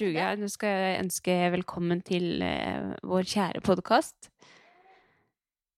Struga. 0.00 0.30
Nå 0.40 0.46
skal 0.48 0.70
jeg 0.72 1.00
ønske 1.02 1.34
velkommen 1.52 1.98
til 2.00 2.40
uh, 2.40 2.94
vår 3.04 3.26
kjære 3.28 3.60
podkast. 3.60 4.30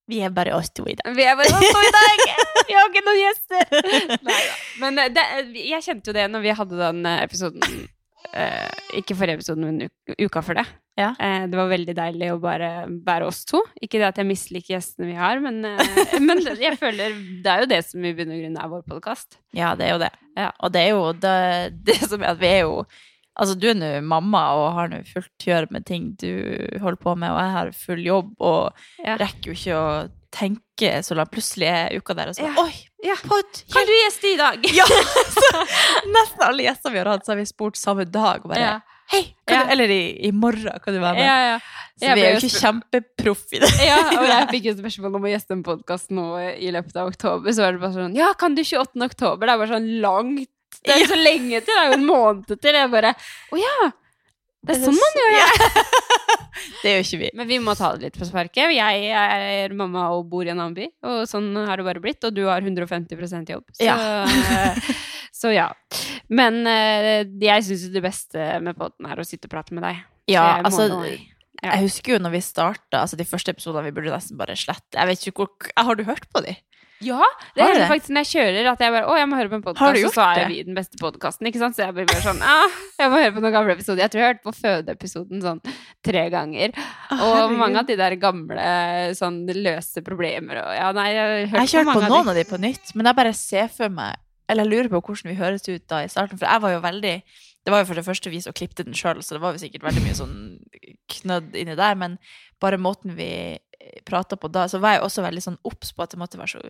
Vi 0.06 0.20
er 0.22 0.30
bare 0.30 0.52
oss 0.54 0.70
to 0.70 0.84
i 0.86 0.94
dag. 0.94 1.10
Vi 1.16 1.24
er 1.26 1.34
bare 1.40 1.50
oss 1.50 1.72
to 1.74 1.80
i 1.82 1.90
dag! 1.96 2.22
Vi 2.68 2.76
har 2.76 2.86
ikke 2.86 3.02
noen 3.02 3.18
gjester! 3.18 3.72
Neida. 4.28 4.54
Men 4.78 5.02
eh, 5.02 5.10
det, 5.10 5.24
jeg 5.58 5.82
kjente 5.88 6.12
jo 6.12 6.14
det 6.14 6.28
når 6.30 6.44
vi 6.44 6.54
hadde 6.54 6.78
den 6.78 7.02
eh, 7.08 7.24
episoden 7.24 7.64
uh, 8.30 8.70
Ikke 9.00 9.16
forrige 9.18 9.40
episoden, 9.40 9.66
men 9.66 10.22
uka 10.22 10.44
før 10.46 10.60
det. 10.60 10.66
Ja. 11.00 11.10
Uh, 11.18 11.50
det 11.50 11.58
var 11.58 11.70
veldig 11.72 11.98
deilig 11.98 12.30
å 12.30 12.40
bare 12.42 12.70
være 13.02 13.26
oss 13.26 13.42
to. 13.48 13.64
Ikke 13.82 13.98
det 13.98 14.10
at 14.12 14.22
jeg 14.22 14.28
misliker 14.28 14.76
gjestene 14.76 15.10
vi 15.10 15.18
har, 15.18 15.42
men, 15.42 15.64
eh, 15.66 16.18
men 16.28 16.46
jeg 16.46 16.78
føler 16.78 17.18
det 17.42 17.56
er 17.56 17.64
jo 17.64 17.72
det 17.74 17.82
som 17.90 18.06
i 18.06 18.14
bunn 18.14 18.34
og 18.34 18.42
grunn 18.44 18.58
er 18.62 18.74
vår 18.76 18.90
podkast. 18.94 19.40
Ja, 19.56 19.74
det 19.78 19.88
er 19.88 19.96
jo 19.96 20.02
det. 20.06 20.12
Ja. 20.38 20.52
Og 20.62 20.74
det 20.74 20.86
er 20.86 20.92
jo 20.94 21.08
det, 21.26 21.38
det 21.90 22.02
som 22.04 22.22
er 22.22 22.36
at 22.36 22.42
vi 22.42 22.52
er 22.52 22.62
jo 22.68 22.84
Altså, 23.40 23.54
du 23.58 23.68
er 23.70 23.74
nå 23.78 23.90
mamma 24.04 24.42
og 24.60 24.66
har 24.76 24.88
nå 24.92 24.98
fullt 25.08 25.46
gjør 25.46 25.70
med 25.72 25.86
ting 25.88 26.10
du 26.20 26.28
holder 26.82 26.98
på 27.00 27.14
med, 27.16 27.30
og 27.32 27.38
jeg 27.40 27.52
har 27.54 27.70
full 27.72 28.02
jobb 28.04 28.34
og 28.44 28.72
Ja. 29.00 29.16
rekker 29.16 29.52
jo 29.52 29.56
ikke 29.56 29.78
å 29.78 30.10
tenke 30.32 30.90
så 31.04 31.16
langt. 31.16 31.32
Plutselig 31.32 31.68
er 31.68 31.96
uka 31.96 32.14
der, 32.14 32.28
og 32.28 32.36
så 32.36 32.44
Ja. 32.44 32.52
Oi, 32.60 32.72
Ja. 33.04 33.14
pod! 33.24 33.62
Kan 33.72 33.86
du 33.88 33.92
gjeste 33.92 34.32
i 34.34 34.36
dag? 34.36 34.60
Ja! 34.80 34.84
Så, 34.84 35.64
nesten 36.12 36.44
alle 36.44 36.62
gjester 36.68 36.92
vi 36.92 36.98
har 36.98 37.06
hatt, 37.14 37.24
så 37.24 37.32
har 37.32 37.40
vi 37.40 37.44
spurt 37.48 37.76
samme 37.80 38.04
dag. 38.10 38.44
Og 38.44 38.52
bare 38.52 38.60
Ja. 38.60 38.80
Hei! 39.12 39.34
Ja. 39.48 39.64
du, 39.64 39.72
eller 39.72 39.88
i, 39.92 40.02
i 40.28 40.30
morgen 40.32 40.78
kan 40.84 40.94
du 40.94 41.00
være 41.00 41.14
med. 41.16 41.24
Ja, 41.26 41.36
ja. 41.52 41.58
Så 42.00 42.14
vi 42.16 42.22
er 42.24 42.32
jo 42.32 42.40
ikke 42.40 42.60
kjempeproff 42.62 43.42
i 43.52 43.58
det. 43.60 43.68
ja, 43.84 43.98
og 44.18 44.24
jeg 44.28 44.48
fikk 44.54 44.64
jo 44.70 44.74
spørsmål 44.78 45.16
om 45.18 45.26
å 45.28 45.32
gjeste 45.32 45.52
en 45.56 45.62
podkast 45.66 46.10
nå 46.10 46.24
i 46.56 46.70
løpet 46.72 46.96
av 46.96 47.08
oktober. 47.12 47.52
Så 47.52 47.60
var 47.64 47.72
det 47.76 47.80
bare 47.82 47.92
sånn 47.96 48.16
Ja, 48.16 48.32
kan 48.40 48.54
du 48.56 48.62
28. 48.64 48.96
oktober? 49.08 49.46
Det 49.46 49.52
er 49.52 49.60
bare 49.60 49.72
sånn 49.76 49.90
langt. 50.04 50.48
Det 50.82 50.94
er 50.94 51.02
jo 51.04 51.10
så 51.12 51.18
lenge 51.18 51.60
til. 51.60 51.72
Det 51.72 51.80
er 51.80 51.90
jo 51.90 51.98
en 51.98 52.06
måned 52.08 52.54
til. 52.54 52.78
Jeg 52.78 52.92
bare 52.92 53.12
Å 53.52 53.60
ja! 53.60 53.90
Det 54.62 54.76
er 54.76 54.84
sånn 54.84 54.98
man 54.98 55.16
gjør 55.18 55.32
det. 55.34 55.84
Det 56.82 56.90
gjør 56.92 57.00
ikke 57.02 57.18
vi. 57.18 57.28
Men 57.38 57.48
vi 57.48 57.56
må 57.62 57.72
ta 57.78 57.88
det 57.96 58.06
litt 58.06 58.18
på 58.18 58.26
sparket. 58.28 58.70
Jeg 58.76 59.08
er 59.10 59.72
mamma 59.74 60.04
og 60.14 60.28
bor 60.30 60.46
i 60.46 60.52
en 60.52 60.60
annen 60.60 60.76
by, 60.76 60.86
og 61.08 61.22
sånn 61.26 61.48
har 61.66 61.80
det 61.80 61.86
bare 61.86 62.02
blitt. 62.02 62.22
Og 62.28 62.34
du 62.36 62.44
har 62.46 62.62
150% 62.62 63.50
jobb. 63.54 63.64
Så 63.74 63.86
Ja. 63.88 63.96
så 65.40 65.50
ja. 65.54 65.68
Men 66.30 66.62
eh, 66.70 67.24
jeg 67.42 67.66
syns 67.66 67.88
det 67.94 68.04
beste 68.04 68.46
med 68.62 68.78
podden 68.78 69.10
er 69.10 69.18
å 69.18 69.26
sitte 69.26 69.50
og 69.50 69.54
prate 69.56 69.74
med 69.74 69.86
deg. 69.86 70.02
Ja, 70.30 70.60
altså 70.62 70.86
ja. 70.90 71.16
Jeg 71.62 71.86
husker 71.86 72.16
jo 72.16 72.22
når 72.22 72.36
vi 72.36 72.42
starta, 72.42 73.02
altså 73.04 73.18
de 73.18 73.26
første 73.26 73.54
episodene 73.54 73.86
vi 73.86 73.94
burde 73.94 74.14
nesten 74.14 74.38
bare 74.38 74.54
slette. 74.58 74.94
Jeg 74.96 75.10
vet 75.10 75.26
ikke 75.26 75.44
hvor 75.46 75.74
Har 75.86 75.98
du 75.98 76.04
hørt 76.06 76.26
på 76.34 76.42
de? 76.46 76.54
Ja, 77.02 77.26
det 77.56 77.62
er 77.64 77.72
hender 77.72 77.88
faktisk 77.90 78.12
når 78.14 78.24
jeg 78.24 78.30
kjører 78.32 78.68
at 78.72 78.82
jeg 78.84 78.92
bare 78.94 79.08
Å, 79.10 79.16
jeg 79.18 79.28
må 79.30 79.38
høre 79.40 79.50
på 79.52 79.56
en 79.58 79.64
podkast, 79.66 80.04
og 80.08 80.14
så 80.14 80.24
er 80.28 80.38
det? 80.40 80.46
vi 80.52 80.58
den 80.68 80.76
beste 80.78 81.00
podkasten, 81.00 81.48
ikke 81.50 81.60
sant? 81.62 81.76
Så 81.76 81.82
jeg 81.84 81.96
blir 81.96 82.06
bare 82.10 82.22
sånn 82.24 82.42
ah, 82.46 82.76
jeg 83.00 83.10
må 83.12 83.20
høre 83.22 83.34
på 83.36 83.42
noen 83.44 83.54
gamle 83.56 83.76
episoder. 83.76 84.04
Jeg 84.04 84.12
tror 84.14 84.22
jeg 84.22 84.30
hørte 84.32 84.46
på 84.46 84.54
fødeepisoden 84.60 85.42
sånn 85.44 85.62
tre 86.06 86.24
ganger. 86.32 86.76
Og 87.18 87.54
mange 87.58 87.82
av 87.82 87.88
de 87.90 87.96
der 87.98 88.16
gamle 88.22 88.66
sånn 89.18 89.40
løse 89.58 90.02
problemer 90.06 90.62
og 90.62 90.74
Ja, 90.78 90.90
nei, 90.96 91.08
jeg 91.12 91.22
har 91.22 91.54
hørt 91.56 91.62
Jeg 91.64 91.72
kjørt 91.76 91.88
på 91.90 91.96
mange 91.96 92.10
noen 92.12 92.20
av 92.20 92.28
de. 92.28 92.34
av 92.34 92.40
de 92.42 92.44
på 92.54 92.60
nytt, 92.62 92.94
men 92.94 93.10
jeg 93.10 93.18
bare 93.22 93.34
ser 93.36 93.72
for 93.72 93.88
meg 93.92 94.20
Eller 94.50 94.66
jeg 94.68 94.72
lurer 94.76 94.92
på 94.92 95.00
hvordan 95.08 95.32
vi 95.32 95.38
høres 95.40 95.66
ut 95.68 95.86
da 95.90 96.02
i 96.04 96.10
starten, 96.12 96.38
for 96.38 96.46
jeg 96.50 96.62
var 96.64 96.72
jo 96.76 96.80
veldig 96.86 97.14
Det 97.62 97.70
var 97.74 97.82
jo 97.82 97.90
for 97.92 97.98
det 98.00 98.06
første 98.06 98.30
vi 98.32 98.40
som 98.42 98.54
klippe 98.58 98.82
den 98.86 98.94
sjøl, 98.98 99.20
så 99.22 99.36
det 99.36 99.42
var 99.42 99.54
jo 99.54 99.62
sikkert 99.62 99.84
veldig 99.86 100.02
mye 100.06 100.16
sånn 100.18 100.36
knødd 101.12 101.54
inni 101.60 101.76
der, 101.78 101.94
men 101.98 102.16
bare 102.62 102.78
måten 102.80 103.16
vi 103.18 103.30
prata 104.06 104.38
på 104.38 104.48
da, 104.54 104.68
så 104.70 104.78
var 104.82 104.96
jeg 104.96 105.02
også 105.08 105.24
veldig 105.26 105.42
sånn 105.42 105.58
obs 105.68 105.90
på 105.96 106.04
at 106.04 106.12
det 106.14 106.20
måtte 106.22 106.38
være 106.40 106.54
så 106.54 106.60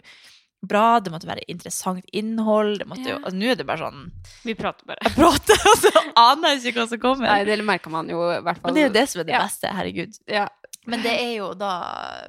bra, 0.62 1.01
det 1.03 1.11
måtte 1.12 1.27
være 1.27 1.43
interessant 1.51 2.07
innhold, 2.15 2.77
det 2.81 2.87
måtte 2.89 3.09
jo 3.11 3.17
altså, 3.19 3.35
Nå 3.37 3.48
er 3.51 3.57
det 3.59 3.65
bare 3.67 3.83
sånn 3.83 4.05
Vi 4.47 4.55
prater 4.55 4.87
bare. 4.87 5.03
Jeg 5.09 5.17
prater, 5.17 5.63
og 5.69 5.79
så 5.85 5.93
aner 6.23 6.55
jeg 6.55 6.70
ikke 6.70 6.85
hva 6.85 6.89
som 6.93 7.01
kommer. 7.03 7.27
Nei, 7.29 7.45
det 7.48 7.57
merker 7.67 7.91
man 7.95 8.11
jo 8.13 8.20
i 8.30 8.39
hvert 8.47 8.61
fall. 8.63 8.70
Men 8.70 8.79
det 8.79 8.85
er 8.85 8.89
jo 8.91 8.95
det 8.97 9.07
som 9.11 9.23
er 9.25 9.29
det 9.29 9.35
Ja. 9.36 9.41
beste, 9.47 9.73
herregud. 9.77 10.20
Ja. 10.30 10.45
Men 10.86 11.03
det 11.05 11.13
er 11.14 11.33
jo 11.36 11.48
da 11.55 11.73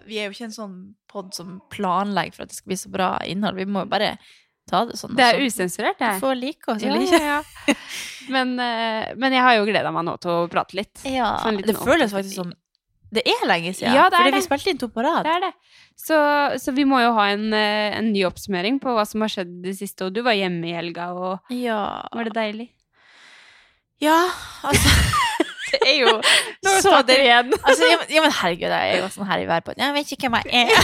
Vi 0.05 0.17
er 0.21 0.27
jo 0.27 0.33
ikke 0.35 0.47
en 0.49 0.53
sånn 0.57 0.73
pod 1.09 1.31
som 1.37 1.59
planlegger 1.73 2.35
for 2.39 2.45
at 2.47 2.51
det 2.53 2.57
skal 2.57 2.73
bli 2.73 2.79
så 2.83 2.91
bra 2.93 3.11
innhold. 3.29 3.61
Vi 3.61 3.69
må 3.69 3.85
jo 3.85 3.91
bare 3.93 4.15
ta 4.69 4.81
det 4.89 4.97
sånn. 4.97 5.13
Det 5.17 5.25
er 5.29 5.37
og 5.37 5.45
så 5.45 5.53
usensurert, 5.53 6.01
det. 6.01 6.11
Få 6.23 6.33
like 6.37 6.73
oss 6.73 6.83
eller 6.89 7.05
ikke. 7.05 7.21
ja, 7.21 7.39
ja. 7.69 7.77
Men, 8.33 8.53
eh, 8.63 9.13
men 9.19 9.33
jeg 9.35 9.43
har 9.45 9.57
jo 9.59 9.65
gleda 9.67 9.91
meg 9.93 10.05
nå 10.07 10.17
til 10.23 10.31
å 10.31 10.43
prate 10.49 10.77
litt. 10.79 11.01
Ja, 11.05 11.35
Sånn 11.43 11.61
det 11.61 11.75
føles 11.77 12.13
faktisk 12.15 12.37
som 12.41 12.53
Det 13.13 13.23
er 13.29 13.43
lenge 13.49 13.73
siden. 13.77 13.93
Ja, 13.93 14.07
det 14.09 14.17
er 14.17 14.23
fordi 14.23 14.31
det. 14.33 14.39
vi 14.41 14.45
spilte 14.47 14.71
inn 14.73 14.79
to 14.81 14.87
på 14.93 15.03
rad. 15.05 15.23
Det 15.27 15.33
er 15.35 15.43
det. 15.45 15.51
Så, 16.03 16.17
så 16.63 16.73
vi 16.73 16.85
må 16.89 16.97
jo 17.03 17.11
ha 17.17 17.27
en, 17.35 17.45
eh, 17.53 17.97
en 17.99 18.07
ny 18.13 18.23
oppsummering 18.25 18.79
på 18.81 18.93
hva 18.95 19.03
som 19.05 19.21
har 19.21 19.29
skjedd 19.33 19.51
det 19.65 19.75
siste. 19.77 20.07
Og 20.07 20.15
du 20.15 20.23
var 20.25 20.33
hjemme 20.37 20.65
i 20.71 20.73
helga, 20.77 21.11
og 21.13 21.53
Ja. 21.53 21.81
var 22.13 22.29
det 22.29 22.33
deilig? 22.37 22.69
ja, 24.03 24.17
altså 24.67 24.89
Det 25.73 25.79
er 25.87 25.95
jo 26.01 26.09
Nå 26.65 26.71
så 26.83 26.97
det, 27.07 27.15
igjen. 27.23 27.53
altså, 27.63 27.87
ja, 27.87 27.97
men, 28.01 28.09
men 28.25 28.33
herregud, 28.35 28.67
jeg 28.73 28.89
er 28.93 28.99
jo 28.99 29.07
sånn 29.13 29.29
her 29.29 29.41
i 29.41 29.47
værpodden. 29.49 29.81
Jeg 29.85 29.93
vet 29.95 30.11
ikke 30.17 30.29
hvem 30.29 30.35
jeg 30.51 30.67
er. 30.67 30.83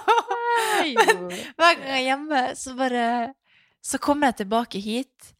Hver 1.58 1.74
gang 1.74 1.84
jeg 1.84 1.98
er 1.98 2.04
hjemme, 2.06 2.40
så 2.56 2.74
bare 2.78 3.04
Så 3.84 3.98
kommer 3.98 4.28
jeg 4.30 4.36
tilbake 4.42 4.80
hit. 4.80 5.32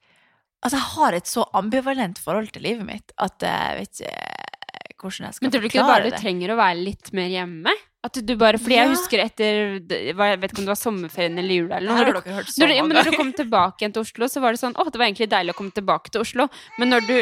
Altså, 0.61 0.77
jeg 0.77 0.89
har 0.95 1.17
et 1.17 1.29
så 1.31 1.45
ambivalent 1.57 2.19
forhold 2.21 2.51
til 2.53 2.63
livet 2.67 2.85
mitt 2.85 3.15
at 3.17 3.41
jeg 3.47 3.77
vet 3.79 4.03
ikke 4.05 5.07
hvordan 5.09 5.27
jeg 5.31 5.37
skal 5.37 5.41
forklare 5.41 5.41
det. 5.41 5.45
Men 5.47 5.53
tror 5.55 5.63
du 5.63 5.69
ikke 5.71 5.85
bare 5.87 6.03
bare 6.05 6.11
du 6.13 6.19
trenger 6.21 6.53
å 6.53 6.57
være 6.61 6.83
litt 6.85 7.13
mer 7.17 7.31
hjemme? 7.33 7.73
At 8.05 8.17
du 8.25 8.33
bare, 8.41 8.57
fordi 8.61 8.77
jeg 8.79 8.89
husker 8.95 9.21
etter 9.21 9.59
Jeg 9.93 10.15
vet 10.17 10.45
ikke 10.53 10.63
om 10.63 10.67
det 10.67 10.73
var 10.73 10.79
sommerferien 10.81 11.37
eller 11.41 11.57
jula 11.59 11.77
eller 11.81 11.91
noe. 11.93 12.01
Når 12.01 12.13
du, 12.25 12.31
hørt 12.33 12.49
så 12.53 12.63
når, 12.63 12.71
du, 12.71 12.75
ja, 12.79 12.85
når 12.89 13.09
du 13.11 13.17
kom 13.17 13.33
tilbake 13.37 13.83
igjen 13.85 13.97
til 13.97 14.05
Oslo, 14.07 14.29
så 14.33 14.41
var 14.45 14.57
det 14.57 14.61
sånn 14.63 14.77
Å, 14.77 14.87
det 14.89 15.01
var 15.01 15.07
egentlig 15.09 15.29
deilig 15.33 15.53
å 15.53 15.59
komme 15.59 15.75
tilbake 15.77 16.13
til 16.13 16.25
Oslo. 16.25 16.47
Men 16.81 16.93
når 16.95 17.09
du 17.09 17.17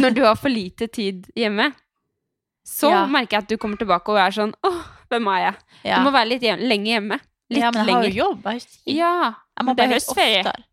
Når 0.00 0.14
du 0.16 0.22
har 0.24 0.36
for 0.40 0.50
lite 0.50 0.88
tid 0.88 1.28
hjemme, 1.36 1.70
så 2.66 2.90
Ja. 2.90 3.04
merker 3.06 3.36
jeg 3.36 3.42
at 3.44 3.48
du 3.52 3.56
kommer 3.60 3.78
tilbake 3.78 4.10
og 4.10 4.18
er 4.18 4.32
sånn 4.34 4.54
Å, 4.64 4.72
hvem 5.12 5.28
er 5.36 5.40
jeg? 5.44 5.54
Ja. 5.92 5.98
Du 6.00 6.08
må 6.08 6.12
være 6.16 6.30
litt 6.32 6.42
hjem, 6.42 6.64
lenge 6.66 6.90
hjemme. 6.90 7.20
Litt 7.50 7.62
ja, 7.62 7.70
men 7.70 7.86
jeg 7.86 7.94
har 7.94 8.04
jo 8.08 8.14
jobb. 8.24 8.46
Jeg. 8.50 8.62
Ja, 8.96 9.12
jeg 9.58 9.64
må 9.68 9.74
bare 9.76 9.88
litt 9.92 10.00
høstferie. 10.02 10.40
oftere. 10.42 10.64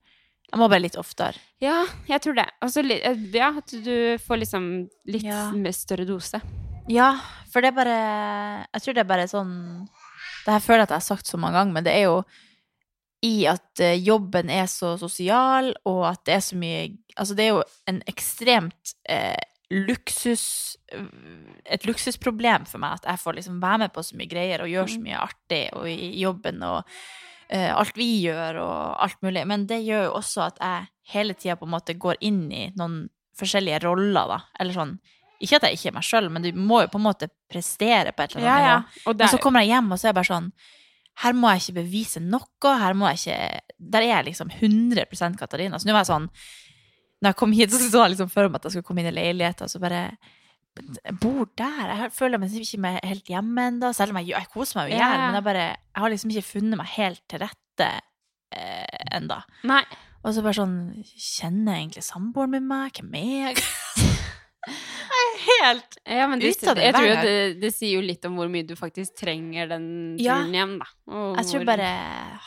Jeg 0.54 0.60
må 0.62 0.68
bare 0.70 0.82
litt 0.84 0.96
oftere. 0.98 1.38
Ja, 1.62 1.86
jeg 2.10 2.22
tror 2.22 2.36
det. 2.36 2.46
Og 2.62 2.70
så 2.74 2.82
li- 2.86 3.02
eh, 3.02 3.16
ja, 3.34 3.52
at 3.58 3.68
du 3.86 4.18
får 4.22 4.40
liksom 4.44 4.66
litt 5.08 5.24
Ja. 5.24 5.52
med 5.52 5.74
større 5.76 6.06
dose. 6.06 6.42
Ja, 6.90 7.18
for 7.52 7.62
det 7.62 7.70
er 7.74 7.78
bare 7.78 8.66
Jeg 8.74 8.82
tror 8.82 8.94
det 8.94 9.00
er 9.06 9.08
bare 9.08 9.28
sånn 9.28 9.88
Det 10.46 10.52
her 10.52 10.60
føler 10.60 10.80
jeg 10.80 10.84
at 10.84 10.90
jeg 10.90 10.96
har 10.96 11.16
sagt 11.16 11.26
så 11.28 11.38
mange 11.40 11.54
ganger, 11.56 11.72
men 11.74 11.84
det 11.86 11.94
er 11.94 12.04
jo 12.10 12.26
i 13.24 13.46
at 13.48 13.80
eh, 13.80 13.96
jobben 14.04 14.50
er 14.50 14.66
så 14.68 14.98
sosial, 15.00 15.74
og 15.86 16.04
at 16.10 16.26
det 16.26 16.34
er 16.36 16.40
så 16.44 16.56
mye 16.60 16.98
Altså, 17.18 17.36
det 17.36 17.46
er 17.46 17.54
jo 17.54 17.64
en 17.88 18.02
ekstremt 18.08 18.94
eh, 19.08 19.38
luksus 19.74 20.78
Et 21.66 21.86
luksusproblem 21.88 22.68
for 22.70 22.82
meg 22.84 23.00
at 23.00 23.08
jeg 23.10 23.22
får 23.24 23.38
liksom 23.40 23.60
være 23.64 23.80
med 23.86 23.94
på 23.96 24.04
så 24.06 24.18
mye 24.20 24.30
greier 24.30 24.62
og 24.62 24.70
gjøre 24.70 24.92
så 24.92 25.00
Mm. 25.00 25.04
mye 25.08 25.22
artig 25.24 25.62
og 25.74 25.88
i 25.90 26.10
jobben 26.22 26.62
og 26.68 26.84
uh, 27.54 27.72
alt 27.80 27.98
vi 27.98 28.10
gjør 28.28 28.60
og 28.62 29.04
alt 29.04 29.18
mulig. 29.26 29.46
Men 29.50 29.66
det 29.70 29.80
gjør 29.86 30.06
jo 30.10 30.14
også 30.20 30.46
at 30.48 30.62
jeg 30.62 30.88
hele 31.16 31.34
tida 31.34 31.56
på 31.58 31.66
en 31.66 31.74
måte 31.74 31.98
går 31.98 32.22
inn 32.22 32.52
i 32.52 32.68
noen 32.78 33.10
forskjellige 33.40 33.82
roller, 33.84 34.28
da. 34.30 34.40
Eller 34.60 34.74
sånn 34.78 35.00
Ikke 35.42 35.58
at 35.58 35.64
jeg 35.68 35.80
ikke 35.80 35.90
er 35.90 35.98
meg 35.98 36.06
sjøl, 36.08 36.30
men 36.32 36.44
du 36.46 36.52
må 36.54 36.84
jo 36.84 36.92
på 36.94 37.00
en 37.02 37.08
måte 37.10 37.28
prestere 37.52 38.14
på 38.14 38.24
et 38.24 38.36
eller 38.36 38.48
annet 38.48 38.70
ja, 38.70 38.78
Og 39.10 39.18
Der... 39.18 39.26
Men 39.26 39.32
så 39.34 39.40
er, 39.40 39.44
kommer 39.44 39.66
jeg 39.66 39.74
hjem, 39.74 39.92
og 39.92 40.00
så 40.00 40.06
er 40.06 40.12
jeg 40.12 40.20
bare 40.20 40.30
sånn 40.30 40.52
Her 41.24 41.34
må 41.34 41.50
jeg 41.52 41.64
ikke 41.64 41.80
bevise 41.82 42.20
noe. 42.22 42.48
Her 42.64 42.94
må 42.94 43.10
jeg 43.10 43.20
ikke 43.24 43.40
Der 43.80 44.02
er 44.02 44.12
jeg 44.18 44.26
liksom 44.30 44.50
100% 44.54 45.38
Katarina. 45.38 45.80
Så 45.80 45.90
nå 45.90 45.94
var 45.98 46.06
jeg 46.06 46.14
sånn 46.14 46.30
Når 47.24 47.32
jeg 47.32 47.40
kom 47.40 47.54
hit, 47.56 47.72
så 47.72 47.80
så 47.88 48.04
jeg 48.04 48.16
liksom 48.18 48.32
for 48.32 48.52
meg 48.52 48.60
at 48.60 48.68
jeg 48.68 48.76
skulle 48.76 48.88
komme 48.90 49.04
inn 49.04 49.12
i 49.14 49.16
leiligheten, 49.16 49.68
og 49.68 49.72
så 49.72 49.80
bare 49.80 50.06
Jeg 50.76 51.16
bor 51.22 51.46
der. 51.56 51.92
Jeg 52.04 52.12
føler 52.12 52.42
meg 52.42 52.56
ikke 52.58 52.82
meg 52.82 52.98
helt 53.06 53.30
hjemme 53.30 53.68
ennå, 53.72 53.94
selv 53.96 54.12
om 54.12 54.20
jeg, 54.20 54.34
jeg 54.34 54.50
koser 54.52 54.80
meg 54.80 54.90
jo 54.90 54.96
i 54.96 54.98
hjel. 54.98 55.20
Ja. 55.20 55.28
Men 55.28 55.38
jeg 55.40 55.46
bare 55.48 55.68
Jeg 55.70 56.02
har 56.04 56.14
liksom 56.14 56.34
ikke 56.34 56.50
funnet 56.50 56.82
meg 56.82 56.90
helt 56.98 57.24
til 57.32 57.46
rette 57.46 57.92
eh. 58.58 59.22
Nei. 59.70 59.84
Og 60.24 60.34
så 60.36 60.44
bare 60.44 60.58
sånn 60.58 60.78
Kjenner 61.04 61.80
egentlig 61.80 62.06
samboeren 62.06 62.56
min 62.56 62.68
meg? 62.70 63.00
Hvem 63.00 63.18
er 63.20 63.34
jeg? 63.48 63.64
jeg 65.14 65.26
er 65.28 65.42
helt 65.44 65.98
Ja, 66.08 66.28
men 66.32 66.42
det, 66.42 66.54
Ut 66.56 66.70
av 66.72 66.80
det 66.80 66.88
jeg 66.88 66.96
tror 66.98 67.10
det, 67.28 67.36
det 67.62 67.72
sier 67.76 67.98
jo 67.98 68.06
litt 68.06 68.26
om 68.28 68.40
hvor 68.40 68.52
mye 68.52 68.68
du 68.68 68.76
faktisk 68.80 69.18
trenger 69.20 69.70
den 69.74 69.88
Ja. 70.22 70.40
turen 70.42 70.56
hjem, 70.58 70.78
da. 70.82 70.90
Og 71.12 71.38
Jeg 71.42 71.50
tror 71.50 71.60
jeg 71.60 71.70
bare 71.70 71.92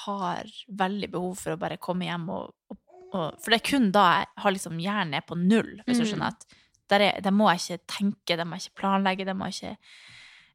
har 0.06 0.52
veldig 0.84 1.11
behov 1.12 1.38
for 1.40 1.55
å 1.56 1.61
bare 1.61 1.81
komme 1.82 2.08
hjem 2.08 2.29
og, 2.32 2.55
og, 2.72 2.81
og 3.12 3.37
For 3.43 3.50
det 3.50 3.61
er 3.61 3.70
kun 3.70 3.91
da 3.93 4.05
jeg 4.19 4.26
har 4.43 4.50
liksom 4.53 4.79
hjernen 4.82 5.14
er 5.14 5.20
på 5.26 5.37
null, 5.38 5.81
hvis 5.87 5.99
du 5.99 6.05
Mm. 6.05 6.08
skjønner. 6.11 6.26
at 6.26 6.47
der, 6.91 7.00
er, 7.00 7.20
der 7.20 7.31
må 7.31 7.49
jeg 7.50 7.61
ikke 7.61 7.87
tenke, 7.87 8.37
der 8.37 8.44
må 8.44 8.56
jeg 8.56 8.62
ikke 8.67 8.81
planlegge, 8.82 9.25
der 9.25 9.35
må 9.35 9.44
jeg 9.47 9.55
ikke 9.55 9.76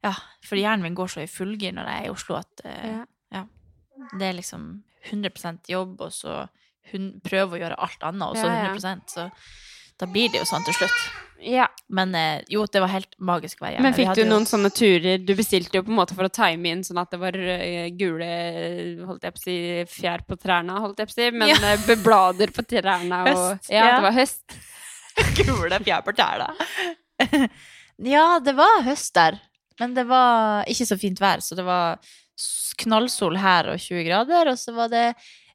Ja, 0.04 0.12
for 0.44 0.56
hjernen 0.56 0.82
min 0.82 0.94
går 0.94 1.06
så 1.08 1.20
i 1.22 1.26
fullgir 1.30 1.72
når 1.72 1.86
jeg 1.86 2.00
er 2.02 2.06
i 2.06 2.10
Oslo 2.10 2.34
at 2.36 2.60
uh, 2.64 3.04
Ja. 3.32 3.44
det 4.18 4.22
er 4.28 4.32
liksom 4.32 4.82
100% 5.10 5.68
jobb, 5.68 6.00
og 6.00 6.10
så 6.12 6.48
hun, 6.92 7.20
å 7.54 7.58
gjøre 7.60 7.78
alt 7.78 8.02
annet, 8.02 8.28
og 8.28 8.36
så 8.36 8.46
Ja, 8.46 8.64
ja. 8.64 8.72
100 8.74 9.02
så, 9.06 9.30
da 10.00 10.06
blir 10.06 10.30
det 10.32 10.40
jo 10.42 10.48
sånn 10.48 10.64
til 10.66 10.74
slutt. 10.74 11.02
Ja. 11.42 11.64
Men 11.90 12.14
eh, 12.14 12.42
jo, 12.54 12.62
det 12.70 12.78
var 12.84 12.92
helt 12.92 13.16
magisk 13.18 13.58
å 13.60 13.64
være 13.66 13.74
hjemme. 13.76 13.88
Men 13.88 13.96
fikk 13.96 14.12
du 14.14 14.22
noen 14.28 14.44
jo- 14.46 14.50
sånne 14.52 14.70
turer 14.70 15.18
Du 15.26 15.32
bestilte 15.34 15.74
jo 15.74 15.82
på 15.82 15.90
en 15.90 15.96
måte 15.98 16.14
for 16.14 16.28
å 16.28 16.30
time 16.30 16.70
inn 16.70 16.84
sånn 16.86 17.00
at 17.02 17.10
det 17.10 17.18
var 17.18 17.34
eh, 17.34 17.88
gule 17.98 18.28
holdt 19.08 19.26
jeg 19.26 19.34
på 19.34 19.40
å 19.40 19.42
si, 19.42 19.56
fjær 19.90 20.22
på 20.28 20.38
trærne, 20.38 20.76
holdt 20.84 21.02
jeg 21.02 21.10
på 21.10 21.16
å 21.16 21.18
si, 21.18 21.30
men 21.34 21.50
Ja. 21.50 21.56
eh, 21.72 21.96
blader 22.04 22.54
på 22.54 22.62
trærne 22.70 23.22
og 23.26 23.32
Høst, 23.32 23.70
Ja, 23.74 23.86
ja. 23.88 23.96
det 23.98 24.06
var 24.06 24.16
høst. 24.20 24.58
gule 25.42 25.82
fjær 25.82 26.04
på 26.06 26.14
trærne. 26.14 26.48
ja, 28.14 28.26
det 28.38 28.54
var 28.56 28.82
høst 28.86 29.12
der. 29.18 29.40
Men 29.80 29.94
det 29.98 30.06
var 30.06 30.62
ikke 30.70 30.86
så 30.86 30.98
fint 31.00 31.18
vær, 31.20 31.42
så 31.42 31.56
det 31.58 31.64
var 31.66 31.98
knallsol 32.82 33.36
her 33.42 33.68
og 33.72 33.80
20 33.82 34.04
grader, 34.06 34.48
og 34.52 34.58
så 34.60 34.72
var 34.76 34.88
det 34.92 35.06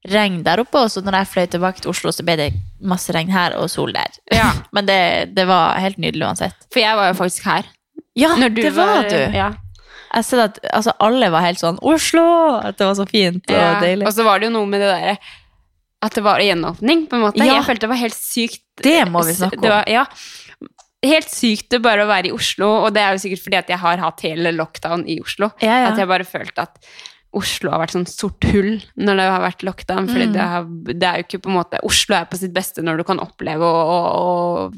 regn 0.08 0.42
der 0.46 0.62
oppe, 0.64 0.80
og 0.86 0.92
så 0.94 1.02
når 1.04 1.22
jeg 1.22 1.30
fløy 1.34 1.48
tilbake 1.56 1.84
til 1.84 1.92
Oslo, 1.92 2.14
så 2.16 2.26
ble 2.28 2.36
det 2.40 2.50
masse 2.80 3.14
regn 3.16 3.32
her 3.34 3.56
og 3.60 3.70
sol 3.74 3.94
der. 3.96 4.20
Ja. 4.34 4.52
Men 4.76 4.90
det, 4.90 5.00
det 5.38 5.48
var 5.50 5.80
helt 5.84 6.00
nydelig 6.02 6.28
uansett. 6.28 6.68
For 6.74 6.84
jeg 6.84 7.00
var 7.00 7.12
jo 7.12 7.18
faktisk 7.20 7.48
her. 7.50 7.68
Ja, 8.18 8.34
det 8.38 8.72
var, 8.74 9.10
du. 9.10 9.18
Ja. 9.36 9.52
Jeg 10.08 10.26
sett 10.26 10.40
at 10.42 10.62
altså, 10.74 10.94
alle 11.04 11.28
var 11.34 11.44
helt 11.44 11.60
sånn 11.60 11.78
Oslo! 11.86 12.24
At 12.64 12.80
det 12.80 12.88
var 12.88 12.96
så 12.98 13.06
fint 13.10 13.44
og 13.52 13.58
Ja. 13.58 13.74
deilig. 13.84 14.08
Og 14.08 14.16
så 14.16 14.24
var 14.26 14.40
det 14.40 14.48
jo 14.48 14.54
noe 14.56 14.70
med 14.70 14.82
det 14.82 14.88
derre 14.94 15.18
at 16.06 16.14
det 16.14 16.22
var 16.22 16.42
gjenåpning, 16.42 17.08
på 17.10 17.18
en 17.18 17.24
måte. 17.26 17.42
Jeg 17.46 17.64
følte 17.66 17.88
det 17.88 17.90
var 17.90 18.02
helt 18.04 18.18
sykt 18.18 18.62
Det 18.86 19.00
må 19.10 19.24
vi 19.26 19.34
snakke 19.34 19.58
om. 19.58 19.64
Det 19.66 19.72
var, 19.74 19.88
ja. 19.90 20.04
Helt 21.08 21.30
sykt 21.34 21.72
det 21.74 21.80
bare 21.86 22.06
å 22.06 22.10
være 22.10 22.30
i 22.30 22.34
Oslo, 22.36 22.70
og 22.86 22.92
det 22.94 23.02
er 23.02 23.16
jo 23.16 23.22
sikkert 23.24 23.44
fordi 23.46 23.58
at 23.60 23.72
jeg 23.74 23.82
har 23.82 24.02
hatt 24.02 24.24
hele 24.26 24.54
lockdown 24.54 25.06
i 25.10 25.18
Oslo. 25.24 25.50
Ja, 25.62 25.80
ja. 25.84 25.92
At 25.92 26.02
jeg 26.02 26.10
bare 26.10 26.28
følte 26.28 26.68
at 26.68 26.78
Oslo 27.34 27.72
har 27.74 27.80
vært 27.84 27.94
sånn 27.98 28.08
sort 28.08 28.44
hull 28.54 28.78
når 28.96 29.16
det 29.20 29.26
har 29.30 29.42
vært 29.44 29.64
lockdown. 29.68 30.08
Fordi 30.08 30.28
Mm. 30.30 30.34
det, 30.34 30.42
har, 30.42 30.64
det 30.94 31.04
er 31.10 31.16
jo 31.18 31.26
ikke 31.28 31.42
på 31.44 31.50
en 31.52 31.58
måte 31.60 31.82
Oslo 31.84 32.16
er 32.16 32.26
på 32.26 32.38
sitt 32.40 32.54
beste 32.56 32.82
når 32.82 32.98
du 32.98 33.04
kan 33.04 33.20
oppleve 33.20 33.62
å, 33.68 34.72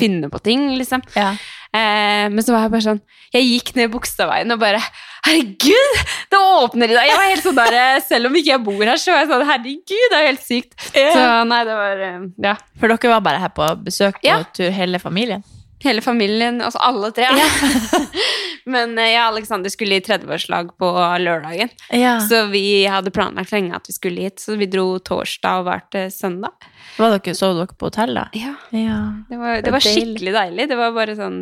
finne 0.00 0.30
på 0.32 0.38
ting, 0.40 0.62
liksom. 0.78 1.02
ja. 1.14 1.34
Eh, 1.76 2.26
men 2.32 2.40
så 2.42 2.54
var 2.54 2.62
jeg 2.64 2.70
bare 2.72 2.82
sånn 2.82 3.00
Jeg 3.34 3.44
gikk 3.46 3.68
ned 3.76 3.90
Bogstadveien 3.92 4.50
og 4.50 4.58
bare 4.58 4.80
Herregud, 5.26 6.00
det 6.32 6.38
åpner 6.40 6.90
i 6.90 6.96
dag! 6.96 7.06
Jeg 7.06 7.18
var 7.20 7.28
helt 7.30 7.44
sånn 7.44 7.58
der, 7.60 7.76
eh, 7.78 8.00
Selv 8.08 8.26
om 8.30 8.34
ikke 8.40 8.50
jeg 8.54 8.64
bor 8.64 8.80
her, 8.82 8.96
så 8.98 9.12
var 9.12 9.20
jeg 9.20 9.28
sånn 9.30 9.44
Herregud, 9.46 10.06
det 10.10 10.16
er 10.16 10.24
jo 10.24 10.30
helt 10.32 10.42
sykt. 10.46 10.74
Så 10.96 11.26
nei, 11.46 11.60
det 11.68 11.76
var 11.78 12.02
eh, 12.08 12.18
Ja. 12.48 12.56
For 12.80 12.88
dere 12.90 13.12
var 13.12 13.20
bare 13.28 13.38
her 13.44 13.52
på 13.54 13.68
besøk 13.84 14.18
på 14.22 14.26
Ja. 14.26 14.40
tur, 14.56 14.70
hele 14.74 14.98
familien? 14.98 15.44
Hele 15.84 16.00
familien, 16.04 16.58
altså 16.60 16.80
alle 16.82 17.12
tre. 17.16 17.28
Men 18.70 18.94
eh, 18.98 19.10
jeg 19.12 19.20
og 19.24 19.34
Alexander 19.34 19.72
skulle 19.72 19.98
i 19.98 20.04
tredjeårslag 20.06 20.70
på 20.80 20.90
lørdagen. 21.24 21.70
Ja. 21.96 22.16
Så 22.24 22.44
vi 22.52 22.64
hadde 22.90 23.12
planlagt 23.14 23.52
lenge 23.54 23.74
at 23.76 23.88
vi 23.90 23.96
skulle 23.96 24.26
hit, 24.28 24.38
så 24.42 24.56
vi 24.60 24.68
dro 24.70 24.86
torsdag 25.02 25.60
og 25.62 25.68
var 25.70 25.82
til 25.92 26.08
søndag. 26.14 26.54
Var 27.00 27.14
dere, 27.18 27.34
sov 27.38 27.56
dere 27.58 27.76
på 27.78 27.88
hotell, 27.90 28.14
da? 28.18 28.26
Ja, 28.36 28.54
Ja. 28.76 28.98
det 29.30 29.38
var, 29.40 29.56
Det 29.60 29.64
det 29.68 29.72
var 29.76 29.84
skikkelig 29.84 30.32
deilig. 30.36 30.68
Det 30.70 30.76
var 30.80 30.92
bare 30.96 31.14
sånn 31.18 31.38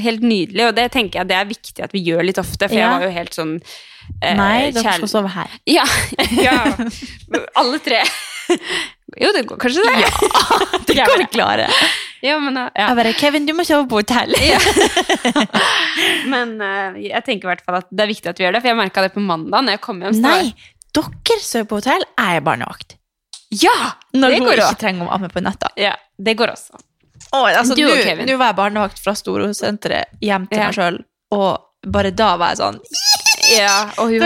helt 0.00 0.22
nydelig, 0.22 0.66
og 0.68 0.74
det 0.76 0.88
tenker 0.92 1.20
jeg 1.22 1.28
det 1.30 1.36
er 1.38 1.48
viktig 1.50 1.84
at 1.84 1.92
vi 1.96 2.04
gjør 2.06 2.24
litt 2.26 2.38
ofte, 2.42 2.68
for 2.68 2.76
Ja. 2.76 2.86
jeg 2.90 3.00
var 3.00 3.06
jo 3.08 3.14
helt 3.18 3.34
sånn 3.34 3.54
eh, 4.22 4.34
Nei, 4.36 4.70
dere 4.74 4.96
skal 4.98 5.08
sove 5.08 5.32
her. 5.34 5.50
Ja, 5.78 5.84
ja. 6.40 6.58
Alle 7.60 7.78
tre. 7.84 8.02
Jo, 9.20 9.32
det 9.34 9.40
går 9.50 9.58
kanskje 9.58 9.82
det. 9.82 9.94
Ja, 10.04 10.10
Det 10.86 10.94
kan 10.94 11.18
vi 11.18 11.24
klare. 11.34 11.64
Ja, 12.20 12.36
men, 12.42 12.56
uh, 12.56 12.68
ja. 12.74 12.90
Jeg 12.90 12.98
bare, 12.98 13.12
Kevin, 13.16 13.46
du 13.48 13.54
må 13.56 13.64
sove 13.64 13.86
på 13.88 14.00
hotell. 14.02 14.34
men 16.32 16.56
uh, 16.60 16.98
jeg 17.00 17.24
tenker 17.26 17.48
i 17.48 17.52
hvert 17.54 17.64
fall 17.64 17.80
at 17.80 17.88
det 17.90 18.04
er 18.04 18.10
viktig 18.12 18.32
at 18.32 18.40
vi 18.40 18.46
gjør 18.46 18.56
det, 18.58 18.62
for 18.64 18.72
jeg 18.72 18.80
merka 18.80 19.04
det 19.06 19.12
på 19.16 19.24
mandag 19.24 19.64
når 19.64 19.78
jeg 19.78 19.84
kom 19.86 20.02
hjem. 20.04 20.20
Nei, 20.24 20.52
dere 20.96 21.40
sover 21.40 21.70
på 21.70 21.80
hotell, 21.80 22.04
jeg 22.18 22.40
er 22.40 22.44
barnevakt. 22.44 22.96
Ja! 23.50 23.74
Når 24.14 24.30
det 24.30 24.38
hun 24.38 24.46
går 24.46 24.62
ikke 24.62 24.80
trenger 24.84 25.08
å 25.08 25.16
amme 25.16 25.30
på 25.32 25.42
natta. 25.42 25.72
Ja, 25.80 25.96
det 26.18 26.36
går 26.38 26.52
også. 26.52 26.78
altså, 27.32 27.74
Du 27.78 27.86
Kevin. 28.02 28.28
Nå 28.28 28.36
var 28.38 28.52
jeg 28.52 28.58
barnevakt 28.60 29.02
fra 29.02 29.14
Storosenteret 29.18 30.20
hjem 30.22 30.46
til 30.50 30.60
Ja. 30.60 30.68
meg 30.68 30.76
sjøl, 30.78 31.00
og 31.34 31.66
bare 31.86 32.10
da 32.12 32.34
var 32.36 32.52
jeg 32.52 32.60
sånn 32.60 32.80
Ja, 33.50 33.90
og 33.98 34.12
jo, 34.12 34.20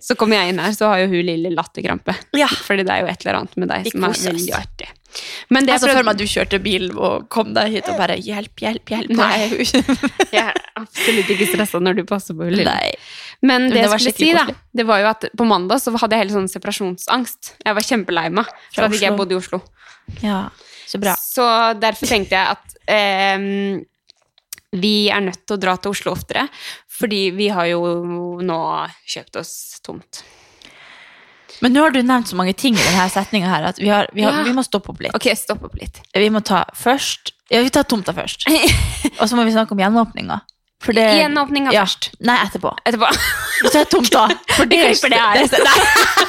så 0.00 0.14
kommer 0.16 0.38
jeg 0.38 0.54
inn 0.54 0.60
her, 0.62 0.72
så 0.72 0.88
har 0.92 1.02
jo 1.02 1.08
hun 1.10 1.26
lille 1.26 1.50
latterkrampe. 1.52 2.14
Ja. 2.38 2.46
Fordi 2.48 2.84
det 2.86 2.94
er 2.94 3.02
jo 3.02 3.10
et 3.10 3.26
eller 3.26 3.40
annet 3.42 3.56
med 3.60 3.68
deg 3.68 3.90
som 3.90 4.06
er 4.08 4.14
veldig 4.30 4.54
artig. 4.56 4.88
Men 5.48 5.66
det 5.66 5.74
Jeg 5.74 5.82
så 5.82 5.90
for 5.90 6.04
meg 6.04 6.14
at 6.14 6.20
du 6.20 6.28
kjørte 6.28 6.60
bil 6.62 6.90
og 6.92 7.28
kom 7.32 7.54
deg 7.56 7.72
hit 7.72 7.88
og 7.90 7.96
bare 8.00 8.18
Hjelp, 8.20 8.60
hjelp, 8.60 8.92
hjelp. 8.92 9.12
Nei. 9.16 9.64
jeg 10.34 10.42
er 10.42 10.60
absolutt 10.78 11.32
ikke 11.34 11.48
stressa 11.48 11.80
når 11.82 12.00
du 12.00 12.04
passer 12.08 12.36
på 12.38 12.48
lille. 12.50 12.68
Nei. 12.68 12.92
Men 13.48 13.68
det, 13.68 13.78
det 13.78 13.84
jeg 13.86 13.92
skulle 13.94 14.16
si, 14.18 14.30
da, 14.36 14.46
det 14.74 14.86
var 14.88 15.02
jo 15.02 15.10
at 15.12 15.28
på 15.38 15.46
mandag 15.48 15.82
så 15.82 15.94
hadde 15.96 16.16
jeg 16.16 16.26
hele 16.26 16.36
sånn 16.36 16.50
separasjonsangst. 16.52 17.54
Jeg 17.64 17.78
var 17.78 17.86
kjempelei 17.90 18.26
meg 18.40 18.50
for 18.74 18.86
at 18.86 18.96
ikke 18.96 19.06
jeg 19.08 19.18
bodde 19.18 19.36
i 19.36 19.38
Oslo. 19.38 19.62
Ja, 20.24 20.40
så 20.88 21.00
bra. 21.00 21.14
Så 21.20 21.46
derfor 21.78 22.10
tenkte 22.10 22.36
jeg 22.36 22.56
at 22.56 22.78
eh, 22.90 23.46
vi 24.76 24.96
er 25.12 25.24
nødt 25.24 25.44
til 25.46 25.56
å 25.56 25.62
dra 25.62 25.76
til 25.80 25.94
Oslo 25.94 26.12
oftere. 26.16 26.48
Fordi 26.98 27.28
vi 27.36 27.48
har 27.54 27.68
jo 27.70 27.80
nå 28.42 28.58
kjøpt 29.06 29.38
oss 29.40 29.54
tomt. 29.86 30.24
Men 31.64 31.74
nå 31.74 31.82
har 31.82 31.94
du 31.94 32.00
nevnt 32.02 32.30
så 32.30 32.36
mange 32.38 32.54
ting 32.58 32.76
i 32.76 32.82
denne 32.82 33.08
setninga 33.10 33.48
her 33.50 33.66
at 33.70 33.80
vi, 33.80 33.88
har, 33.90 34.10
vi, 34.14 34.22
har, 34.22 34.36
Ja. 34.40 34.44
vi 34.46 34.54
må 34.54 34.62
stoppe 34.66 34.92
opp 34.92 35.00
litt. 35.02 35.14
Ok, 35.16 35.26
stopp 35.38 35.64
opp 35.66 35.74
litt. 35.80 36.00
Vi 36.14 36.30
må 36.30 36.42
ta 36.44 36.64
først 36.76 37.34
Ja, 37.50 37.62
vi 37.64 37.70
tar 37.72 37.86
tomta 37.88 38.12
først. 38.12 38.44
Og 39.20 39.28
så 39.28 39.36
må 39.38 39.44
vi 39.48 39.54
snakke 39.54 39.72
om 39.72 39.80
gjenåpninga. 39.80 40.42
For 40.84 40.94
det 40.94 41.06
Gjenåpninga 41.18 41.72
ja. 41.74 41.82
først. 41.86 42.10
Nei, 42.22 42.36
etterpå. 42.44 42.74
Etterpå. 42.86 43.08
Vi 43.64 43.72
tar 43.74 43.88
tomta. 43.90 44.26
For 44.58 44.68
det, 44.70 44.82
klipper 44.84 45.14
det 45.14 45.22
her. 45.22 45.48
Det, 45.48 45.62
nei. 45.64 46.26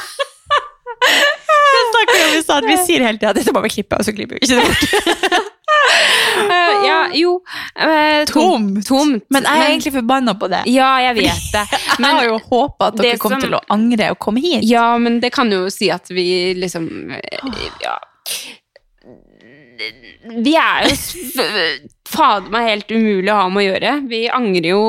vi. 2.60 2.72
Vi 2.72 2.76
sier 2.86 3.04
hele 3.04 3.18
tida 3.18 3.30
at 3.30 3.38
dette 3.38 3.52
må 3.54 3.62
vi 3.64 3.72
klippe, 3.72 4.00
og 4.00 4.06
så 4.06 4.14
klipper 4.16 4.38
vi 4.38 4.44
ikke 4.44 4.58
det 4.58 4.66
bort. 4.66 5.49
Ja, 6.86 6.98
jo 7.14 7.32
eh, 7.76 8.24
Tomt. 8.30 8.80
Tomt. 8.86 9.24
Men 9.30 9.44
jeg 9.48 9.62
er 9.62 9.68
egentlig 9.72 9.92
forbanna 9.98 10.34
på 10.40 10.48
det. 10.52 10.62
Ja, 10.70 10.90
jeg 11.06 11.16
vet 11.20 11.48
det. 11.54 11.64
jeg 11.98 12.06
har 12.06 12.24
jo 12.28 12.38
håpa 12.50 12.90
at 12.92 13.00
dere 13.00 13.18
kom 13.22 13.34
som- 13.36 13.44
til 13.44 13.56
å 13.58 13.62
angre 13.70 14.10
og 14.14 14.18
komme 14.22 14.40
hit. 14.44 14.64
Ja, 14.68 14.96
men 14.98 15.20
det 15.20 15.32
kan 15.36 15.50
jo 15.52 15.66
si 15.72 15.90
at 15.90 16.08
vi 16.10 16.54
liksom 16.58 16.88
eh, 17.16 17.70
Ja. 17.84 17.98
Vi 20.44 20.52
er 20.60 20.84
jo 20.84 20.96
fader 22.10 22.50
meg 22.52 22.66
helt 22.68 22.90
umulig 22.92 23.30
å 23.32 23.38
ha 23.38 23.46
med 23.48 23.62
å 23.62 23.66
gjøre. 23.70 23.92
Vi 24.10 24.18
angrer 24.28 24.66
jo 24.74 24.80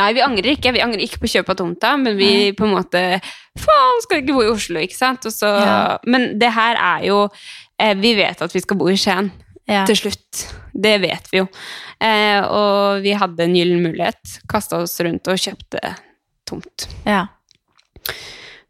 Nei, 0.00 0.08
vi 0.16 0.24
angrer 0.24 0.50
ikke. 0.56 0.72
Vi 0.74 0.82
angrer 0.82 1.04
ikke 1.04 1.20
på 1.22 1.30
kjøp 1.30 1.52
av 1.52 1.58
tomta, 1.60 1.92
men 2.00 2.18
vi 2.18 2.50
på 2.58 2.66
en 2.66 2.74
måte 2.74 3.04
Faen, 3.60 4.00
skal 4.04 4.22
ikke 4.22 4.34
bo 4.34 4.42
i 4.46 4.50
Oslo, 4.50 4.80
ikke 4.82 4.96
sant? 4.98 5.26
Så, 5.30 5.46
Ja. 5.46 5.98
Men 6.10 6.32
det 6.40 6.50
her 6.56 6.74
er 6.80 7.06
jo 7.06 7.20
eh, 7.78 7.94
Vi 7.98 8.14
vet 8.18 8.42
at 8.42 8.54
vi 8.54 8.62
skal 8.64 8.78
bo 8.80 8.90
i 8.90 8.98
Skien 8.98 9.30
Ja. 9.68 9.84
til 9.86 9.96
slutt. 9.96 10.46
Det 10.72 10.96
vet 11.02 11.28
vi 11.32 11.42
jo. 11.42 11.48
Eh, 12.00 12.40
og 12.42 13.02
vi 13.04 13.12
hadde 13.18 13.44
en 13.44 13.54
gyllen 13.54 13.82
mulighet. 13.84 14.40
Kasta 14.50 14.80
oss 14.82 14.96
rundt 15.04 15.28
og 15.30 15.38
kjøpte 15.38 15.94
tomt. 16.48 16.88
Ja. 17.06 17.26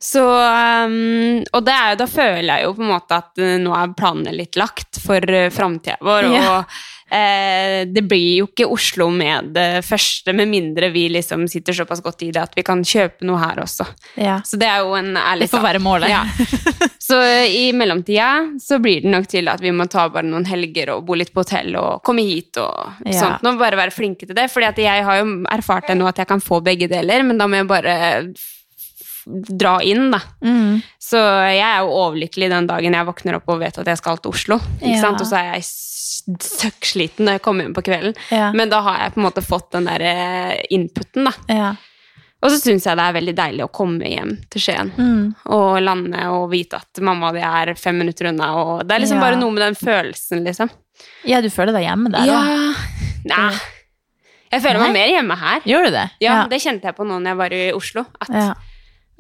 Så 0.01 0.23
um, 0.25 1.43
Og 1.53 1.65
det 1.67 1.75
er 1.75 1.91
jo, 1.93 1.99
da 2.01 2.07
føler 2.09 2.49
jeg 2.55 2.65
jo 2.65 2.77
på 2.79 2.87
en 2.87 2.95
måte 2.95 3.19
at 3.21 3.43
uh, 3.43 3.59
nå 3.61 3.75
er 3.77 3.93
planene 3.99 4.33
litt 4.33 4.57
lagt 4.57 4.97
for 5.03 5.21
uh, 5.21 5.51
framtida 5.53 5.99
vår. 6.01 6.31
Ja. 6.31 6.45
Og 6.55 7.13
eh, 7.13 7.83
det 7.91 8.05
blir 8.09 8.39
jo 8.39 8.47
ikke 8.49 8.69
Oslo 8.71 9.11
med 9.13 9.51
det 9.57 9.83
første, 9.85 10.33
med 10.37 10.49
mindre 10.49 10.89
vi 10.95 11.09
liksom 11.13 11.45
sitter 11.51 11.77
såpass 11.77 12.01
godt 12.05 12.23
i 12.25 12.31
det 12.33 12.41
at 12.41 12.57
vi 12.57 12.65
kan 12.65 12.81
kjøpe 12.87 13.27
noe 13.29 13.41
her 13.43 13.61
også. 13.61 13.85
ja. 14.17 14.39
Så 14.47 14.57
det 14.61 14.71
er 14.71 14.87
jo 14.87 14.95
en 14.97 15.19
ærlig 15.19 15.49
Det 15.51 15.53
får 15.57 15.67
være 15.67 15.83
målet. 15.85 16.13
Ja. 16.13 16.23
Så 17.11 17.19
uh, 17.21 17.45
i 17.45 17.73
mellomtida 17.77 18.31
så 18.63 18.79
blir 18.81 19.03
det 19.05 19.13
nok 19.13 19.29
til 19.29 19.53
at 19.53 19.61
vi 19.61 19.75
må 19.75 19.85
ta 19.91 20.07
bare 20.09 20.29
noen 20.31 20.47
helger 20.49 20.95
og 20.95 21.05
bo 21.09 21.19
litt 21.19 21.35
på 21.35 21.45
hotell 21.45 21.77
og 21.77 22.01
komme 22.07 22.25
hit 22.25 22.57
og 22.63 23.05
sånt. 23.05 23.45
Nå 23.45 23.53
må 23.53 23.61
bare 23.61 23.83
være 23.83 23.95
flinke 23.95 24.25
til 24.25 24.39
det, 24.39 24.49
fordi 24.49 24.71
at 24.71 24.81
jeg 24.81 25.05
har 25.05 25.21
jo 25.21 25.43
erfart 25.51 25.91
det 25.91 25.99
nå 26.01 26.09
at 26.09 26.23
jeg 26.23 26.31
kan 26.31 26.41
få 26.41 26.63
begge 26.65 26.89
deler, 26.89 27.27
men 27.27 27.37
da 27.41 27.51
må 27.51 27.61
jeg 27.61 27.69
bare 27.69 27.99
dra 29.61 29.77
inn, 29.87 30.11
da. 30.13 30.21
Mm. 30.45 30.81
Så 31.01 31.19
jeg 31.51 31.63
er 31.65 31.81
jo 31.85 31.93
overlykkelig 32.01 32.49
den 32.53 32.67
dagen 32.71 32.97
jeg 32.99 33.07
våkner 33.09 33.39
opp 33.41 33.49
og 33.55 33.61
vet 33.63 33.79
at 33.79 33.87
jeg 33.93 33.99
skal 34.01 34.19
til 34.19 34.31
Oslo. 34.35 34.61
Ja. 34.83 35.01
sant? 35.01 35.21
Og 35.21 35.27
så 35.31 35.37
er 35.41 35.55
jeg 35.55 35.65
søkksliten 36.41 37.27
når 37.27 37.39
jeg 37.39 37.43
kommer 37.45 37.67
hjem 37.67 37.75
på 37.77 37.85
kvelden. 37.87 38.17
Ja. 38.33 38.51
Men 38.57 38.71
da 38.73 38.81
har 38.87 38.99
jeg 39.05 39.15
på 39.15 39.21
en 39.23 39.27
måte 39.29 39.45
fått 39.47 39.71
den 39.77 39.87
der 39.89 40.05
eh, 40.07 40.59
inputen, 40.75 41.29
da. 41.31 41.33
ja. 41.53 41.71
Og 42.41 42.49
så 42.49 42.57
syns 42.57 42.87
jeg 42.89 42.97
det 42.97 43.05
er 43.05 43.13
veldig 43.19 43.33
deilig 43.37 43.65
å 43.67 43.73
komme 43.77 44.09
hjem 44.09 44.31
til 44.49 44.63
Skien 44.65 44.89
Mm. 44.97 45.35
og 45.53 45.75
lande 45.85 46.23
og 46.33 46.47
vite 46.55 46.79
at 46.81 47.01
mamma 47.05 47.29
og 47.29 47.37
de 47.37 47.43
er 47.45 47.75
fem 47.77 47.99
minutter 48.01 48.31
unna. 48.31 48.47
Og 48.57 48.87
det 48.89 48.95
er 48.97 49.03
liksom 49.03 49.19
Ja. 49.21 49.27
bare 49.27 49.37
noe 49.37 49.53
med 49.53 49.61
den 49.67 49.77
følelsen, 49.77 50.41
liksom. 50.47 50.71
ja, 51.29 51.43
du 51.45 51.51
føler 51.53 51.73
deg 51.77 51.85
hjemme 51.85 52.09
der? 52.15 52.25
Ja. 52.25 52.41
da? 52.41 53.37
Nei. 53.37 53.59
Jeg 54.55 54.63
føler 54.65 54.79
Nei. 54.81 54.87
meg 54.89 54.97
mer 54.97 55.13
hjemme 55.13 55.37
her. 55.37 55.61
Gjør 55.69 55.85
du 55.85 55.91
det? 55.99 56.07
Ja, 56.25 56.47
Det 56.49 56.63
kjente 56.65 56.89
jeg 56.89 56.97
på 56.97 57.05
nå 57.07 57.21
når 57.21 57.29
jeg 57.29 57.37
var 57.37 57.53
i 57.53 57.73
Oslo. 57.77 58.07
At, 58.19 58.29
Ja. 58.33 58.55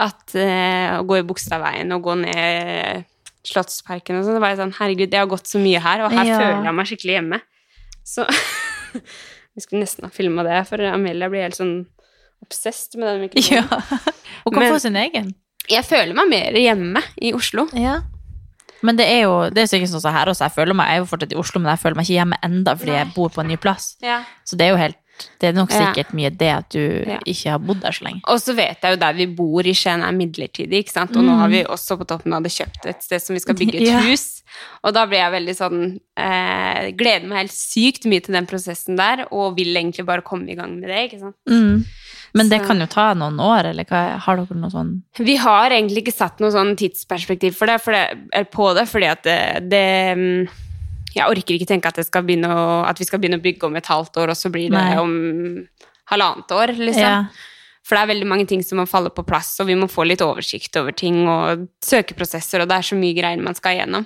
At 0.01 0.35
eh, 0.39 0.97
å 0.99 1.05
gå 1.09 1.19
i 1.21 1.25
Bogstadveien 1.29 1.93
og 1.97 2.03
gå 2.07 2.15
ned 2.23 3.05
Slottsparken 3.47 4.19
og 4.19 4.27
sånn, 4.27 4.37
det 4.37 4.43
var 4.43 4.53
jeg 4.53 4.61
sånn 4.61 4.75
Herregud, 4.77 5.15
jeg 5.15 5.23
har 5.23 5.29
gått 5.31 5.49
så 5.49 5.61
mye 5.63 5.81
her, 5.81 6.03
og 6.05 6.13
her 6.13 6.27
Ja. 6.29 6.39
føler 6.41 6.67
jeg 6.69 6.77
meg 6.77 6.89
skikkelig 6.91 7.15
hjemme. 7.19 7.39
Så 8.05 8.27
Vi 9.55 9.61
skulle 9.65 9.83
nesten 9.83 10.05
ha 10.07 10.11
filma 10.15 10.45
det, 10.47 10.61
for 10.69 10.83
Amelia 10.91 11.29
blir 11.33 11.43
helt 11.47 11.57
sånn 11.59 11.75
obsessed 12.45 12.97
med 13.01 13.09
den 13.11 13.25
mikrofonen. 13.27 13.67
ja. 13.69 13.99
Og 14.47 14.53
kan 14.55 14.63
Men- 14.63 14.73
få 14.75 14.81
sin 14.81 14.97
egen. 14.97 15.35
Jeg 15.71 15.85
føler 15.85 16.15
meg 16.17 16.29
mer 16.31 16.57
hjemme 16.59 17.03
i 17.21 17.33
Oslo. 17.37 17.67
Ja. 17.77 18.01
Men 18.83 18.97
det 18.97 19.07
er 19.13 19.23
jo 19.27 19.35
det 19.53 19.63
er 19.65 19.69
sikkert 19.69 19.91
sånn 19.93 20.01
som 20.01 20.15
her 20.15 20.31
også. 20.33 20.47
Jeg 20.49 20.55
føler 20.57 20.75
meg, 20.75 20.89
jeg 20.89 20.97
er 20.97 21.03
jo 21.03 21.09
fortsatt 21.11 21.33
i 21.35 21.39
Oslo, 21.39 21.61
men 21.61 21.71
jeg 21.75 21.83
føler 21.83 21.97
meg 21.99 22.07
ikke 22.09 22.17
hjemme 22.17 22.39
enda 22.47 22.75
fordi 22.81 22.95
jeg 22.97 23.11
bor 23.15 23.29
på 23.35 23.43
en 23.43 23.51
ny 23.53 23.59
plass. 23.61 23.91
Ja. 24.01 24.23
Så 24.49 24.57
det 24.57 24.67
er 24.67 24.73
jo 24.73 24.81
helt 24.81 24.97
Det 25.41 25.49
er 25.49 25.53
nok 25.57 25.71
sikkert 25.71 26.13
mye 26.17 26.31
det 26.31 26.49
at 26.53 26.69
du 26.71 27.05
Ja. 27.07 27.19
ikke 27.27 27.51
har 27.51 27.59
bodd 27.59 27.81
der 27.81 27.93
så 27.93 28.05
lenge. 28.05 28.21
Og 28.29 28.39
så 28.41 28.55
vet 28.57 28.81
jeg 28.83 28.95
jo 28.97 29.01
der 29.01 29.13
vi 29.13 29.27
bor 29.27 29.63
i 29.67 29.73
Skien 29.75 30.03
er 30.03 30.13
midlertidig, 30.13 30.85
ikke 30.85 30.93
sant? 30.93 31.17
og 31.17 31.23
nå 31.25 31.33
Mm. 31.33 31.39
har 31.41 31.49
vi 31.49 31.65
også 31.65 31.99
på 31.99 32.07
toppen 32.07 32.33
av 32.35 32.43
det 32.43 32.53
kjøpt 32.53 32.87
et 32.87 33.03
sted 33.03 33.21
som 33.23 33.35
vi 33.35 33.41
skal 33.41 33.55
bygge 33.55 33.75
et 33.81 33.89
Ja. 33.89 34.01
hus. 34.01 34.43
Og 34.85 34.93
da 34.95 35.07
blir 35.07 35.19
jeg 35.19 35.33
veldig 35.33 35.57
sånn 35.57 35.99
eh, 36.17 36.91
Gleder 36.93 37.27
meg 37.29 37.39
helt 37.47 37.53
sykt 37.55 38.05
mye 38.07 38.21
til 38.21 38.35
den 38.35 38.47
prosessen 38.47 38.97
der, 38.97 39.27
og 39.33 39.57
vil 39.57 39.75
egentlig 39.77 40.05
bare 40.07 40.23
komme 40.23 40.49
i 40.51 40.55
gang 40.57 40.79
med 40.81 40.89
det, 40.91 41.11
ikke 41.11 41.21
sant. 41.21 41.37
Mm. 41.49 41.85
Men 42.35 42.49
det 42.49 42.61
kan 42.65 42.79
jo 42.79 42.87
ta 42.87 43.13
noen 43.15 43.39
år, 43.43 43.71
eller 43.73 43.85
hva, 43.85 44.19
har 44.21 44.37
dere 44.37 44.55
noe 44.57 44.71
sånn 44.71 45.03
Vi 45.19 45.35
har 45.37 45.71
egentlig 45.71 46.05
ikke 46.05 46.15
satt 46.15 46.39
noe 46.39 46.51
sånn 46.55 46.77
tidsperspektiv 46.77 47.55
for 47.55 47.67
det, 47.67 47.81
for 47.83 47.93
det 47.93 48.51
på 48.53 48.69
det, 48.77 48.87
fordi 48.89 49.09
at 49.11 49.23
det, 49.25 49.69
det 49.69 50.17
mm, 50.17 50.49
Jeg 51.15 51.27
orker 51.27 51.57
ikke 51.57 51.69
tenke 51.69 51.91
at, 51.91 52.01
å, 52.01 52.59
at 52.87 53.01
vi 53.01 53.07
skal 53.09 53.23
begynne 53.23 53.41
å 53.41 53.45
bygge 53.45 53.67
om 53.67 53.79
et 53.79 53.89
halvt 53.91 54.21
år, 54.23 54.35
og 54.35 54.39
så 54.39 54.53
blir 54.53 54.71
det 54.71 54.79
Nei. 54.79 54.99
om 55.01 55.65
halvannet 56.11 56.55
år, 56.55 56.75
liksom. 56.79 57.07
Ja. 57.07 57.25
For 57.91 57.97
det 57.97 58.05
er 58.05 58.11
veldig 58.13 58.29
mange 58.29 58.45
ting 58.47 58.61
som 58.63 58.79
må 58.79 58.85
falle 58.87 59.11
på 59.11 59.25
plass, 59.27 59.55
og 59.63 59.67
vi 59.67 59.75
må 59.75 59.89
få 59.91 60.05
litt 60.07 60.23
oversikt 60.23 60.77
over 60.79 60.95
ting 60.95 61.25
og 61.27 61.65
søkeprosesser, 61.83 62.63
og 62.63 62.69
det 62.71 62.77
er 62.77 62.87
så 62.87 62.99
mye 62.99 63.17
greier 63.17 63.43
man 63.43 63.57
skal 63.59 63.79
igjennom. 63.79 64.05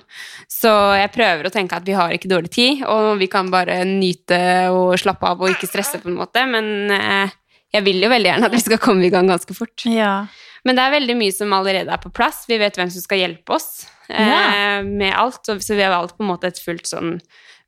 Så 0.49 0.71
jeg 0.97 1.11
prøver 1.13 1.45
å 1.45 1.53
tenke 1.53 1.77
at 1.77 1.85
vi 1.85 1.93
har 1.97 2.15
ikke 2.15 2.31
dårlig 2.31 2.49
tid, 2.55 2.81
og 2.89 3.19
vi 3.21 3.27
kan 3.29 3.51
bare 3.53 3.83
nyte 3.85 4.39
og 4.73 4.95
slappe 5.01 5.29
av 5.29 5.43
og 5.43 5.53
ikke 5.53 5.69
stresse, 5.69 6.01
på 6.01 6.09
en 6.09 6.17
måte. 6.17 6.47
Men 6.49 6.95
eh, 6.95 7.35
jeg 7.75 7.85
vil 7.85 8.01
jo 8.07 8.09
veldig 8.15 8.31
gjerne 8.31 8.49
at 8.49 8.57
vi 8.57 8.63
skal 8.63 8.81
komme 8.81 9.05
i 9.05 9.13
gang 9.13 9.29
ganske 9.29 9.57
fort. 9.57 9.85
ja. 9.85 10.17
Men 10.65 10.77
det 10.77 10.83
er 10.85 10.95
veldig 10.95 11.15
mye 11.19 11.33
som 11.35 11.53
allerede 11.53 11.93
er 11.93 12.01
på 12.01 12.09
plass. 12.13 12.43
Vi 12.49 12.57
vet 12.61 12.77
hvem 12.79 12.89
som 12.93 13.03
skal 13.03 13.19
hjelpe 13.21 13.53
oss 13.57 13.85
eh, 14.09 14.27
Ja. 14.29 14.81
med 14.85 15.13
alt. 15.13 15.43
Så, 15.45 15.59
så 15.61 15.75
vi 15.77 15.83
har 15.85 15.93
valgt 15.93 16.17
på 16.17 16.25
en 16.25 16.31
måte 16.31 16.49
et 16.49 16.61
fullt 16.61 16.89
sånn 16.89 17.19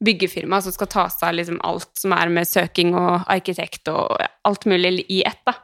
byggefirma 0.03 0.59
som 0.61 0.73
skal 0.75 0.89
ta 0.93 1.03
seg 1.09 1.27
av 1.31 1.35
liksom 1.39 1.59
alt 1.65 1.89
som 1.97 2.13
er 2.13 2.29
med 2.29 2.45
søking 2.49 2.91
og 2.97 3.23
arkitekt 3.33 3.89
og 3.89 4.17
alt 4.45 4.65
mulig 4.69 5.05
i 5.09 5.23
ett. 5.25 5.39
da. 5.45 5.55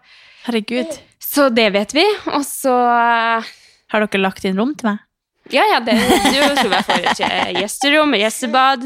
Herregud. 0.47 0.93
Så 1.21 1.49
det 1.53 1.69
vet 1.73 1.93
vi. 1.97 2.05
Og 2.33 2.45
så 2.45 2.73
eh, 2.73 3.51
Har 3.93 4.05
dere 4.07 4.21
lagt 4.23 4.45
inn 4.45 4.57
rom 4.59 4.73
til 4.77 4.91
meg? 4.93 5.03
Ja, 5.51 5.63
ja, 5.67 5.79
det 5.83 5.97
du 5.99 6.39
tror 6.55 6.71
jeg 6.71 6.85
får 6.87 7.07
eh, 7.27 7.49
gjesterom 7.59 8.13
og 8.15 8.21
gjestebad. 8.21 8.85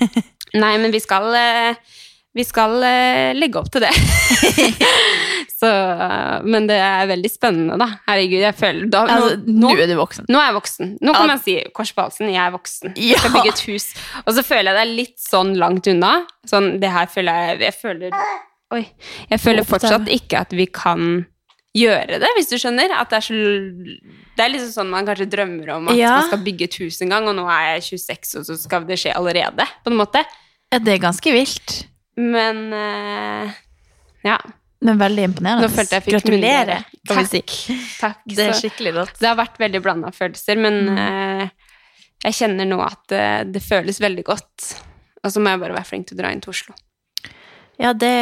Nei, 0.62 0.74
men 0.80 0.94
vi 0.94 1.00
skal 1.04 1.26
eh, 1.36 1.96
Vi 2.36 2.44
skal 2.44 2.76
eh, 2.84 3.32
legge 3.34 3.58
opp 3.58 3.70
til 3.72 3.80
det. 3.82 3.90
Så 5.58 5.66
eh, 5.66 6.42
Men 6.46 6.68
det 6.68 6.76
er 6.78 7.08
veldig 7.10 7.30
spennende, 7.32 7.78
da. 7.80 7.88
Herregud, 8.06 8.42
jeg 8.44 8.54
føler 8.58 8.90
da, 8.92 9.00
Altså, 9.10 9.38
nå, 9.46 9.54
nå 9.56 9.70
nå, 9.72 9.72
er 9.82 9.88
du 9.90 9.94
voksen. 9.98 10.28
nå 10.30 10.38
er 10.42 10.50
jeg 10.50 10.56
voksen. 10.58 10.92
Nå 11.00 11.14
kan 11.16 11.24
Ja. 11.24 11.30
man 11.32 11.40
si 11.42 11.56
kors 11.74 11.90
på 11.96 12.04
halsen, 12.04 12.28
jeg 12.30 12.42
er 12.44 12.52
voksen. 12.54 12.92
Jeg 13.00 13.18
skal 13.18 13.34
bygge 13.38 13.54
et 13.54 13.64
hus. 13.70 13.88
Og 14.26 14.30
så 14.36 14.44
føler 14.46 14.70
jeg 14.70 14.76
det 14.78 14.84
er 14.84 14.92
litt 15.00 15.16
sånn 15.22 15.54
langt 15.58 15.88
unna. 15.90 16.12
Sånn, 16.46 16.76
det 16.82 16.92
her 16.94 17.10
føler 17.10 17.42
jeg 17.50 17.60
Jeg 17.68 17.74
føler 17.80 18.20
Oi. 18.76 18.84
Jeg 19.32 19.40
føler 19.40 19.64
fortsatt 19.64 20.08
ikke 20.12 20.42
at 20.44 20.50
vi 20.52 20.66
kan 20.68 21.24
gjøre 21.74 22.18
det, 22.20 22.28
hvis 22.36 22.50
du 22.52 22.58
skjønner. 22.60 22.92
At 23.00 23.08
det 23.10 23.16
er 23.22 23.24
så 23.24 23.38
Det 24.36 24.44
er 24.44 24.52
liksom 24.52 24.72
sånn 24.76 24.90
man 24.92 25.06
kanskje 25.08 25.26
drømmer 25.32 25.70
om 25.78 25.88
at 25.88 25.96
Ja. 25.96 26.18
man 26.20 26.28
skal 26.28 26.44
bygge 26.44 26.68
et 26.68 26.76
hus 26.84 27.00
en 27.02 27.08
gang, 27.08 27.26
og 27.26 27.34
nå 27.34 27.48
er 27.50 27.78
jeg 27.80 27.98
26, 27.98 28.36
og 28.38 28.44
så 28.46 28.58
skal 28.60 28.84
det 28.86 28.98
skje 29.00 29.16
allerede, 29.16 29.64
på 29.82 29.90
en 29.90 29.96
måte. 29.98 30.22
Ja, 30.70 30.78
det 30.78 30.92
er 30.94 30.98
ganske 31.08 31.32
vilt. 31.32 31.86
Men 32.18 32.64
uh, 32.74 33.52
ja. 34.26 34.38
Men 34.80 34.98
veldig 35.00 35.22
imponerende. 35.28 35.66
Nå 35.66 35.74
følte 35.74 35.96
jeg 35.98 36.04
fikk 36.06 36.14
Gratulerer, 36.18 36.84
kan 37.08 37.18
vi 37.24 37.40
si. 37.42 37.78
Takk. 37.98 38.20
Det 38.30 38.44
er 38.44 38.58
skikkelig 38.58 38.92
rått. 38.94 39.16
Det 39.18 39.26
har 39.26 39.38
vært 39.38 39.56
veldig 39.58 39.80
blanda 39.82 40.12
følelser, 40.14 40.60
men 40.62 40.76
eh, 40.94 41.48
jeg 42.22 42.36
kjenner 42.38 42.68
nå 42.70 42.78
at 42.84 43.14
eh, 43.16 43.40
det 43.50 43.62
føles 43.64 43.98
veldig 44.02 44.22
godt. 44.28 44.68
Og 45.24 45.34
så 45.34 45.42
må 45.42 45.50
jeg 45.50 45.62
bare 45.64 45.74
være 45.80 45.88
flink 45.88 46.06
til 46.06 46.14
å 46.14 46.20
dra 46.20 46.30
inn 46.30 46.44
til 46.44 46.54
Oslo. 46.54 46.76
Ja, 47.82 47.90
det 47.90 48.12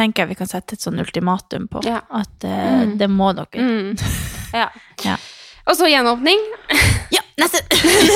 tenker 0.00 0.24
jeg 0.24 0.32
vi 0.32 0.38
kan 0.40 0.48
sette 0.48 0.78
et 0.78 0.84
sånn 0.86 1.00
ultimatum 1.02 1.68
på. 1.68 1.84
Ja. 1.84 2.00
At 2.08 2.40
uh, 2.48 2.56
Mm. 2.80 2.96
det 3.00 3.10
må 3.12 3.28
dere. 3.36 3.60
Mm. 3.60 3.96
Ja. 4.56 4.64
Ja. 5.04 5.18
Og 5.70 5.76
så 5.78 5.86
gjenåpning. 5.90 6.40
Ja, 7.14 7.20
neste! 7.38 7.60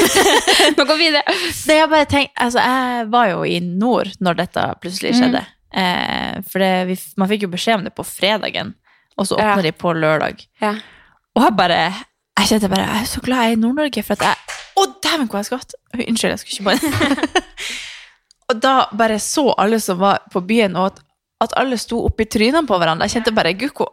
Nå 0.77 0.85
går 0.89 0.97
vi 0.99 1.05
videre. 1.09 1.35
Det 1.67 1.77
jeg 1.79 1.91
bare 1.93 2.09
tenkt, 2.11 2.33
altså, 2.43 2.63
jeg 2.65 3.05
var 3.13 3.29
jo 3.31 3.45
i 3.47 3.61
nord 3.63 4.11
når 4.23 4.41
dette 4.43 4.65
plutselig 4.83 5.13
Mm. 5.15 5.21
skjedde. 5.21 5.43
Eh, 5.75 6.41
for 6.51 6.63
det, 6.63 6.73
vi, 6.91 6.97
man 7.19 7.31
fikk 7.31 7.47
jo 7.47 7.53
beskjed 7.53 7.79
om 7.81 7.85
det 7.87 7.95
på 7.95 8.05
fredagen, 8.07 8.75
og 9.19 9.27
så 9.27 9.39
åpner 9.39 9.63
Ja. 9.63 9.69
de 9.69 9.73
på 9.73 9.95
lørdag. 9.95 10.45
Ja. 10.63 10.75
Og 11.37 11.43
jeg 11.47 11.57
bare 11.59 11.79
Jeg 12.39 12.49
kjente 12.51 12.69
bare, 12.71 12.87
jeg 12.91 13.03
er 13.03 13.07
så 13.07 13.21
glad 13.23 13.43
jeg 13.45 13.53
er 13.53 13.57
i 13.57 13.61
Nord-Norge, 13.63 14.03
for 14.03 14.13
at 14.19 14.23
jeg 14.27 14.37
Å, 14.75 14.85
dæven, 15.07 15.29
hvor 15.31 15.39
jeg 15.39 15.47
skvatt! 15.47 15.75
Unnskyld, 15.95 16.31
jeg 16.35 16.39
skulle 16.43 16.75
ikke 16.75 16.91
på 16.91 17.15
den. 17.15 17.19
og 18.51 18.61
da 18.63 18.73
bare 18.99 19.19
så 19.23 19.53
alle 19.59 19.79
som 19.81 20.01
var 20.03 20.25
på 20.33 20.43
byen, 20.43 20.75
og 20.77 20.87
at, 20.91 20.99
at 21.47 21.55
alle 21.61 21.79
sto 21.79 22.01
oppi 22.09 22.27
trynene 22.27 22.67
på 22.67 22.79
hverandre. 22.79 23.07
Jeg 23.07 23.21
kjente 23.21 23.35
bare 23.37 23.53
Gud, 23.55 23.71
hvor 23.79 23.93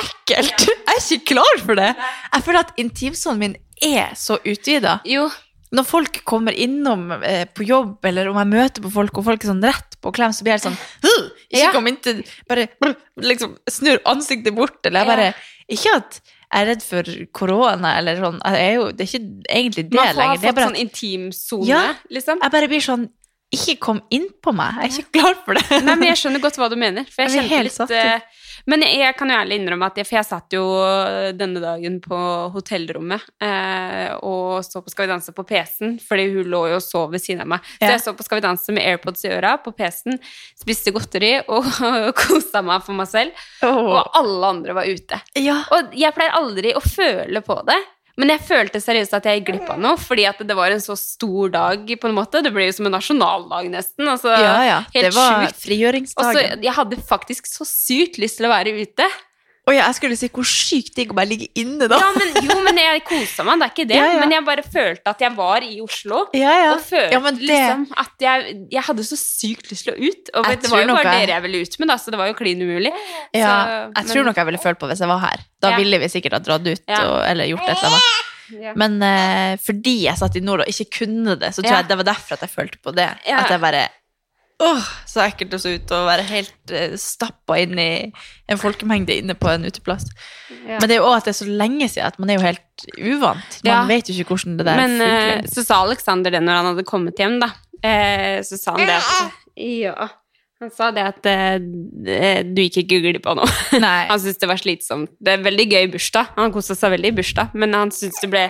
ekkelt! 0.00 0.66
Jeg 0.66 0.94
er 0.94 1.02
ikke 1.18 1.34
klar 1.34 1.62
for 1.64 1.78
det! 1.78 1.90
Jeg 2.34 2.44
føler 2.46 2.60
at 2.64 2.72
intimsonen 2.80 3.38
min 3.42 3.56
er 3.84 4.14
så 4.18 4.38
utvida. 4.42 4.98
Jo. 5.08 5.28
Når 5.74 5.86
folk 5.88 6.20
kommer 6.28 6.54
innom 6.54 7.08
eh, 7.16 7.44
på 7.50 7.64
jobb, 7.66 7.96
eller 8.06 8.28
om 8.30 8.36
jeg 8.38 8.50
møter 8.52 8.84
på 8.84 8.92
folk, 8.94 9.16
og 9.18 9.24
folk 9.26 9.42
er 9.42 9.50
sånn 9.50 9.64
rett 9.64 9.96
på 10.04 10.12
klem, 10.14 10.30
så 10.36 10.44
blir 10.46 10.54
jeg 10.54 10.62
sånn 10.68 10.76
«Huh, 11.02 11.24
Ikke 11.50 11.62
Ja. 11.64 11.72
kom 11.74 11.88
inntil 11.90 12.20
Bare 12.50 12.68
liksom 13.18 13.56
snur 13.70 13.98
ansiktet 14.06 14.54
bort, 14.54 14.78
eller 14.86 15.02
jeg 15.02 15.10
bare 15.10 15.26
Ikke 15.74 15.96
at 15.98 16.20
jeg 16.54 16.62
er 16.62 16.68
redd 16.70 16.84
for 16.86 17.08
korona, 17.34 17.96
eller 17.98 18.20
sånn. 18.22 18.36
Jo, 18.76 18.84
det 18.94 19.02
er 19.02 19.08
ikke 19.08 19.50
egentlig 19.50 19.84
det 19.90 19.96
Man 19.98 20.06
får 20.12 20.20
lenger. 20.20 20.36
Er 20.36 20.52
fått 20.52 20.62
sånn 20.68 20.78
intimsone, 20.84 21.66
Ja. 21.66 21.80
liksom. 22.14 22.38
jeg 22.44 22.54
bare 22.54 22.68
blir 22.70 22.84
sånn 22.84 23.08
Ikke 23.54 23.74
kom 23.82 24.00
inn 24.14 24.28
på 24.44 24.54
meg. 24.54 24.78
Jeg 24.84 24.92
er 24.92 25.02
ikke 25.02 25.18
klar 25.18 25.34
for 25.44 25.58
det. 25.58 25.64
Nei, 25.82 25.94
men 25.96 26.06
jeg 26.12 26.20
skjønner 26.22 26.42
godt 26.44 26.56
hva 26.62 26.70
du 26.70 26.76
mener. 26.78 27.04
For 27.10 27.22
jeg 27.26 27.34
Jeg 27.34 27.50
kjente 27.50 27.64
litt 27.66 28.22
Men 28.70 28.84
jeg, 28.84 28.96
jeg 29.02 29.16
kan 29.18 29.30
jo 29.30 29.36
ærlig 29.36 29.58
innrømme 29.60 29.88
at 29.90 29.98
jeg, 30.00 30.08
For 30.08 30.18
jeg 30.18 30.28
satt 30.28 30.54
jo 30.56 30.64
denne 31.36 31.60
dagen 31.62 31.98
på 32.04 32.18
hotellrommet 32.54 33.24
eh, 33.44 34.14
og 34.24 34.64
så 34.64 34.80
på 34.84 34.92
Skal 34.92 35.06
vi 35.06 35.12
danse 35.12 35.34
på 35.36 35.44
PC-en, 35.48 35.98
fordi 36.02 36.28
hun 36.32 36.50
lå 36.52 36.62
jo 36.72 36.78
og 36.78 36.84
sov 36.84 37.12
ved 37.12 37.22
siden 37.22 37.44
av 37.44 37.50
meg. 37.54 37.72
Så 37.78 37.90
jeg 37.92 38.02
så 38.04 38.14
på 38.16 38.26
Skal 38.26 38.40
vi 38.40 38.46
danse 38.46 38.74
med 38.74 38.86
AirPods 38.88 39.26
i 39.26 39.32
øra 39.34 39.56
på 39.62 39.74
PC-en, 39.76 40.20
spiste 40.60 40.94
godteri 40.94 41.34
og 41.44 41.66
kosa 42.20 42.64
meg 42.64 42.84
for 42.86 42.96
meg 42.98 43.10
selv. 43.10 43.44
Og 43.68 44.16
alle 44.16 44.54
andre 44.54 44.76
var 44.76 44.88
ute. 44.88 45.20
Ja. 45.40 45.60
Og 45.74 45.94
jeg 45.98 46.16
pleier 46.16 46.38
aldri 46.38 46.74
å 46.76 46.82
føle 46.84 47.44
på 47.44 47.58
det. 47.68 47.80
Men 48.20 48.30
jeg 48.30 48.44
følte 48.46 48.78
seriøst 48.82 49.14
at 49.16 49.26
jeg 49.26 49.40
gikk 49.40 49.48
glipp 49.48 49.70
av 49.74 49.80
noe, 49.82 49.98
fordi 49.98 50.26
at 50.28 50.38
det 50.46 50.54
var 50.54 50.70
en 50.70 50.82
så 50.82 50.94
stor 50.98 51.50
dag. 51.50 51.82
på 52.00 52.08
en 52.10 52.14
måte. 52.14 52.42
Det 52.44 52.52
ble 52.54 52.68
jo 52.68 52.76
som 52.76 52.86
en 52.86 52.94
nasjonaldag, 52.94 53.70
nesten. 53.72 54.06
Altså, 54.06 54.30
ja, 54.30 54.56
ja. 54.68 54.80
helt 54.94 55.08
Det 55.08 55.14
var 55.16 55.48
sjukt. 55.48 55.62
Frigjøringsdagen. 55.64 56.62
Jeg 56.62 56.76
hadde 56.78 57.00
faktisk 57.10 57.50
så 57.50 57.66
sykt 57.66 58.20
lyst 58.22 58.38
til 58.38 58.46
å 58.46 58.54
være 58.54 58.76
ute. 58.78 59.08
Og 59.64 59.72
ja, 59.72 59.86
jeg 59.88 59.96
skulle 59.96 60.16
si 60.20 60.28
hvor 60.28 60.44
sykt 60.44 60.90
digg 60.98 61.12
å 61.12 61.16
bare 61.16 61.30
ligge 61.30 61.46
inne, 61.56 61.86
da. 61.88 61.96
Ja, 61.96 62.10
men, 62.12 62.34
jo, 62.44 62.56
men 62.66 62.76
jeg 62.76 63.00
kosa 63.08 63.46
meg, 63.48 63.62
det 63.62 63.64
er 63.64 63.70
ikke 63.72 63.86
det. 63.88 63.96
Ja, 63.96 64.08
ja. 64.12 64.18
Men 64.20 64.34
jeg 64.36 64.44
bare 64.44 64.64
følte 64.74 65.12
at 65.14 65.22
jeg 65.24 65.32
var 65.38 65.64
i 65.64 65.78
Oslo. 65.80 66.18
Ja, 66.36 66.52
ja. 66.60 66.72
Og 66.74 66.82
følte 66.84 67.32
det- 67.38 67.48
liksom 67.48 67.86
at 67.96 68.26
jeg, 68.26 68.56
jeg 68.74 68.82
hadde 68.90 69.06
så 69.08 69.16
sykt 69.16 69.70
lyst 69.72 69.84
til 69.88 69.94
å 69.94 69.96
ut. 69.96 70.28
Og 70.34 70.44
Jeg 70.50 70.60
det 70.60 70.70
var 70.70 70.82
jo 70.84 70.88
bare 70.92 71.02
jeg- 71.14 71.26
dere 71.28 71.34
jeg 71.38 71.42
ville 71.46 71.62
ut 71.64 71.78
med, 71.80 71.88
da, 71.88 71.96
så 71.96 72.10
det 72.12 72.18
var 72.20 72.28
jo 72.28 72.34
klin 72.34 72.60
umulig. 72.60 72.92
Ja, 73.32 73.48
Så- 73.48 73.70
jeg 73.72 74.04
men- 74.04 74.12
tror 74.12 74.24
nok 74.28 74.36
jeg 74.36 74.46
ville 74.52 74.58
følt 74.66 74.78
på 74.78 74.86
hvis 74.92 75.00
jeg 75.00 75.08
var 75.08 75.18
her. 75.24 75.38
Da 75.64 75.76
ville 75.78 75.98
vi 75.98 76.08
sikkert 76.12 76.32
ha 76.32 76.38
dratt 76.44 76.66
ut 76.68 76.82
og, 77.00 77.24
eller 77.24 77.44
gjort 77.48 77.64
et 77.64 77.76
eller 77.78 77.88
annet. 77.88 78.22
Ja. 78.60 78.72
Men 78.76 79.00
uh, 79.00 79.56
fordi 79.64 80.02
jeg 80.04 80.18
satt 80.20 80.36
i 80.36 80.40
nord 80.44 80.60
og 80.60 80.66
ikke 80.68 80.90
kunne 81.00 81.38
det, 81.40 81.54
så 81.56 81.62
tror 81.64 81.70
Ja. 81.72 81.80
jeg 81.80 81.88
det 81.88 81.96
var 81.96 82.04
derfor 82.12 82.32
at 82.36 82.40
jeg 82.44 82.50
følte 82.52 82.76
på 82.84 82.92
det. 82.94 83.08
Ja. 83.26 83.38
At 83.40 83.48
jeg 83.48 83.60
bare 83.64 83.88
Åh, 84.62 84.84
så 85.10 85.24
ekkelt 85.24 85.54
å 85.56 85.58
se 85.58 85.72
ut 85.74 85.92
og 85.96 86.04
være 86.06 86.24
helt 86.28 86.72
uh, 86.72 86.94
stappa 87.00 87.56
inn 87.58 87.74
i 87.82 87.88
en 88.46 88.60
folkemengde 88.60 89.16
inne 89.18 89.34
på 89.34 89.50
en 89.50 89.66
uteplass. 89.66 90.06
Ja. 90.62 90.78
Men 90.78 90.86
det 90.86 90.94
er 90.96 91.00
jo 91.00 91.08
også 91.08 91.18
at 91.24 91.26
det 91.28 91.32
er 91.34 91.38
så 91.40 91.48
lenge 91.64 91.88
siden 91.90 92.06
at 92.06 92.18
man 92.22 92.30
er 92.30 92.38
jo 92.38 92.44
helt 92.46 92.84
uvant. 92.94 93.56
Man 93.64 93.70
Ja. 93.72 93.80
vet 93.90 94.08
jo 94.08 94.14
ikke 94.14 94.30
hvordan 94.36 94.58
det 94.60 94.66
der 94.68 94.78
Men 94.78 94.94
uh, 95.02 95.48
så 95.50 95.64
sa 95.66 95.80
Alexander 95.82 96.30
det 96.30 96.42
når 96.46 96.60
han 96.60 96.68
hadde 96.70 96.86
kommet 96.86 97.18
hjem, 97.18 97.40
da. 97.42 97.50
Uh, 97.82 98.38
så 98.46 98.60
sa 98.60 98.76
han 98.78 98.86
det 98.86 99.00
at 99.00 99.40
Ja. 99.58 100.08
Han 100.62 100.70
sa 100.72 100.92
det 100.94 101.02
at 101.02 101.26
uh, 101.28 101.58
du 101.58 102.62
gikk 102.62 102.78
ikke 102.84 103.02
glipp 103.02 103.26
av 103.28 103.40
noe. 103.42 103.50
Han 103.82 104.20
syntes 104.22 104.38
det 104.40 104.48
var 104.48 104.56
slitsomt. 104.62 105.10
Det 105.20 105.34
er 105.34 105.42
veldig 105.44 105.66
gøy 105.66 105.90
bursdag. 105.92 106.30
Han 106.38 106.54
kosa 106.54 106.76
seg 106.78 106.94
veldig 106.94 107.10
i 107.10 107.16
bursdag, 107.18 107.52
men 107.58 107.74
han 107.76 107.90
syntes 107.92 108.22
det 108.22 108.30
ble 108.32 108.44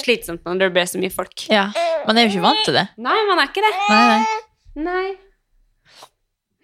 slitsomt 0.00 0.46
når 0.46 0.62
det 0.62 0.70
ble 0.78 0.86
så 0.88 1.02
mye 1.02 1.12
folk. 1.12 1.48
Ja. 1.52 1.66
Man 2.06 2.16
er 2.16 2.24
jo 2.28 2.36
ikke 2.36 2.46
vant 2.46 2.62
til 2.64 2.78
det. 2.78 2.86
Nei, 2.96 3.18
man 3.28 3.42
er 3.42 3.50
ikke 3.50 3.66
det. 3.66 3.74
Nei, 3.90 4.04
nei. 4.14 4.38
Nei. 4.86 5.08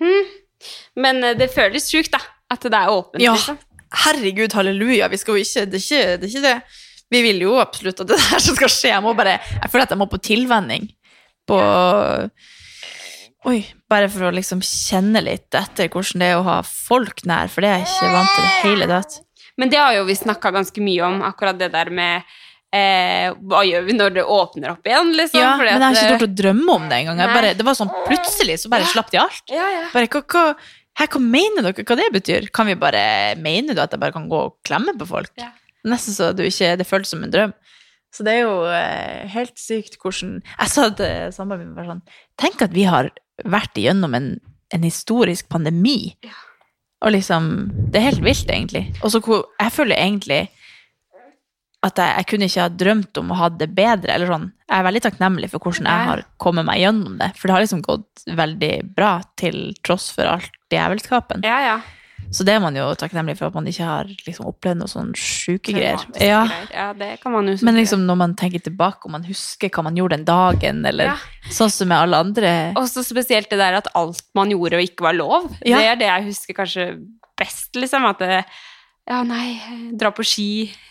Hm. 0.02 0.32
Men 1.04 1.22
eh, 1.24 1.36
det 1.38 1.50
føles 1.54 1.86
sjukt, 1.90 2.12
da. 2.14 2.20
At 2.50 2.64
det 2.66 2.74
er 2.78 2.90
åpent, 2.92 3.22
Ja. 3.22 3.34
liksom. 3.36 3.58
Herregud, 4.04 4.52
halleluja. 4.58 5.06
Vi 5.12 5.18
skal 5.20 5.36
jo 5.38 5.44
ikke 5.44 5.66
det, 5.70 5.78
er 5.78 5.84
ikke 5.84 6.18
det 6.18 6.26
er 6.26 6.32
ikke 6.32 6.46
det. 6.48 6.56
Vi 7.14 7.20
vil 7.22 7.42
jo 7.44 7.52
absolutt 7.62 8.00
at 8.02 8.08
det 8.10 8.18
der 8.30 8.42
som 8.42 8.56
skal 8.58 8.72
skje. 8.72 8.90
Jeg, 8.90 9.02
må 9.04 9.12
bare, 9.14 9.36
jeg 9.60 9.70
føler 9.70 9.86
at 9.86 9.94
jeg 9.94 10.00
må 10.00 10.08
på 10.10 10.18
tilvenning. 10.24 10.88
På 11.46 11.60
Oi. 13.44 13.58
Bare 13.92 14.08
for 14.08 14.24
å 14.30 14.32
liksom 14.34 14.62
kjenne 14.64 15.20
litt 15.20 15.52
etter 15.54 15.90
hvordan 15.92 16.22
det 16.22 16.30
er 16.32 16.38
å 16.40 16.46
ha 16.46 16.56
folk 16.64 17.20
nær, 17.28 17.50
for 17.52 17.60
det 17.64 17.70
er 17.70 17.82
jeg 17.82 17.90
ikke 17.90 18.12
vant 18.14 18.30
til 18.32 18.46
det 18.46 18.54
hele 18.62 18.88
tatt. 18.88 19.18
Men 19.60 19.70
det 19.70 19.78
har 19.78 19.92
jo 19.98 20.06
vi 20.08 20.16
snakka 20.16 20.50
ganske 20.54 20.82
mye 20.82 21.04
om, 21.06 21.20
akkurat 21.28 21.58
det 21.60 21.68
der 21.74 21.90
med 21.94 22.24
eh, 22.74 23.32
Hva 23.48 23.64
gjør 23.66 23.84
vi 23.86 23.96
når 23.96 24.14
det 24.18 24.24
åpner 24.36 24.72
opp 24.74 24.88
igjen, 24.88 25.12
liksom? 25.18 25.40
Ja, 25.40 25.56
men 25.60 25.68
jeg 25.70 25.82
har 25.82 25.98
ikke 25.98 26.14
tort 26.18 26.28
å 26.28 26.38
drømme 26.42 26.78
om 26.78 26.88
det 26.90 27.02
engang. 27.02 27.20
Det 27.58 27.66
var 27.66 27.78
sånn 27.78 27.92
plutselig, 28.06 28.58
så 28.62 28.72
bare 28.72 28.88
slapp 28.90 29.12
de 29.14 29.20
alt. 29.22 29.44
Ja, 29.52 29.66
ja. 29.72 29.84
Bare, 29.94 30.10
hva, 30.10 30.24
hva, 30.34 30.46
her, 31.00 31.10
hva 31.10 31.22
mener 31.22 31.68
dere 31.68 31.86
hva 31.86 31.98
det 31.98 32.08
betyr? 32.14 32.48
Kan 32.54 32.70
vi 32.70 32.78
bare, 32.78 33.04
Mener 33.40 33.76
du 33.76 33.82
at 33.84 33.94
jeg 33.94 34.02
bare 34.02 34.14
kan 34.14 34.28
gå 34.30 34.40
og 34.48 34.56
klemme 34.66 34.96
på 34.98 35.08
folk? 35.10 35.32
Ja. 35.40 35.52
Nesten 35.84 36.16
så 36.16 36.30
du 36.32 36.44
ikke, 36.46 36.74
det 36.80 36.88
føles 36.88 37.10
som 37.12 37.24
en 37.24 37.32
drøm. 37.32 37.52
Så 38.14 38.24
det 38.24 38.36
er 38.36 38.44
jo 38.44 38.58
eh, 38.70 39.26
helt 39.34 39.56
sykt 39.58 39.96
hvordan 39.98 40.36
Jeg 40.46 40.70
sa 40.70 40.86
til 40.94 41.32
samboeren 41.34 41.66
min 41.66 41.74
bare 41.74 41.96
sånn 41.96 42.02
Tenk 42.38 42.62
at 42.62 42.74
vi 42.74 42.84
har 42.86 43.10
vært 43.42 43.74
igjennom 43.80 44.14
en, 44.14 44.28
en 44.70 44.84
historisk 44.86 45.48
pandemi. 45.50 46.14
Ja. 46.22 46.36
Og 47.04 47.16
liksom 47.16 47.48
Det 47.90 48.00
er 48.00 48.08
helt 48.12 48.22
vilt, 48.24 48.46
egentlig. 48.46 48.86
Og 49.02 49.10
så 49.12 49.20
Jeg 49.20 49.74
føler 49.74 49.98
egentlig 49.98 50.44
at 51.84 51.98
jeg, 52.00 52.14
jeg 52.16 52.26
kunne 52.30 52.46
ikke 52.48 52.62
ha 52.64 52.68
drømt 52.82 53.18
om 53.20 53.32
å 53.34 53.40
ha 53.42 53.48
det 53.52 53.68
bedre. 53.76 54.14
eller 54.14 54.30
sånn. 54.30 54.46
Jeg 54.70 54.78
er 54.80 54.86
veldig 54.86 55.02
takknemlig 55.04 55.50
for 55.52 55.60
hvordan 55.60 55.90
jeg 55.90 56.06
har 56.08 56.22
kommet 56.40 56.64
meg 56.64 56.80
gjennom 56.80 57.18
det. 57.20 57.32
For 57.36 57.48
det 57.50 57.54
har 57.58 57.64
liksom 57.66 57.82
gått 57.84 58.24
veldig 58.40 58.72
bra, 58.96 59.18
til 59.36 59.74
tross 59.84 60.08
for 60.16 60.24
alt 60.36 60.50
djevelskapen. 60.72 61.44
ja, 61.44 61.60
ja. 61.72 61.76
Så 62.34 62.42
det 62.46 62.54
er 62.56 62.60
man 62.62 62.74
jo 62.74 62.86
takknemlig 62.98 63.34
for, 63.36 63.50
at 63.50 63.54
man 63.54 63.66
ikke 63.68 63.84
har 63.84 64.08
liksom 64.26 64.46
opplevd 64.48 64.78
noe 64.80 64.88
sånn 64.90 65.10
sjuke 65.18 65.74
greier. 65.74 66.00
Ja. 66.18 66.40
ja, 66.72 66.86
det 66.96 67.20
kan 67.20 67.34
man 67.34 67.46
jo 67.50 67.58
Men 67.66 67.76
liksom 67.76 68.06
når 68.08 68.16
man 68.16 68.34
tenker 68.34 68.62
tilbake, 68.64 69.04
og 69.04 69.12
man 69.12 69.26
husker 69.28 69.68
hva 69.68 69.84
man 69.84 69.98
gjorde 69.98 70.16
den 70.16 70.24
dagen, 70.24 70.80
eller 70.88 71.12
Ja. 71.12 71.16
sånn 71.52 71.70
som 71.70 71.88
med 71.92 71.98
alle 72.00 72.16
andre 72.24 72.72
Og 72.80 72.88
så 72.88 73.04
spesielt 73.04 73.50
det 73.52 73.58
der 73.60 73.76
at 73.76 73.90
alt 73.94 74.22
man 74.34 74.50
gjorde 74.50 74.80
og 74.80 74.86
ikke 74.88 75.04
var 75.04 75.14
lov. 75.18 75.50
Ja. 75.66 75.78
Det 75.78 75.86
er 75.92 75.96
det 76.00 76.08
jeg 76.08 76.24
husker 76.30 76.54
kanskje 76.62 76.86
best, 77.38 77.74
liksom. 77.76 78.08
At 78.08 78.18
det, 78.24 78.40
ja, 79.10 79.22
nei, 79.22 79.60
dra 79.92 80.10
på 80.10 80.24
ski 80.24 80.48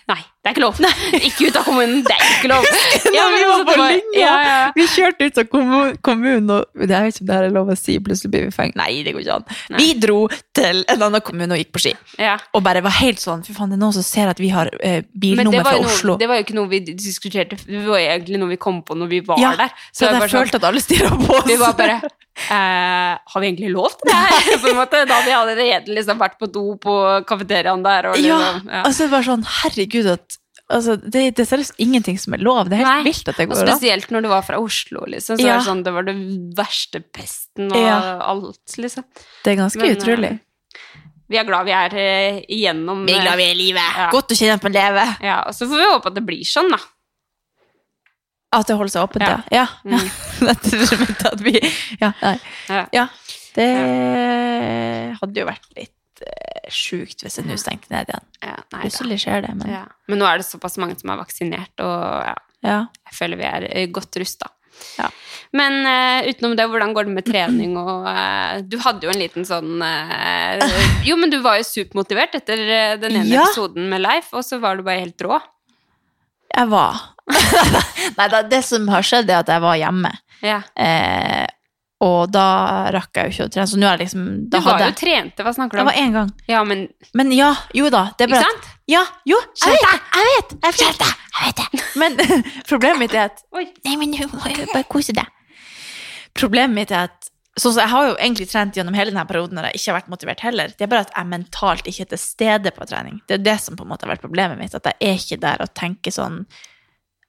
Nei, 0.07 0.21
det 0.43 0.49
er 0.49 0.55
ikke 0.57 0.63
lov. 0.65 0.79
Ikke 1.23 1.45
ut 1.47 1.55
av 1.55 1.63
kommunen, 1.63 2.01
det 2.03 2.15
er 2.17 2.23
ikke 2.37 2.49
lov. 2.51 2.65
Ja, 3.15 3.27
vi 3.31 3.43
var 3.47 3.61
på 3.67 3.75
linja. 3.79 4.19
Ja, 4.19 4.31
ja. 4.43 4.71
Vi 4.75 4.87
kjørte 4.91 5.27
ut 5.29 5.37
av 5.39 5.45
kommunen, 6.03 6.49
og 6.51 6.83
er 6.83 7.05
jo 7.07 7.13
ikke 7.13 7.27
det 7.29 7.35
her 7.37 7.45
er 7.47 7.53
lov 7.55 7.69
å 7.71 7.77
si, 7.79 7.95
plutselig 8.03 8.31
blir 8.33 8.43
vi 8.49 8.51
fengt. 8.55 8.75
Nei, 8.79 9.03
det 9.05 9.13
går 9.15 9.23
ikke 9.23 9.37
an. 9.37 9.45
Nei. 9.71 9.79
Vi 9.79 9.87
dro 10.03 10.17
til 10.57 10.81
en 10.91 11.05
annen 11.07 11.23
kommune 11.23 11.55
og 11.55 11.61
gikk 11.61 11.71
på 11.77 11.83
ski. 11.85 11.93
ja. 12.19 12.35
Og 12.53 12.63
bare 12.65 12.81
var 12.83 12.91
helt 12.99 13.21
sånn, 13.23 13.43
fy 13.45 13.55
faen, 13.55 13.71
det 13.71 13.77
er 13.79 13.83
noen 13.85 13.95
som 13.95 14.03
ser 14.05 14.33
at 14.33 14.41
vi 14.41 14.49
har 14.51 14.67
eh, 14.83 14.99
bilnummer 15.15 15.63
fra 15.63 15.77
jo 15.77 15.87
Oslo. 15.87 16.13
noe, 16.17 16.19
det 16.21 16.27
var 16.31 16.41
jo 16.41 16.45
ikke 16.47 16.57
noe 16.59 16.71
vi 16.73 16.81
diskuterte, 16.91 17.57
det 17.63 17.85
var 17.87 18.01
egentlig 18.03 18.41
noe 18.41 18.51
vi 18.51 18.59
kom 18.61 18.81
på 18.83 18.97
når 18.99 19.13
vi 19.13 19.21
var 19.29 19.39
Ja, 19.41 19.53
der. 19.63 19.71
Så 19.95 20.09
det 20.09 20.19
jeg 20.25 20.33
følte 20.35 20.57
sånn- 20.57 20.61
at 20.63 20.69
alle 20.73 20.83
stirra 20.83 21.13
på 21.23 21.39
oss. 21.39 21.47
Vi 21.47 21.55
var 21.61 21.73
bare 21.79 22.01
eh, 22.03 23.13
Har 23.33 23.39
vi 23.41 23.47
egentlig 23.47 23.71
lov 23.73 23.95
til 23.99 24.09
det 24.11 24.19
her? 24.19 24.57
på 24.63 24.69
en 24.73 24.77
måte. 24.81 25.03
Da 25.07 25.19
hadde 25.19 25.29
vi 25.29 25.35
allerede 25.37 25.95
liksom 25.97 26.19
vært 26.21 26.37
på 26.41 26.49
do 26.51 26.65
på 26.81 26.95
kafeteriaen 27.29 27.83
der. 27.85 28.11
Og 28.11 28.17
Ja, 28.19 28.37
liksom, 28.39 28.69
ja. 28.73 28.83
altså 28.87 29.05
det 29.07 29.11
var 29.13 29.27
sånn, 29.29 29.45
herregud 29.61 30.09
at 30.17 30.32
altså, 30.73 30.95
det, 31.01 31.21
det 31.37 31.43
er 31.43 31.49
seriøst 31.49 31.79
ingenting 31.83 32.17
som 32.19 32.33
er 32.35 32.41
lov. 32.43 32.67
Det 32.69 32.77
er 32.79 32.83
helt 32.83 32.89
Nei, 32.89 33.03
vilt 33.11 33.29
at 33.31 33.37
det 33.39 33.47
går 33.49 33.61
an. 33.63 33.69
spesielt 33.71 34.09
når 34.15 34.25
du 34.25 34.29
var 34.33 34.41
fra 34.47 34.59
Oslo, 34.59 35.05
liksom. 35.07 35.37
Så 35.37 35.45
Ja. 35.45 35.53
var 35.53 35.61
det, 35.61 35.67
sånn, 35.69 35.83
det 35.85 35.93
var 35.95 36.03
det 36.09 36.15
verste 36.57 37.01
pesten 37.13 37.71
og 37.71 37.77
Ja. 37.79 37.99
alt, 38.33 38.77
liksom. 38.77 39.05
Det 39.43 39.53
er 39.53 39.61
ganske 39.61 39.81
Men, 39.85 39.95
utrolig. 39.97 40.31
eh, 40.33 40.39
Vi 41.29 41.37
er 41.39 41.45
glad 41.47 41.65
vi 41.65 41.71
er 41.71 41.93
uh, 41.95 42.41
igjennom 42.51 43.05
Vi 43.07 43.13
er 43.15 43.21
glad 43.23 43.33
eh, 43.33 43.37
vi 43.37 43.43
er 43.47 43.53
i 43.55 43.57
livet. 43.57 43.95
Ja. 43.97 44.09
Godt 44.11 44.33
å 44.35 44.37
kjenne 44.37 44.59
på 44.61 44.69
livet. 44.73 45.21
Ja, 45.23 45.37
og 45.47 45.53
så 45.55 45.65
får 45.65 45.77
vi 45.79 45.87
håpe 45.93 46.07
at 46.11 46.13
det 46.19 46.25
blir 46.27 46.43
sånn, 46.45 46.69
da. 46.69 46.77
At 48.53 48.67
det 48.69 48.75
holder 48.77 48.91
seg 48.93 49.07
åpent, 49.07 49.23
ja. 49.25 49.39
Ja. 49.49 49.67
Ja, 49.83 49.97
Mm. 49.97 50.09
At 51.31 51.39
vi 51.41 51.53
Ja, 52.01 52.11
nei. 52.21 52.35
Ja. 52.69 52.85
Ja, 52.93 53.07
det 53.55 53.69
hadde 55.21 55.39
jo 55.41 55.45
vært 55.47 55.65
litt 55.77 55.93
sjukt 56.73 57.23
hvis 57.25 57.39
en 57.41 57.51
hus 57.51 57.65
tenker 57.65 57.91
ned 57.93 58.09
igjen. 58.11 58.25
Ja, 58.43 58.57
nei. 58.73 58.81
Plutselig 58.85 59.19
skjer 59.25 59.45
det, 59.45 59.53
men 59.59 59.71
ja. 59.71 59.83
Ja. 59.83 60.01
Men 60.09 60.21
nå 60.21 60.27
er 60.29 60.41
det 60.41 60.47
såpass 60.47 60.79
mange 60.81 60.97
som 60.99 61.11
er 61.13 61.21
vaksinert, 61.21 61.73
og 61.83 62.33
ja, 62.63 62.83
jeg 62.87 63.17
føler 63.17 63.39
vi 63.39 63.47
er 63.49 63.65
eh, 63.69 63.87
godt 63.91 64.15
rusta. 64.21 64.51
Ja. 64.97 65.09
Men 65.53 65.83
uh, 65.85 66.25
utenom 66.29 66.55
det, 66.57 66.65
hvordan 66.71 66.95
går 66.97 67.05
det 67.05 67.13
med 67.13 67.27
trening 67.27 67.75
og 67.77 68.07
uh, 68.09 68.57
Du 68.65 68.79
hadde 68.81 69.05
jo 69.05 69.11
en 69.13 69.19
liten 69.21 69.45
sånn 69.45 69.77
uh, 69.85 70.63
Jo, 71.05 71.13
men 71.21 71.29
du 71.29 71.37
var 71.45 71.59
jo 71.59 71.67
supermotivert 71.67 72.33
etter 72.39 72.63
eh, 72.65 72.95
den 72.97 73.19
ene 73.19 73.35
Ja. 73.35 73.43
episoden 73.45 73.85
med 73.91 74.01
Leif, 74.01 74.31
og 74.33 74.41
så 74.45 74.57
var 74.63 74.79
du 74.79 74.85
bare 74.87 75.03
helt 75.03 75.21
rå. 75.21 75.37
Jeg 76.53 76.69
var. 76.73 77.03
Nei, 78.17 78.27
da, 78.33 78.41
det 78.49 78.63
som 78.65 78.89
har 78.93 79.05
skjedd, 79.05 79.29
er 79.29 79.43
at 79.43 79.53
jeg 79.53 79.63
var 79.63 79.77
hjemme. 79.79 80.11
Ja. 80.41 80.59
Eh, 80.73 81.45
og 82.03 82.31
da 82.33 82.45
rakk 82.93 83.15
jeg 83.15 83.29
jo 83.29 83.33
ikke 83.33 83.45
å 83.47 83.51
trene. 83.55 83.67
Så 83.71 83.79
nå 83.79 83.87
er 83.87 83.97
det 83.97 84.07
liksom 84.07 84.23
Du 84.51 84.57
var 84.65 84.81
jo 84.83 84.91
trente, 84.99 85.45
hva 85.45 85.53
snakker 85.55 85.79
du 85.79 85.81
Det 85.81 85.87
var 85.87 85.99
én 86.01 86.15
gang. 86.15 86.31
Ja, 86.51 86.63
men 86.67 86.87
Men 87.15 87.31
ja, 87.35 87.53
jo 87.75 87.91
da. 87.93 88.09
Det 88.17 88.27
er 88.27 88.33
bare 88.33 88.47
sant? 88.49 88.71
Ja, 88.91 89.03
jo, 89.29 89.37
jeg 89.63 89.77
vet, 89.77 89.85
jeg 89.87 90.25
vet, 90.27 90.55
jeg 90.65 90.73
vet, 90.79 91.05
jeg 91.33 91.45
vet 91.45 91.61
det. 91.61 91.83
Men 92.01 92.17
problemet 92.71 92.99
mitt 93.05 93.15
er 93.15 93.29
at 93.29 93.45
Oi. 93.55 93.69
Nei, 93.87 93.95
men 94.01 94.11
nå 94.11 94.27
må 94.33 94.41
jeg 94.51 94.67
bare 94.73 94.89
kose 94.91 95.15
deg. 95.15 95.29
Problemet 96.35 96.75
mitt 96.75 96.91
er 96.91 97.07
at 97.07 97.29
sånn, 97.53 97.75
så 97.75 97.79
Jeg 97.83 97.91
har 97.93 98.07
jo 98.09 98.13
egentlig 98.17 98.49
trent 98.49 98.77
gjennom 98.77 98.95
hele 98.97 99.13
denne 99.13 99.27
perioden 99.29 99.59
når 99.59 99.69
jeg 99.69 99.79
ikke 99.79 99.91
har 99.91 99.99
vært 100.01 100.11
motivert 100.15 100.43
heller. 100.43 100.73
Det 100.73 100.85
er 100.87 100.91
bare 100.91 101.05
at 101.05 101.15
jeg 101.15 101.31
mentalt 101.31 101.89
ikke 101.89 102.07
er 102.07 102.11
til 102.15 102.21
stede 102.21 102.73
på 102.75 102.87
trening. 102.89 103.21
Det 103.29 103.37
er 103.37 103.43
det 103.45 103.57
som 103.61 103.77
på 103.77 103.85
en 103.85 103.91
måte 103.93 104.07
har 104.07 104.15
vært 104.15 104.25
problemet 104.25 104.59
mitt. 104.59 104.75
At 104.75 104.89
jeg 104.89 104.97
er 104.99 105.19
ikke 105.21 105.41
der 105.45 105.63
og 105.63 105.75
tenker 105.77 106.15
sånn 106.15 106.43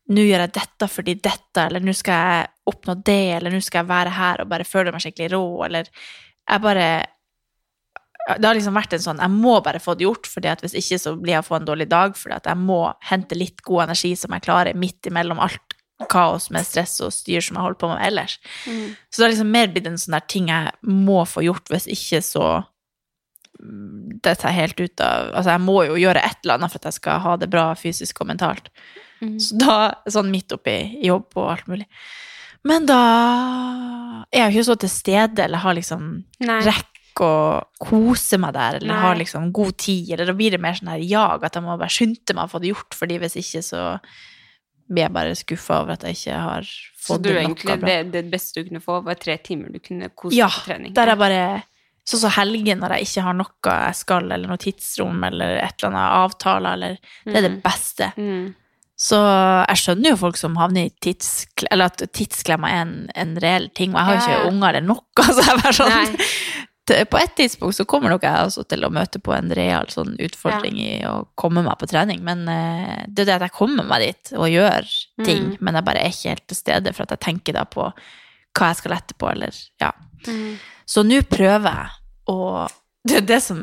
Nå 0.04 0.20
gjør 0.20 0.42
jeg 0.42 0.52
dette 0.52 0.86
fordi 0.92 1.14
dette, 1.16 1.62
eller 1.62 1.80
nå 1.80 1.94
skal 1.96 2.18
jeg 2.28 2.48
oppnå 2.70 2.96
det, 3.04 3.36
eller 3.36 3.52
nå 3.52 3.60
skal 3.64 3.82
jeg 3.82 3.90
være 3.90 4.14
her 4.16 4.42
og 4.42 4.50
bare 4.52 4.68
føle 4.68 4.92
meg 4.92 5.04
skikkelig 5.04 5.34
rå, 5.34 5.44
eller 5.66 5.90
Jeg 6.44 6.60
bare 6.60 6.86
det 8.24 8.46
har 8.46 8.56
liksom 8.56 8.76
vært 8.76 8.94
en 8.96 9.02
sånn, 9.04 9.20
jeg 9.20 9.32
må 9.32 9.58
bare 9.60 9.80
få 9.82 9.92
det 9.96 10.06
gjort, 10.06 10.28
fordi 10.32 10.48
at 10.48 10.62
hvis 10.64 10.76
ikke 10.80 10.96
så 11.00 11.10
blir 11.20 11.34
jeg 11.34 11.44
å 11.44 11.46
få 11.46 11.58
en 11.58 11.66
dårlig 11.68 11.86
dag, 11.90 12.14
fordi 12.16 12.36
at 12.38 12.46
jeg 12.48 12.56
må 12.56 12.78
hente 13.04 13.36
litt 13.36 13.60
god 13.66 13.82
energi 13.84 14.14
som 14.16 14.32
jeg 14.32 14.44
klarer 14.46 14.78
midt 14.80 15.10
imellom 15.10 15.42
alt 15.44 15.76
kaos 16.08 16.48
med 16.52 16.64
stress 16.66 16.96
og 17.04 17.12
styr 17.12 17.44
som 17.44 17.58
jeg 17.58 17.66
holder 17.66 17.80
på 17.82 17.90
med 17.90 18.00
ellers. 18.06 18.38
Mm. 18.64 18.94
Så 19.08 19.20
det 19.20 19.26
har 19.26 19.34
liksom 19.34 19.52
mer 19.52 19.68
blitt 19.74 19.90
en 19.90 20.00
sånn 20.00 20.16
der 20.16 20.24
ting 20.32 20.48
jeg 20.48 20.72
må 21.04 21.20
få 21.28 21.44
gjort, 21.44 21.68
hvis 21.72 21.88
ikke 21.92 22.22
så 22.24 22.46
det 23.64 24.24
dette 24.24 24.48
er 24.48 24.56
helt 24.56 24.80
ut 24.80 25.00
av 25.00 25.30
Altså, 25.30 25.54
jeg 25.54 25.62
må 25.62 25.76
jo 25.86 25.96
gjøre 26.00 26.22
et 26.26 26.40
eller 26.42 26.58
annet 26.58 26.72
for 26.72 26.82
at 26.82 26.88
jeg 26.90 26.98
skal 26.98 27.20
ha 27.22 27.36
det 27.38 27.48
bra 27.52 27.68
fysisk 27.78 28.20
og 28.20 28.28
mentalt. 28.32 28.70
Mm. 29.22 29.36
Så 29.40 29.58
da, 29.60 29.76
sånn 30.10 30.32
midt 30.32 30.52
oppi 30.52 30.76
jobb 31.04 31.30
og 31.38 31.50
alt 31.52 31.68
mulig. 31.70 31.86
Men 32.64 32.86
da 32.88 32.98
er 34.32 34.46
jeg 34.46 34.52
jo 34.54 34.58
ikke 34.60 34.68
så 34.70 34.76
til 34.84 34.92
stede, 34.92 35.44
eller 35.44 35.62
har 35.62 35.76
liksom 35.76 36.04
Nei. 36.48 36.60
rekke 36.66 37.26
å 37.28 37.62
kose 37.78 38.38
meg 38.42 38.54
der, 38.56 38.78
eller 38.80 38.90
Nei. 38.94 39.00
har 39.04 39.18
liksom 39.20 39.50
god 39.54 39.76
tid, 39.84 40.14
eller 40.16 40.30
da 40.32 40.34
blir 40.38 40.54
det 40.56 40.60
mer 40.62 40.74
sånn 40.78 40.90
her 40.94 41.02
jag, 41.04 41.44
at 41.46 41.54
jeg 41.58 41.62
må 41.66 41.76
bare 41.78 41.92
skynde 41.92 42.34
meg 42.34 42.46
å 42.48 42.50
få 42.54 42.62
det 42.64 42.72
gjort, 42.72 42.96
fordi 42.98 43.18
hvis 43.22 43.36
ikke 43.42 43.62
så 43.62 43.82
blir 44.90 45.06
jeg 45.06 45.14
bare 45.14 45.36
skuffa 45.38 45.78
over 45.82 45.94
at 45.94 46.02
jeg 46.08 46.18
ikke 46.18 46.40
har 46.40 46.66
Så 46.66 47.14
fått 47.14 47.22
du 47.24 47.30
det 47.32 47.44
Så 47.44 47.48
noe 47.52 47.76
bra. 47.78 47.88
det, 47.88 47.98
det 48.12 48.24
beste 48.32 48.60
du 48.60 48.68
kunne 48.68 48.82
få, 48.84 48.98
var 49.06 49.14
tre 49.20 49.36
timer 49.40 49.70
du 49.72 49.78
kunne 49.80 50.10
kose 50.12 50.36
Ja, 50.36 50.48
deg 50.50 50.58
på 50.58 50.66
trening? 50.72 50.92
Der 50.96 51.12
jeg 51.14 51.20
bare 51.22 51.44
Sånn 52.04 52.20
som 52.20 52.34
helgen, 52.36 52.82
når 52.82 52.98
jeg 52.98 53.06
ikke 53.06 53.22
har 53.24 53.36
noe 53.38 53.72
jeg 53.78 53.94
skal, 53.96 54.26
eller 54.28 54.50
noe 54.50 54.60
tidsrom, 54.60 55.22
eller 55.24 55.54
et 55.62 55.72
eller 55.80 55.88
annet 55.94 56.16
avtale, 56.18 56.72
eller 56.76 56.98
Det 57.24 57.38
er 57.38 57.46
det 57.46 57.52
beste. 57.64 58.10
Mm. 58.18 58.50
Så 58.94 59.18
jeg 59.18 59.80
skjønner 59.80 60.12
jo 60.12 60.20
folk 60.20 60.36
som 60.38 60.54
havner 60.60 60.86
i 60.86 60.92
tidskle... 61.02 61.66
Eller 61.74 61.90
at 61.90 62.04
tidsklemma 62.14 62.70
er 62.70 62.84
en, 62.84 62.94
en 63.18 63.34
reell 63.42 63.66
ting, 63.74 63.94
og 63.94 63.98
jeg 63.98 64.06
har 64.06 64.14
jo 64.14 64.22
ikke 64.22 64.36
ja. 64.36 64.44
unger 64.52 64.68
eller 64.70 64.86
noe, 64.86 65.26
så 65.34 65.42
jeg 65.42 65.58
bare 65.62 65.74
sånn 65.80 65.90
Nei. 65.90 66.28
På 67.08 67.16
et 67.16 67.32
tidspunkt 67.32 67.78
så 67.78 67.86
kommer 67.88 68.12
nok 68.12 68.26
jeg 68.26 68.44
også 68.44 68.66
til 68.68 68.84
å 68.84 68.90
møte 68.92 69.16
på 69.24 69.32
en 69.32 69.48
real 69.56 69.86
sånn 69.88 70.18
utfordring 70.20 70.76
i 70.82 70.98
å 71.08 71.14
komme 71.32 71.62
meg 71.64 71.78
på 71.80 71.88
trening, 71.88 72.20
men 72.26 72.42
eh, 72.52 73.06
det 73.08 73.24
er 73.24 73.30
det 73.30 73.36
at 73.38 73.44
jeg 73.46 73.54
kommer 73.56 73.86
meg 73.88 74.04
dit 74.04 74.32
og 74.36 74.50
gjør 74.52 74.90
ting, 75.24 75.46
Mm. 75.54 75.56
men 75.64 75.78
jeg 75.78 75.86
bare 75.88 76.02
er 76.04 76.12
ikke 76.12 76.34
helt 76.34 76.44
til 76.52 76.58
stede 76.58 76.92
for 76.92 77.06
at 77.06 77.14
jeg 77.16 77.22
tenker 77.24 77.56
da 77.56 77.64
på 77.64 77.86
hva 77.88 78.68
jeg 78.68 78.80
skal 78.82 78.98
etterpå, 78.98 79.32
eller 79.32 79.56
ja. 79.80 79.94
Mm. 80.28 80.58
Så 80.84 81.06
nå 81.08 81.22
prøver 81.24 81.72
jeg 81.72 82.34
å 82.36 82.38
det 83.04 83.16
er 83.16 83.24
det 83.28 83.40
som, 83.44 83.58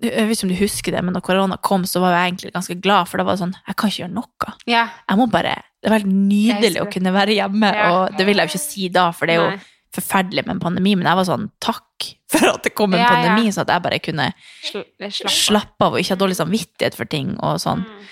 Jeg 0.00 0.28
vet 0.28 0.36
ikke 0.38 0.46
om 0.46 0.52
du 0.54 0.60
husker 0.62 0.92
det, 0.96 1.00
men 1.04 1.12
når 1.14 1.22
korona 1.26 1.56
kom, 1.60 1.82
så 1.84 2.00
var 2.00 2.14
jeg 2.16 2.30
egentlig 2.32 2.52
ganske 2.54 2.76
glad, 2.80 3.08
for 3.08 3.20
da 3.20 3.24
var 3.28 3.36
det 3.36 3.42
sånn 3.42 3.54
Jeg 3.66 3.76
kan 3.76 3.90
ikke 3.90 4.02
gjøre 4.04 4.14
noe. 4.16 4.54
Ja. 4.66 4.86
Jeg 5.08 5.18
må 5.20 5.26
bare 5.30 5.56
Det 5.82 5.90
var 5.92 5.98
helt 6.00 6.12
nydelig 6.12 6.80
å 6.82 6.88
kunne 6.92 7.12
være 7.12 7.34
hjemme, 7.36 7.74
Ja. 7.74 7.90
og 7.92 8.16
det 8.16 8.26
vil 8.26 8.36
jeg 8.40 8.48
jo 8.48 8.52
ikke 8.54 8.64
si 8.64 8.88
da, 8.88 9.10
for 9.12 9.26
det 9.26 9.36
er 9.36 9.40
jo 9.42 9.50
Nei. 9.50 9.60
forferdelig 9.96 10.46
med 10.46 10.54
en 10.56 10.60
pandemi, 10.60 10.94
men 10.96 11.06
jeg 11.06 11.16
var 11.16 11.24
sånn 11.28 11.50
Takk 11.60 12.08
for 12.30 12.46
at 12.48 12.62
det 12.62 12.74
kom 12.74 12.94
en 12.94 13.00
Ja, 13.00 13.08
pandemi, 13.10 13.50
så 13.52 13.62
at 13.62 13.68
jeg 13.74 13.82
bare 13.82 13.98
kunne 13.98 14.32
Sl 14.62 14.82
slapp 15.10 15.34
slappe 15.36 15.84
av 15.88 15.92
og 15.94 16.00
ikke 16.00 16.14
ha 16.16 16.20
dårlig 16.24 16.36
samvittighet 16.38 16.94
for 16.94 17.04
ting 17.04 17.36
og 17.42 17.58
sånn. 17.60 17.84
Mm. 17.84 18.08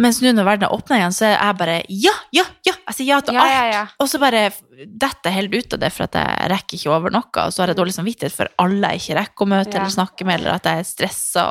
Mens 0.00 0.22
nå 0.24 0.30
når 0.32 0.46
verden 0.46 0.64
har 0.64 0.72
åpna 0.72 0.96
igjen, 0.96 1.12
så 1.12 1.26
er 1.28 1.34
jeg 1.36 1.56
bare 1.58 1.74
ja, 1.92 2.12
ja, 2.32 2.44
ja! 2.64 2.72
Jeg 2.88 2.96
sier 2.96 3.08
ja 3.10 3.18
til 3.20 3.36
Ja, 3.36 3.42
alt. 3.44 3.52
ja, 3.52 3.64
ja. 3.74 3.82
Og 4.00 4.08
så 4.08 4.18
bare 4.22 4.46
detter 4.80 5.28
jeg 5.28 5.36
helt 5.36 5.56
ut 5.58 5.74
av 5.76 5.82
det, 5.82 5.90
for 5.92 6.06
at 6.06 6.16
jeg 6.16 6.48
rekker 6.52 6.78
ikke 6.78 6.92
over 6.94 7.12
noe. 7.12 7.28
Og 7.44 7.52
så 7.52 7.62
har 7.62 7.72
jeg 7.72 7.78
dårlig 7.82 7.94
samvittighet 7.98 8.32
for 8.36 8.48
alle 8.64 8.92
jeg 8.94 9.02
ikke 9.02 9.18
rekker 9.20 9.44
å 9.44 9.50
møte 9.52 9.76
eller 9.76 9.92
snakke 9.92 10.24
med, 10.28 10.40
eller 10.40 10.56
at 10.56 10.70
jeg 10.70 10.80
er 10.84 10.88
stressa. 10.88 11.44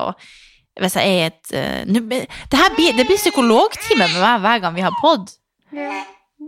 Hvis 0.82 0.97
jeg 0.97 1.13
er 1.19 1.30
et 1.30 1.54
uh, 1.54 1.80
nå 1.91 2.01
det, 2.10 2.23
her 2.56 2.73
blir, 2.77 2.95
det 2.97 3.06
blir 3.10 3.19
psykologtime 3.21 4.08
med 4.08 4.19
meg 4.23 4.41
hver 4.47 4.62
gang 4.65 4.75
vi 4.80 4.86
har 4.88 4.97
pod. 5.04 5.30
Ja. 5.75 6.01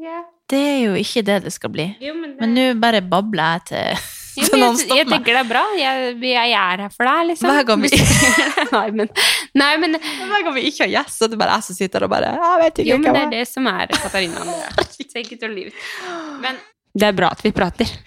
Ja. 0.04 0.24
Det 0.50 0.60
er 0.60 0.80
jo 0.88 0.94
ikke 1.00 1.22
det 1.30 1.38
det 1.46 1.54
skal 1.56 1.72
bli. 1.72 1.86
Jo, 2.04 2.14
men 2.18 2.34
det 2.40 2.50
nå 2.52 2.66
bare 2.82 3.04
babler 3.06 3.60
jeg 3.60 3.66
til 3.70 4.04
Jo, 4.34 4.48
men 4.52 4.64
jeg, 4.64 4.88
jeg 4.98 5.08
tenker 5.12 5.36
det 5.36 5.42
er 5.44 5.50
bra. 5.50 5.62
Jeg, 5.78 6.14
jeg 6.26 6.54
er 6.58 6.82
her 6.86 6.94
for 6.94 7.06
deg, 7.10 7.28
liksom. 7.30 7.52
Hver 7.54 7.68
gang 7.68 7.84
vi- 7.84 7.90
nei, 8.74 8.86
men, 8.98 9.10
nei, 9.62 9.72
men 9.84 9.98
Hver 10.02 10.46
gang 10.48 10.56
vi 10.58 10.64
ikke 10.72 10.88
har 10.88 10.92
gjest, 10.96 11.20
så 11.20 11.28
er 11.28 11.34
det 11.36 11.40
bare 11.44 11.58
jeg 11.60 11.68
som 11.68 11.78
sitter 11.78 12.02
der 12.02 12.08
og 12.08 12.14
bare 12.16 12.32
Jeg 12.34 12.62
vet 12.64 12.82
ikke 12.82 12.90
Jo, 12.90 12.98
men 13.04 13.14
det 13.14 13.22
er 13.28 13.34
det 13.36 13.44
som 13.52 13.70
er 13.70 13.94
Katarina 13.94 14.42
Andrea. 14.42 14.70
Men 16.44 16.58
det 16.94 17.08
er 17.10 17.16
bra 17.18 17.30
at 17.34 17.42
vi 17.46 17.52
prater. 17.56 17.90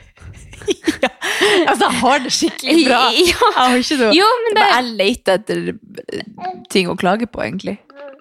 Altså, 1.66 1.84
jeg 1.86 1.98
har 2.00 2.22
det 2.24 2.30
skikkelig 2.34 2.84
bra. 2.88 3.00
Jeg 3.14 3.34
har 3.54 3.74
ikke 3.78 3.96
noe 4.00 4.14
Jo, 4.16 4.26
men 4.42 4.56
det, 4.56 4.64
Jeg 4.72 4.84
leter 4.98 5.36
etter 5.40 5.58
eh, 5.70 6.54
ting 6.72 6.88
å 6.90 6.96
klage 6.98 7.28
på, 7.30 7.42
egentlig. 7.44 7.76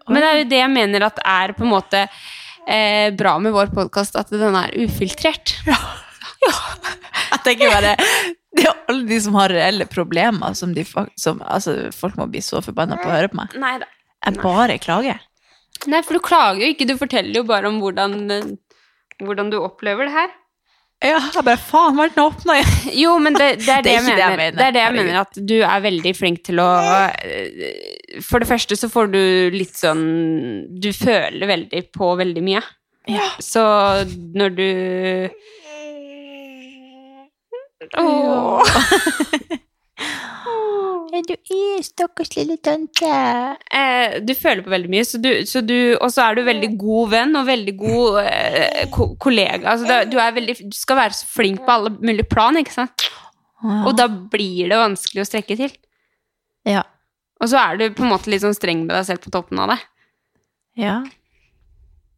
men 0.09 0.19
det 0.21 0.27
er 0.29 0.37
jo 0.41 0.47
det 0.51 0.59
jeg 0.59 0.71
mener 0.73 1.05
at 1.07 1.21
er 1.25 1.53
på 1.57 1.63
en 1.65 1.71
måte 1.71 2.01
eh, 2.05 3.07
bra 3.17 3.37
med 3.41 3.55
vår 3.55 3.71
podkast, 3.73 4.17
at 4.19 4.29
den 4.35 4.57
er 4.59 4.75
ufiltrert. 4.83 5.55
Jeg 5.65 5.79
tenker 7.45 7.71
bare 7.73 7.95
Det 8.55 8.65
er 8.69 8.77
alle 8.91 9.07
de 9.09 9.19
som 9.21 9.35
har 9.39 9.51
reelle 9.51 9.87
problemer, 9.91 10.53
som, 10.55 10.73
de, 10.75 10.85
som 11.19 11.41
altså, 11.43 11.75
folk 11.95 12.15
må 12.19 12.27
bli 12.31 12.41
så 12.43 12.61
forbanna 12.63 12.95
på 13.01 13.09
å 13.09 13.15
høre 13.17 13.31
på 13.31 13.39
meg. 13.41 13.55
Nei 13.59 13.75
da. 13.81 13.89
Jeg 14.25 14.39
bare 14.41 14.77
klager. 14.81 15.19
Nei, 15.91 15.99
for 16.05 16.17
du 16.17 16.23
klager 16.23 16.63
jo 16.63 16.71
ikke, 16.71 16.87
du 16.87 16.95
forteller 16.97 17.35
jo 17.41 17.43
bare 17.45 17.67
om 17.69 17.81
hvordan, 17.83 18.15
eh, 18.31 18.47
hvordan 19.21 19.51
du 19.51 19.59
opplever 19.59 20.07
det 20.07 20.15
her. 20.15 20.31
Ja, 21.03 21.19
jeg 21.19 21.43
bare 21.43 21.59
faen, 21.59 21.97
hva 21.97 22.05
er 22.05 22.13
verden 22.13 22.23
åpna 22.23 22.55
igjen. 22.61 22.77
Jo, 23.03 23.17
men 23.21 23.35
det, 23.35 23.49
det 23.65 23.73
er 23.73 23.83
det, 23.83 23.91
Det 23.91 23.91
er 23.91 23.99
jeg 23.99 24.05
ikke 24.05 24.15
det 24.15 24.23
jeg 24.23 24.31
mener. 24.31 24.39
mener. 24.39 24.57
Det 24.57 24.65
er 24.65 24.77
det 24.77 24.83
jeg 24.85 24.95
mener, 24.95 25.19
at 25.19 25.41
du 25.51 25.55
er 25.59 25.83
veldig 25.83 26.13
flink 26.15 26.41
til 26.47 26.61
å 26.63 26.69
eh, 27.03 28.23
For 28.23 28.41
det 28.41 28.49
første 28.49 28.79
så 28.79 28.89
får 28.89 29.11
du 29.11 29.21
litt 29.53 29.75
sånn 29.75 30.05
Du 30.81 30.89
føler 30.95 31.51
veldig 31.51 31.83
på 31.93 32.13
veldig 32.23 32.45
mye. 32.47 32.63
Ja. 33.11 33.27
Så 33.43 33.61
når 34.39 34.55
du 34.55 34.69
Åh. 37.97 39.61
Du 41.15 41.31
er 41.31 41.83
stakkars 41.85 42.33
lille 42.35 42.57
tante? 42.59 43.07
Eh, 43.71 44.17
du 44.25 44.33
føler 44.35 44.65
på 44.65 44.71
veldig 44.73 44.89
mye, 44.91 45.05
så 45.07 45.19
du, 45.21 45.29
så 45.47 45.61
du, 45.63 45.95
og 45.95 46.09
så 46.11 46.25
er 46.25 46.35
du 46.35 46.41
veldig 46.43 46.69
god 46.81 47.13
venn 47.13 47.37
og 47.39 47.45
veldig 47.47 47.75
god 47.79 48.17
eh, 48.25 48.81
ko 48.91 49.13
kollega. 49.21 49.61
Altså, 49.71 49.87
det, 49.87 49.99
du, 50.11 50.17
veldig, 50.19 50.57
du 50.67 50.75
skal 50.75 50.99
være 50.99 51.15
så 51.15 51.29
flink 51.29 51.63
på 51.63 51.71
alle 51.71 51.93
mulige 51.95 52.27
plan, 52.27 52.59
ikke 52.59 52.75
sant? 52.75 53.07
Og 53.63 53.95
da 53.97 54.09
blir 54.11 54.67
det 54.69 54.77
vanskelig 54.77 55.23
å 55.23 55.27
strekke 55.29 55.55
til. 55.57 55.71
Ja. 56.67 56.83
Og 57.41 57.49
så 57.51 57.61
er 57.61 57.79
du 57.79 57.87
på 57.95 58.03
en 58.05 58.11
måte 58.11 58.29
litt 58.31 58.43
sånn 58.43 58.57
streng 58.57 58.83
med 58.83 58.93
deg 58.97 59.07
selv 59.07 59.23
på 59.23 59.31
toppen 59.33 59.61
av 59.63 59.71
det. 59.73 59.79
ja. 60.83 60.99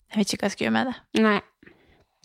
Jeg 0.08 0.22
vet 0.22 0.34
ikke 0.34 0.46
hva 0.46 0.48
jeg 0.48 0.54
skal 0.54 0.64
gjøre 0.64 0.74
med 0.78 0.88
det. 0.88 0.94
Nei. 1.20 1.40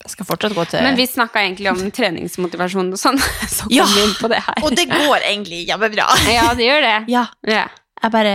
Jeg 0.03 0.11
skal 0.17 0.27
fortsatt 0.27 0.55
gå 0.57 0.65
til 0.71 0.83
Men 0.83 0.97
vi 0.99 1.05
snakka 1.07 1.43
egentlig 1.45 1.71
om 1.71 1.83
treningsmotivasjon 1.95 2.89
og 2.93 2.99
sånn, 2.99 3.19
så 3.57 3.69
kom 3.69 3.75
Ja. 3.77 3.85
vi 3.87 4.03
inn 4.03 4.15
på 4.19 4.29
det 4.33 4.41
her. 4.43 4.59
Og 4.67 4.75
det 4.75 4.89
går 4.91 5.19
egentlig 5.29 5.63
kjempebra. 5.69 6.09
Ja, 6.39 6.49
det 6.59 6.67
gjør 6.67 6.83
det. 6.89 6.97
Ja. 7.13 7.27
Ja. 7.47 7.69
Jeg 8.03 8.11
bare 8.11 8.33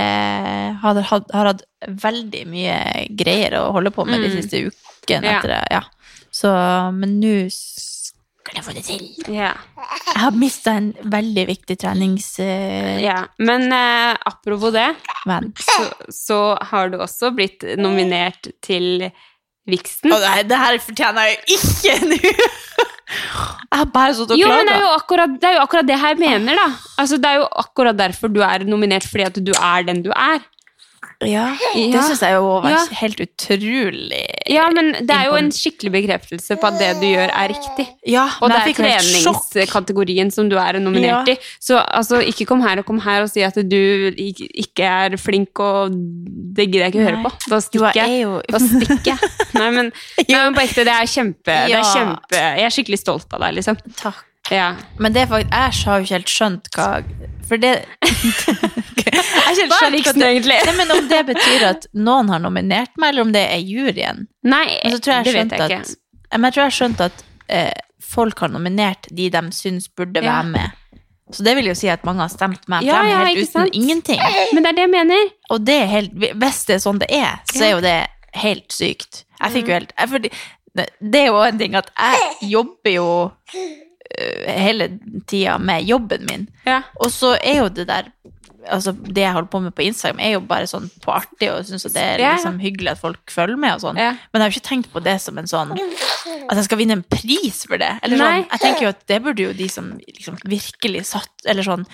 har, 0.82 1.02
hatt- 1.10 1.34
har 1.36 1.50
hatt 1.52 1.64
veldig 2.06 2.46
mye 2.48 2.78
greier 3.20 3.58
å 3.60 3.66
holde 3.76 3.92
på 3.92 4.06
med 4.08 4.22
de 4.24 4.30
Mm. 4.32 4.38
siste 4.40 4.62
ukene. 4.70 5.28
Ja. 5.28 5.40
Etter, 5.42 5.48
det, 5.52 5.64
ja. 5.76 5.82
Så, 6.32 6.52
men 6.96 7.18
nå 7.20 7.34
skal 7.52 8.56
jeg 8.62 8.64
få 8.64 8.74
det 8.78 8.84
til. 8.88 9.04
Ja. 9.36 9.50
Jeg 9.76 10.22
har 10.24 10.32
mista 10.40 10.72
en 10.80 10.94
veldig 11.04 11.44
viktig 11.50 11.76
treningsvenn. 11.84 13.02
ja. 13.04 13.26
Men 13.44 13.68
uh, 13.74 14.16
apropos 14.30 14.72
det, 14.72 14.88
så, 15.60 15.84
så 16.16 16.40
har 16.72 16.90
du 16.94 16.98
også 17.04 17.34
blitt 17.36 17.64
nominert 17.78 18.48
til 18.64 19.10
Vixen. 19.68 20.14
Å 20.14 20.20
nei, 20.24 20.42
det 20.48 20.60
her 20.62 20.78
fortjener 20.84 21.32
jeg 21.32 21.58
ikke 21.58 21.96
nå! 22.12 22.20
Jeg 23.08 23.80
har 23.80 23.88
bare 23.92 24.16
og 24.24 24.32
Jo, 24.36 24.50
men 24.52 24.68
det 24.68 24.76
er 24.76 24.84
jo, 24.84 24.92
akkurat, 24.98 25.34
det 25.40 25.48
er 25.48 25.56
jo 25.58 25.64
akkurat 25.64 25.88
det 25.88 25.96
jeg 26.00 26.20
mener, 26.20 26.60
da. 26.60 26.68
Altså, 27.00 27.20
det 27.24 27.30
er 27.30 27.42
jo 27.42 27.48
akkurat 27.64 27.98
derfor 28.00 28.32
du 28.32 28.42
er 28.44 28.66
nominert, 28.68 29.08
fordi 29.08 29.28
at 29.28 29.40
du 29.48 29.52
er 29.56 29.88
den 29.88 30.02
du 30.04 30.12
er. 30.12 30.44
Ja, 31.26 31.48
det 31.74 32.02
syns 32.06 32.20
jeg 32.22 32.36
jo 32.36 32.44
var 32.62 32.70
Ja. 32.70 32.82
helt 33.00 33.18
utrolig 33.24 34.20
Ja, 34.54 34.68
men 34.70 34.92
det 35.02 35.10
er 35.16 35.26
jo 35.26 35.34
en 35.40 35.48
skikkelig 35.50 35.90
bekreftelse 35.96 36.58
på 36.62 36.68
at 36.70 36.78
det 36.78 36.92
du 37.02 37.08
gjør, 37.08 37.32
er 37.34 37.50
riktig. 37.50 37.88
Ja, 38.06 38.28
Og 38.40 38.52
det 38.54 38.60
er 38.62 38.74
treningskategorien 38.78 40.30
som 40.32 40.48
du 40.52 40.56
er 40.62 40.78
nominert 40.80 41.28
Ja. 41.28 41.34
i. 41.34 41.38
Så 41.60 41.80
altså, 41.82 42.22
ikke 42.22 42.46
kom 42.46 42.62
her 42.62 42.78
og 42.78 42.86
kom 42.86 43.00
her 43.02 43.24
og 43.24 43.30
si 43.32 43.42
at 43.42 43.56
du 43.56 44.12
ikke 44.14 44.86
er 44.86 45.18
flink, 45.18 45.58
og 45.60 45.90
det 45.92 46.68
gidder 46.70 46.86
jeg 46.86 46.94
ikke 46.94 47.02
å 47.02 47.10
høre 47.10 47.24
på. 47.26 47.32
Da 47.50 47.60
stikker 47.66 47.98
jeg 47.98 48.44
Da 48.54 48.60
stikker 48.60 49.12
jeg. 49.12 49.32
Nei, 49.58 49.70
men, 49.72 49.92
nei, 50.30 50.38
men 50.44 50.54
på 50.54 50.62
ekte, 50.68 50.86
det 50.86 50.94
er 50.94 51.10
kjempe, 51.10 51.58
det 51.68 51.76
er 51.82 51.88
kjempe 51.96 52.38
Jeg 52.38 52.64
er 52.70 52.70
skikkelig 52.78 53.00
stolt 53.02 53.34
av 53.34 53.42
deg, 53.42 53.56
liksom. 53.58 53.78
Takk. 53.98 54.24
Ja. 54.52 54.76
Men 55.00 55.12
det 55.14 55.24
er 55.26 55.28
faktisk, 55.34 55.52
jeg 55.52 55.84
har 55.90 55.98
jo 56.00 56.06
ikke 56.06 56.16
helt 56.16 56.32
skjønt 56.32 56.70
hva 56.78 57.04
For 57.48 57.58
det 57.58 57.86
Jeg 59.38 59.70
har 59.72 59.96
ikke 59.98 60.14
det, 60.14 60.28
egentlig? 60.28 60.58
Nei, 60.66 60.76
men 60.78 60.92
Om 60.98 61.08
det 61.10 61.22
betyr 61.32 61.66
at 61.70 61.88
noen 61.94 62.30
har 62.34 62.42
nominert 62.44 62.94
meg, 62.98 63.14
eller 63.14 63.28
om 63.28 63.34
det 63.36 63.44
er 63.52 63.62
juryen. 63.64 64.26
Nei, 64.48 64.66
jeg 64.84 65.02
det 65.02 65.34
vet 65.34 65.54
jeg 65.56 65.70
ikke. 65.70 65.80
At, 65.84 65.96
men 66.34 66.50
jeg 66.50 66.56
tror 66.56 66.64
jeg 66.64 66.72
har 66.72 66.78
skjønt 66.78 67.04
at 67.08 67.24
eh, 67.48 67.86
folk 68.04 68.44
har 68.44 68.52
nominert 68.54 69.10
de 69.12 69.30
de 69.34 69.44
syns 69.56 69.88
burde 69.90 70.24
Ja. 70.24 70.40
være 70.40 70.52
med. 70.56 70.84
Så 71.32 71.44
det 71.44 71.58
vil 71.58 71.68
jo 71.68 71.76
si 71.76 71.90
at 71.92 72.06
mange 72.08 72.24
har 72.24 72.32
stemt 72.32 72.68
meg 72.72 72.86
Ja, 72.88 73.02
frem 73.02 73.10
ja, 73.12 73.24
helt 73.26 73.42
uten 73.42 73.52
sant? 73.52 73.74
ingenting. 73.76 74.22
Men 74.54 74.64
det 74.64 74.70
er 74.70 74.78
det 74.78 74.86
jeg 74.86 74.94
mener. 74.94 75.32
Og 75.52 75.66
det 75.68 75.76
er 75.82 75.90
helt, 75.92 76.14
hvis 76.16 76.62
det 76.70 76.78
er 76.78 76.84
sånn 76.86 77.02
det 77.04 77.10
er, 77.12 77.42
så 77.52 77.66
er 77.66 77.74
jo 77.74 77.82
det 77.84 77.98
helt 78.38 78.72
sykt. 78.72 79.26
Jeg 79.42 79.52
fikk 79.58 79.68
jo 79.68 79.76
helt 79.76 79.92
jeg, 79.98 80.10
fordi, 80.14 80.32
det, 81.02 81.20
er 81.20 81.28
jo 81.28 81.42
en 81.44 81.60
ting 81.60 81.76
at 81.76 81.92
jeg 81.98 82.50
jobber 82.54 82.94
jo 82.94 83.08
øh, 83.58 84.48
hele 84.48 84.90
tida 85.28 85.58
med 85.60 85.84
jobben 85.90 86.26
min. 86.30 86.48
Ja. 86.66 86.82
Og 87.02 87.12
så 87.12 87.36
er 87.42 87.64
jo 87.64 87.70
det 87.70 87.88
der 87.90 88.12
Altså, 88.70 88.92
det 88.94 89.24
jeg 89.24 89.34
holder 89.34 89.50
på 89.54 89.62
med 89.64 89.74
på 89.76 89.84
Instagram, 89.86 90.20
er 90.20 90.32
jo 90.36 90.42
bare 90.42 90.68
sånn 90.68 90.90
på 91.04 91.14
artig, 91.16 91.50
og 91.54 91.64
syns 91.66 91.84
det 91.94 92.02
er 92.04 92.18
liksom 92.24 92.60
hyggelig 92.60 92.92
at 92.92 93.00
folk 93.02 93.32
følger 93.32 93.58
med 93.58 93.76
og 93.76 93.82
sånn. 93.86 93.98
Ja. 94.02 94.12
Men 94.34 94.42
jeg 94.42 94.46
har 94.46 94.52
jo 94.52 94.60
ikke 94.60 94.70
tenkt 94.70 94.92
på 94.94 95.04
det 95.04 95.18
som 95.22 95.38
en 95.38 95.48
sånn 95.48 95.72
At 95.78 96.56
jeg 96.58 96.66
skal 96.68 96.78
vinne 96.78 96.98
en 97.00 97.04
pris 97.04 97.64
for 97.68 97.78
det. 97.78 97.94
Eller 98.04 98.18
sånn, 98.18 98.46
jeg 98.52 98.60
tenker 98.60 98.82
jo 98.88 98.90
at 98.94 99.08
det 99.08 99.22
burde 99.24 99.44
jo 99.48 99.54
de 99.54 99.68
som 99.72 99.94
liksom 100.00 100.38
virkelig 100.46 101.06
satt 101.06 101.46
Eller 101.46 101.64
sånn 101.64 101.86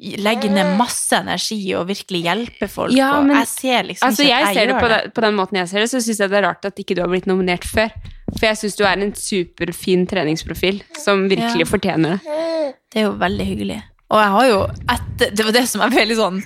legge 0.00 0.48
ned 0.48 0.78
masse 0.78 1.12
energi 1.12 1.58
og 1.76 1.86
virkelig 1.90 2.22
hjelpe 2.24 2.68
folk. 2.72 2.92
Ja, 2.96 3.20
men- 3.20 3.36
jeg 3.36 3.48
ser 3.48 3.82
liksom 3.84 4.08
Altså, 4.08 4.22
ikke 4.24 4.28
jeg 4.30 4.42
at 4.42 4.46
jeg 4.46 4.54
ser 4.56 4.66
det 4.72 4.80
på, 4.80 4.88
det 4.88 5.14
på 5.14 5.20
den 5.20 5.34
måten 5.36 5.58
jeg 5.58 5.68
ser 5.68 5.80
det, 5.80 5.90
så 5.90 6.00
syns 6.00 6.18
jeg 6.18 6.30
det 6.30 6.38
er 6.38 6.46
rart 6.48 6.64
at 6.64 6.76
ikke 6.80 6.94
du 6.96 7.02
har 7.02 7.08
blitt 7.08 7.26
nominert 7.26 7.64
før. 7.68 7.90
For 8.38 8.46
jeg 8.46 8.56
syns 8.56 8.76
du 8.78 8.84
er 8.84 8.96
en 8.96 9.12
superfin 9.12 10.06
treningsprofil 10.08 10.82
som 10.96 11.28
virkelig 11.28 11.66
Ja. 11.66 11.70
fortjener 11.76 12.16
det. 12.16 12.74
Det 12.90 13.02
er 13.02 13.04
jo 13.10 13.12
veldig 13.12 13.44
hyggelig. 13.46 13.82
Og 14.10 14.18
jeg 14.18 14.30
har 14.34 14.46
jo 14.50 14.58
etter, 14.90 15.30
Det 15.36 15.44
var 15.46 15.52
det 15.52 15.68
som 15.70 15.80
er 15.86 15.90
veldig 15.94 16.16
sånn 16.18 16.40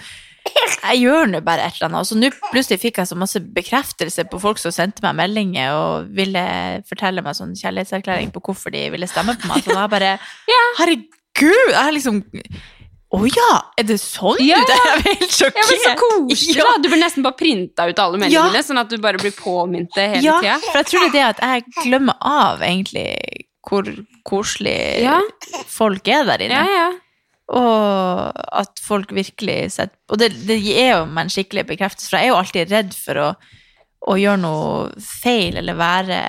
Jeg 0.84 0.98
gjør 1.00 1.30
nå 1.32 1.40
bare 1.44 1.64
et 1.64 1.78
eller 1.78 1.88
annet. 1.88 2.00
Og 2.04 2.06
så 2.10 2.16
nå 2.20 2.28
plutselig 2.52 2.78
fikk 2.82 2.98
jeg 3.00 3.08
så 3.08 3.16
masse 3.16 3.40
bekreftelse 3.40 4.26
på 4.28 4.40
folk 4.42 4.58
som 4.60 4.70
sendte 4.76 5.00
meg 5.02 5.16
meldinger 5.16 5.72
og 5.72 6.10
ville 6.14 6.42
fortelle 6.88 7.22
meg 7.24 7.34
sånn 7.38 7.54
kjærlighetserklæring 7.56 8.30
på 8.34 8.42
hvorfor 8.44 8.70
de 8.74 8.82
ville 8.92 9.08
stemme 9.08 9.34
på 9.40 9.48
meg. 9.48 9.64
Så 9.64 9.72
da 9.72 9.86
bare 9.88 10.18
Herregud! 10.78 11.70
Jeg 11.72 11.80
har 11.80 11.92
liksom 11.96 12.20
Å 13.14 13.20
ja! 13.30 13.50
Er 13.78 13.86
det 13.88 13.96
sånn 14.02 14.40
Ja. 14.42 14.58
ut? 14.60 14.70
Er 14.74 15.02
helt 15.06 15.30
sjokkert. 15.32 15.56
Ja, 15.62 15.66
men 15.70 15.82
Så 15.84 15.94
koselig, 16.02 16.56
Ja. 16.58 16.64
da! 16.68 16.76
Du 16.82 16.88
blir 16.90 17.00
nesten 17.00 17.22
bare 17.24 17.38
printa 17.38 17.88
ut 17.88 17.98
alle 18.02 18.18
meldingene, 18.18 18.62
sånn 18.66 18.80
at 18.80 18.90
du 18.90 18.98
bare 18.98 19.18
blir 19.22 19.32
påminnet 19.38 19.94
hele 19.96 20.22
Ja, 20.24 20.40
tida. 20.42 20.58
for 20.60 20.78
jeg 20.82 20.86
tror 20.90 21.00
det 21.00 21.08
er 21.08 21.14
det 21.14 21.24
at 21.30 21.40
jeg 21.40 21.64
glemmer 21.86 22.16
av 22.20 22.60
egentlig 22.60 23.06
hvor 23.64 23.86
koselig 24.28 25.00
Ja. 25.06 25.20
folk 25.70 26.06
er 26.08 26.24
der 26.28 26.38
inne. 26.44 26.58
Ja, 26.60 26.66
ja. 26.66 26.92
Og 27.52 28.32
at 28.56 28.80
folk 28.80 29.10
virkelig 29.12 29.74
setter 29.74 29.98
Og 30.08 30.16
det, 30.22 30.30
det 30.48 30.56
er 30.80 30.94
jo 30.94 31.00
meg 31.10 31.26
en 31.26 31.32
skikkelig 31.34 31.66
bekreftelse, 31.74 32.08
for 32.08 32.16
jeg 32.16 32.30
er 32.30 32.32
jo 32.32 32.38
alltid 32.40 32.70
redd 32.72 32.94
for 32.96 33.20
å, 33.20 33.26
å 34.08 34.14
gjøre 34.16 34.40
noe 34.40 35.02
feil 35.04 35.58
eller 35.60 35.76
være, 35.76 36.20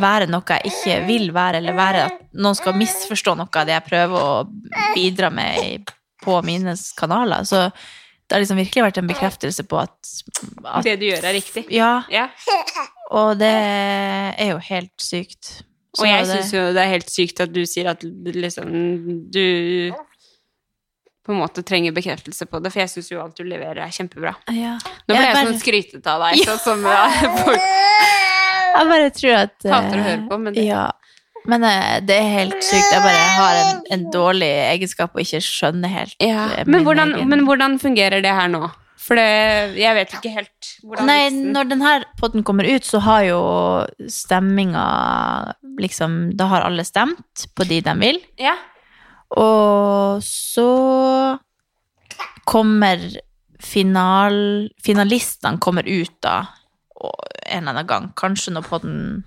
være 0.00 0.30
noe 0.32 0.56
jeg 0.56 0.72
ikke 0.72 0.96
vil 1.10 1.28
være, 1.36 1.60
eller 1.60 1.76
være 1.76 2.06
at 2.08 2.22
noen 2.40 2.56
skal 2.56 2.78
misforstå 2.80 3.36
noe 3.36 3.52
av 3.52 3.68
det 3.68 3.76
jeg 3.76 3.86
prøver 3.90 4.16
å 4.30 4.40
bidra 4.96 5.28
med 5.34 5.92
på 6.24 6.38
mine 6.46 6.72
kanaler. 6.96 7.44
Så 7.44 7.66
det 8.24 8.32
har 8.32 8.40
liksom 8.40 8.56
virkelig 8.62 8.86
vært 8.86 9.02
en 9.02 9.10
bekreftelse 9.10 9.66
på 9.68 9.82
at, 9.82 9.94
at 10.64 10.86
Det 10.88 10.96
du 11.02 11.06
gjør, 11.10 11.20
er 11.28 11.36
riktig. 11.36 11.66
Ja, 11.74 11.92
Ja. 12.08 12.30
og 13.12 13.36
det 13.44 13.52
er 13.52 14.54
jo 14.54 14.58
helt 14.70 14.96
sykt. 15.04 15.58
Og 16.00 16.08
jeg 16.08 16.24
syns 16.26 16.48
jo 16.56 16.62
det 16.74 16.80
er 16.82 16.90
helt 16.90 17.12
sykt 17.12 17.44
at 17.44 17.52
du 17.54 17.60
sier 17.70 17.92
at 17.92 18.02
liksom 18.02 18.72
du 19.30 19.92
på 21.24 21.32
en 21.32 21.38
måte 21.40 21.62
trenger 21.64 21.92
bekreftelse 21.96 22.46
på 22.50 22.60
det, 22.62 22.72
for 22.72 22.82
jeg 22.84 22.90
syns 22.92 23.08
jo 23.12 23.20
alt 23.22 23.36
du 23.38 23.44
leverer, 23.48 23.80
er 23.86 23.94
kjempebra. 23.96 24.34
ja. 24.52 24.74
Nå 25.08 25.14
ble 25.14 25.16
Jeg 25.16 25.24
jeg 25.24 25.34
bare- 25.34 25.46
sånn 25.48 25.62
skrytete 25.62 26.06
av 26.12 26.20
deg, 26.26 26.44
sånn 26.44 26.60
som 26.60 26.84
ja, 26.90 27.08
folk 27.44 27.64
Jeg 28.74 28.90
bare 28.90 29.10
tror 29.16 29.34
at 29.38 29.56
hater 29.70 29.96
å 29.96 30.02
eh, 30.02 30.06
høre 30.10 30.28
på, 30.28 30.38
men 30.44 30.54
det 30.58 30.66
Ja. 30.68 30.84
Men 31.46 31.62
eh, 31.68 31.98
det 32.00 32.14
er 32.16 32.28
helt 32.38 32.62
sykt. 32.64 32.86
Jeg 32.92 33.02
bare 33.04 33.24
har 33.36 33.58
en, 33.60 33.80
en 33.92 34.04
dårlig 34.10 34.48
egenskap 34.70 35.12
og 35.12 35.20
ikke 35.20 35.42
skjønner 35.44 35.92
helt 35.92 36.14
ja. 36.24 36.46
eh, 36.56 36.64
men, 36.66 36.84
hvordan, 36.86 37.12
egen- 37.18 37.28
men 37.28 37.44
hvordan 37.44 37.76
fungerer 37.82 38.22
det 38.24 38.32
her 38.32 38.48
nå? 38.48 38.62
For 39.04 39.18
det, 39.20 39.76
jeg 39.76 39.92
vet 39.98 40.14
ikke 40.16 40.30
helt 40.32 40.68
hvordan 40.80 41.04
Nei, 41.10 41.18
liksom. 41.28 41.50
når 41.52 41.68
denne 41.68 41.90
potten 42.16 42.42
kommer 42.48 42.64
ut, 42.64 42.86
så 42.88 43.02
har 43.04 43.26
jo 43.26 43.40
stemminga 44.08 44.84
liksom 45.80 46.14
Da 46.38 46.46
har 46.48 46.64
alle 46.64 46.84
stemt 46.88 47.44
på 47.56 47.66
de 47.68 47.82
de 47.84 47.94
vil. 48.00 48.20
Ja. 48.40 48.54
Og 49.40 50.22
så 50.24 50.68
kommer 52.44 53.00
final, 53.64 54.68
finalistene 54.84 55.58
kommer 55.62 55.86
ut 55.88 56.12
da 56.22 56.42
og 57.04 57.24
en 57.44 57.64
eller 57.64 57.74
annen 57.74 57.88
gang. 57.88 58.10
Kanskje 58.16 58.54
nå 58.54 58.62
på 58.64 58.80
den 58.84 59.24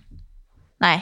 Nei, 0.78 1.00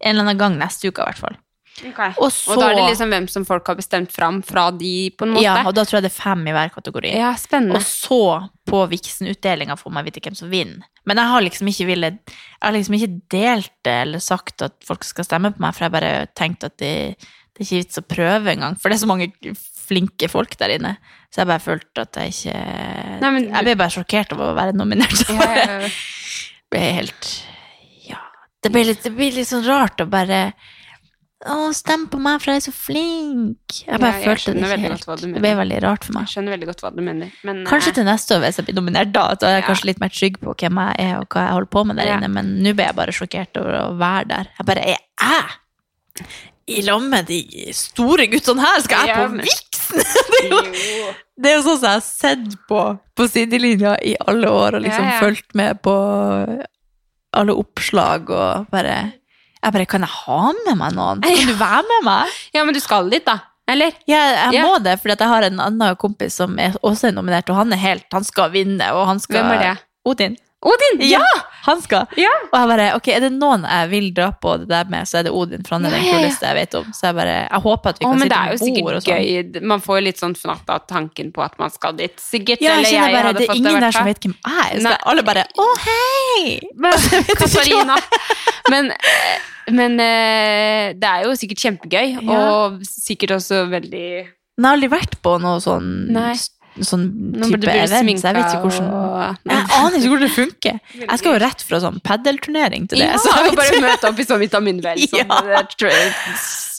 en 0.00 0.14
eller 0.14 0.24
annen 0.24 0.40
gang 0.40 0.54
neste 0.56 0.88
uke, 0.88 1.04
i 1.04 1.10
hvert 1.10 1.20
fall. 1.20 1.36
Og 1.84 2.24
Og, 2.24 2.32
så 2.32 2.56
da 2.58 2.70
er 2.70 2.78
det 2.78 2.86
liksom 2.88 3.12
hvem 3.12 3.26
som 3.30 3.44
folk 3.46 3.66
har 3.70 3.76
bestemt 3.78 4.12
fram 4.12 4.40
fra 4.42 4.70
de, 4.74 5.10
på 5.14 5.26
en 5.26 5.34
måte. 5.36 5.44
Ja, 5.44 5.60
og 5.68 5.74
da 5.76 5.84
tror 5.84 5.98
jeg 5.98 6.08
det 6.08 6.10
er 6.10 6.22
fem 6.22 6.46
i 6.48 6.54
hver 6.56 6.72
kategori. 6.74 7.12
Ja, 7.14 7.34
spennende. 7.38 7.78
Og 7.78 7.84
så, 7.86 8.48
på 8.66 8.80
Vixen-utdelinga, 8.90 9.76
får 9.78 9.94
man 9.94 10.06
vite 10.06 10.22
hvem 10.24 10.34
som 10.38 10.50
vinner. 10.50 10.88
Men 11.06 11.20
jeg 11.20 11.32
har 11.32 11.44
liksom 11.44 11.70
ikke 11.70 11.86
ville 11.88 12.10
Jeg 12.18 12.64
har 12.66 12.74
liksom 12.74 12.96
ikke 12.98 13.12
delt 13.30 13.72
det 13.86 13.94
eller 14.06 14.24
sagt 14.24 14.64
at 14.66 14.74
folk 14.84 15.06
skal 15.06 15.28
stemme 15.28 15.52
på 15.54 15.62
meg, 15.62 15.76
for 15.76 15.86
jeg 15.86 15.94
bare 15.94 16.12
tenkte 16.36 16.72
at 16.72 16.78
det, 16.82 17.28
det 17.58 17.64
er 17.64 17.66
ikke 17.66 17.82
vits 17.82 17.98
å 17.98 18.06
prøve 18.06 18.52
engang. 18.52 18.76
For 18.78 18.86
det 18.86 18.94
er 18.94 19.02
så 19.02 19.10
mange 19.10 19.32
flinke 19.88 20.28
folk 20.30 20.54
der 20.60 20.76
inne. 20.76 20.94
Så 21.32 21.42
jeg 21.42 21.50
bare 21.50 21.64
følte 21.64 22.04
at 22.06 22.18
jeg 22.22 22.34
ikke 22.36 22.56
Nei, 23.18 23.30
men 23.34 23.48
Jeg 23.50 23.66
ble 23.66 23.76
bare 23.80 23.92
sjokkert 23.92 24.34
over 24.36 24.52
å 24.52 24.56
være 24.56 24.76
nominert. 24.78 25.24
Ja, 25.26 25.48
ja, 25.58 25.78
ja. 25.82 25.92
ble 26.72 26.82
helt 27.00 27.30
Ja. 28.06 28.20
Det 28.62 28.70
blir 28.72 28.86
litt, 28.88 29.08
litt 29.10 29.48
sånn 29.48 29.66
rart 29.66 30.00
å 30.04 30.06
bare 30.08 30.52
Å, 31.48 31.72
stem 31.74 32.06
på 32.10 32.18
meg, 32.22 32.40
for 32.42 32.50
jeg 32.50 32.62
er 32.62 32.64
så 32.64 32.72
flink. 32.74 33.76
Jeg 33.84 34.00
bare 34.02 34.16
jeg 34.16 34.26
følte 34.26 34.54
det 34.56 34.62
ikke 34.64 34.78
helt. 34.88 35.04
Det 35.22 35.42
ble 35.42 35.52
veldig 35.60 35.78
rart 35.84 36.06
for 36.06 36.16
meg. 36.16 36.26
Jeg 36.26 36.34
skjønner 36.34 36.54
veldig 36.56 36.68
godt 36.72 36.82
hva 36.82 36.90
du 36.96 37.02
mener. 37.06 37.30
Men, 37.46 37.60
Kanskje 37.68 37.92
eh, 37.92 37.96
til 38.00 38.08
neste 38.08 38.34
år, 38.34 38.42
hvis 38.42 38.58
jeg 38.58 38.66
blir 38.66 38.78
nominert 38.80 39.12
da, 39.14 39.28
så 39.38 39.46
er 39.46 39.54
jeg 39.60 39.68
kanskje 39.68 39.90
litt 39.92 40.02
mer 40.02 40.10
trygg 40.10 40.40
på 40.42 40.56
hvem 40.58 40.80
jeg 40.82 40.98
er 41.04 41.12
og 41.20 41.28
hva 41.30 41.44
jeg 41.46 41.54
holder 41.54 41.72
på 41.76 41.84
med 41.86 42.00
der 42.02 42.10
inne, 42.16 42.32
men 42.34 42.50
nå 42.64 42.74
ble 42.74 42.88
jeg 42.88 42.98
bare 42.98 43.14
sjokkert 43.14 43.62
over 43.62 43.78
å 43.84 43.86
være 44.02 44.30
der. 44.32 44.50
Jeg 44.58 44.70
bare, 44.72 44.86
er 44.96 44.98
jeg 44.98 46.26
i 46.68 46.82
lag 46.86 47.02
med 47.02 47.26
de 47.30 47.40
store 47.76 48.26
guttene 48.32 48.62
her? 48.64 48.82
Skal 48.84 49.08
jeg 49.08 49.16
på 49.16 49.28
viksen? 49.40 49.46
Vixen? 49.48 50.04
Det 50.38 50.44
er 50.44 50.50
jo, 50.52 50.58
jo. 51.00 51.12
det 51.40 51.48
er 51.50 51.54
jo 51.56 51.62
sånn 51.64 51.78
som 51.80 51.86
jeg 51.88 51.96
har 51.96 52.02
sett 52.04 52.56
på 52.68 52.80
på 53.16 53.26
sidelinja 53.30 53.94
i 54.04 54.12
alle 54.28 54.50
år, 54.52 54.76
og 54.76 54.82
liksom 54.84 55.06
Ja, 55.06 55.14
ja. 55.14 55.20
fulgt 55.22 55.54
med 55.58 55.80
på 55.82 55.94
alle 57.38 57.54
oppslag 57.56 58.28
og 58.32 58.68
bare 58.72 58.96
Jeg 59.58 59.72
bare, 59.74 59.86
kan 59.90 60.04
jeg 60.06 60.12
ha 60.26 60.40
med 60.66 60.76
meg 60.78 60.92
noen? 60.94 61.22
Kan 61.24 61.48
du 61.50 61.54
være 61.58 61.82
med 61.88 62.04
meg? 62.06 62.34
Ja, 62.54 62.62
men 62.68 62.76
du 62.76 62.80
skal 62.84 63.08
dit, 63.10 63.24
da. 63.26 63.38
Eller? 63.68 63.96
Ja, 64.06 64.20
jeg 64.46 64.54
Ja. 64.60 64.66
må 64.68 64.78
det, 64.84 64.94
fordi 65.02 65.16
jeg 65.18 65.28
har 65.32 65.42
en 65.48 65.58
annen 65.60 65.96
kompis 65.96 66.36
som 66.38 66.54
er 66.62 66.76
også 66.82 67.08
er 67.08 67.16
nominert, 67.16 67.48
og 67.50 67.56
han 67.56 67.72
er 67.72 67.80
helt 67.82 68.06
Han 68.12 68.24
skal 68.24 68.50
vinne, 68.54 68.92
og 68.94 69.06
han 69.10 69.18
skal 69.20 69.42
Hvem 69.42 69.50
er 69.56 69.64
det? 69.64 69.74
Odin. 70.06 70.36
Odin! 70.66 71.02
Ja! 71.06 71.22
Han 71.68 71.78
skal. 71.82 72.08
Ja! 72.18 72.30
Og 72.48 72.54
jeg 72.58 72.68
bare, 72.70 72.86
ok, 72.96 73.08
er 73.14 73.22
det 73.22 73.28
noen 73.34 73.62
jeg 73.68 73.90
vil 73.92 74.06
dra 74.16 74.30
på 74.42 74.56
det 74.62 74.66
der 74.70 74.88
med, 74.90 75.06
så 75.06 75.20
er 75.20 75.28
det 75.28 75.32
Odin, 75.36 75.62
for 75.66 75.76
han 75.76 75.86
er 75.86 75.94
den 75.94 76.02
Ja, 76.06 76.16
kuleste 76.16 76.48
jeg 76.48 76.56
vet 76.58 76.74
om. 76.80 76.88
Så 76.96 77.06
jeg 77.06 77.16
bare, 77.18 77.34
jeg 77.44 77.62
håper 77.66 77.92
at 77.94 78.00
vi 78.00 78.06
kan 78.06 78.16
men 78.18 78.24
det 78.24 78.26
sitte 78.26 78.40
er 78.40 78.48
jo 78.48 78.58
med 78.58 78.80
bord 78.80 78.96
og 78.96 79.04
sikkert 79.04 79.28
sånn. 79.28 79.52
gøy. 79.54 79.68
Man 79.72 79.84
får 79.84 80.00
jo 80.00 80.04
litt 80.08 80.22
sånn 80.22 80.34
fnatt 80.40 80.72
av 80.74 80.82
tanken 80.90 81.30
på 81.36 81.44
at 81.44 81.54
man 81.62 81.70
skal 81.74 81.94
dit. 82.00 82.16
Sikkert. 82.22 82.64
Ja, 82.64 82.78
jeg 82.82 82.90
kjenner 82.96 83.14
bare, 83.20 83.32
det 83.38 83.46
er 83.46 83.54
ingen 83.60 83.86
der 83.86 83.94
som 83.94 84.08
vet 84.10 84.24
hvem 84.26 84.34
jeg 84.34 84.64
er. 84.64 84.82
Så 84.88 84.96
alle 85.12 85.24
bare, 85.30 85.46
å 85.62 85.68
hei! 85.84 86.42
Men, 86.82 87.06
Katarina. 87.42 88.00
Men, 88.72 88.90
eh, 88.96 89.38
men 89.68 89.98
eh, 90.00 90.94
det 90.96 91.08
er 91.08 91.24
jo 91.26 91.34
sikkert 91.36 91.60
kjempegøy, 91.60 92.14
og 92.32 92.78
sikkert 92.88 93.34
også 93.36 93.66
veldig 93.68 94.04
Men 94.56 94.64
jeg 94.64 94.64
har 94.64 94.76
aldri 94.78 94.88
vært 94.94 95.16
på 95.24 95.34
noe 95.42 95.60
sånn, 95.60 95.90
Nei. 96.12 96.32
Sånn 96.86 97.04
type 97.42 97.72
event, 97.72 98.20
så 98.20 98.28
jeg 98.30 98.36
vet 98.38 98.52
ikke 98.52 98.62
hvordan... 98.64 99.36
Jeg 99.48 99.66
aner 99.78 99.96
ikke 99.98 100.10
hvordan 100.12 100.24
det 100.26 100.30
funker. 100.36 100.78
Jeg 101.02 101.18
skal 101.22 101.32
jo 101.34 101.40
rett 101.42 101.64
fra 101.68 101.80
sånn 101.82 101.98
paddelturnering 102.04 102.86
til 102.90 103.02
det. 103.02 103.08
Ja, 103.10 103.18
så 103.22 103.32
jeg 103.34 103.48
vet 103.50 103.58
bare 103.62 103.80
møte 103.84 104.10
opp 104.12 104.18
i 104.22 104.26
sånn 104.28 104.42
vitaminvel. 104.44 105.04
Sånn, 105.08 105.34
Ja. 105.48 105.62
eh, 105.90 106.24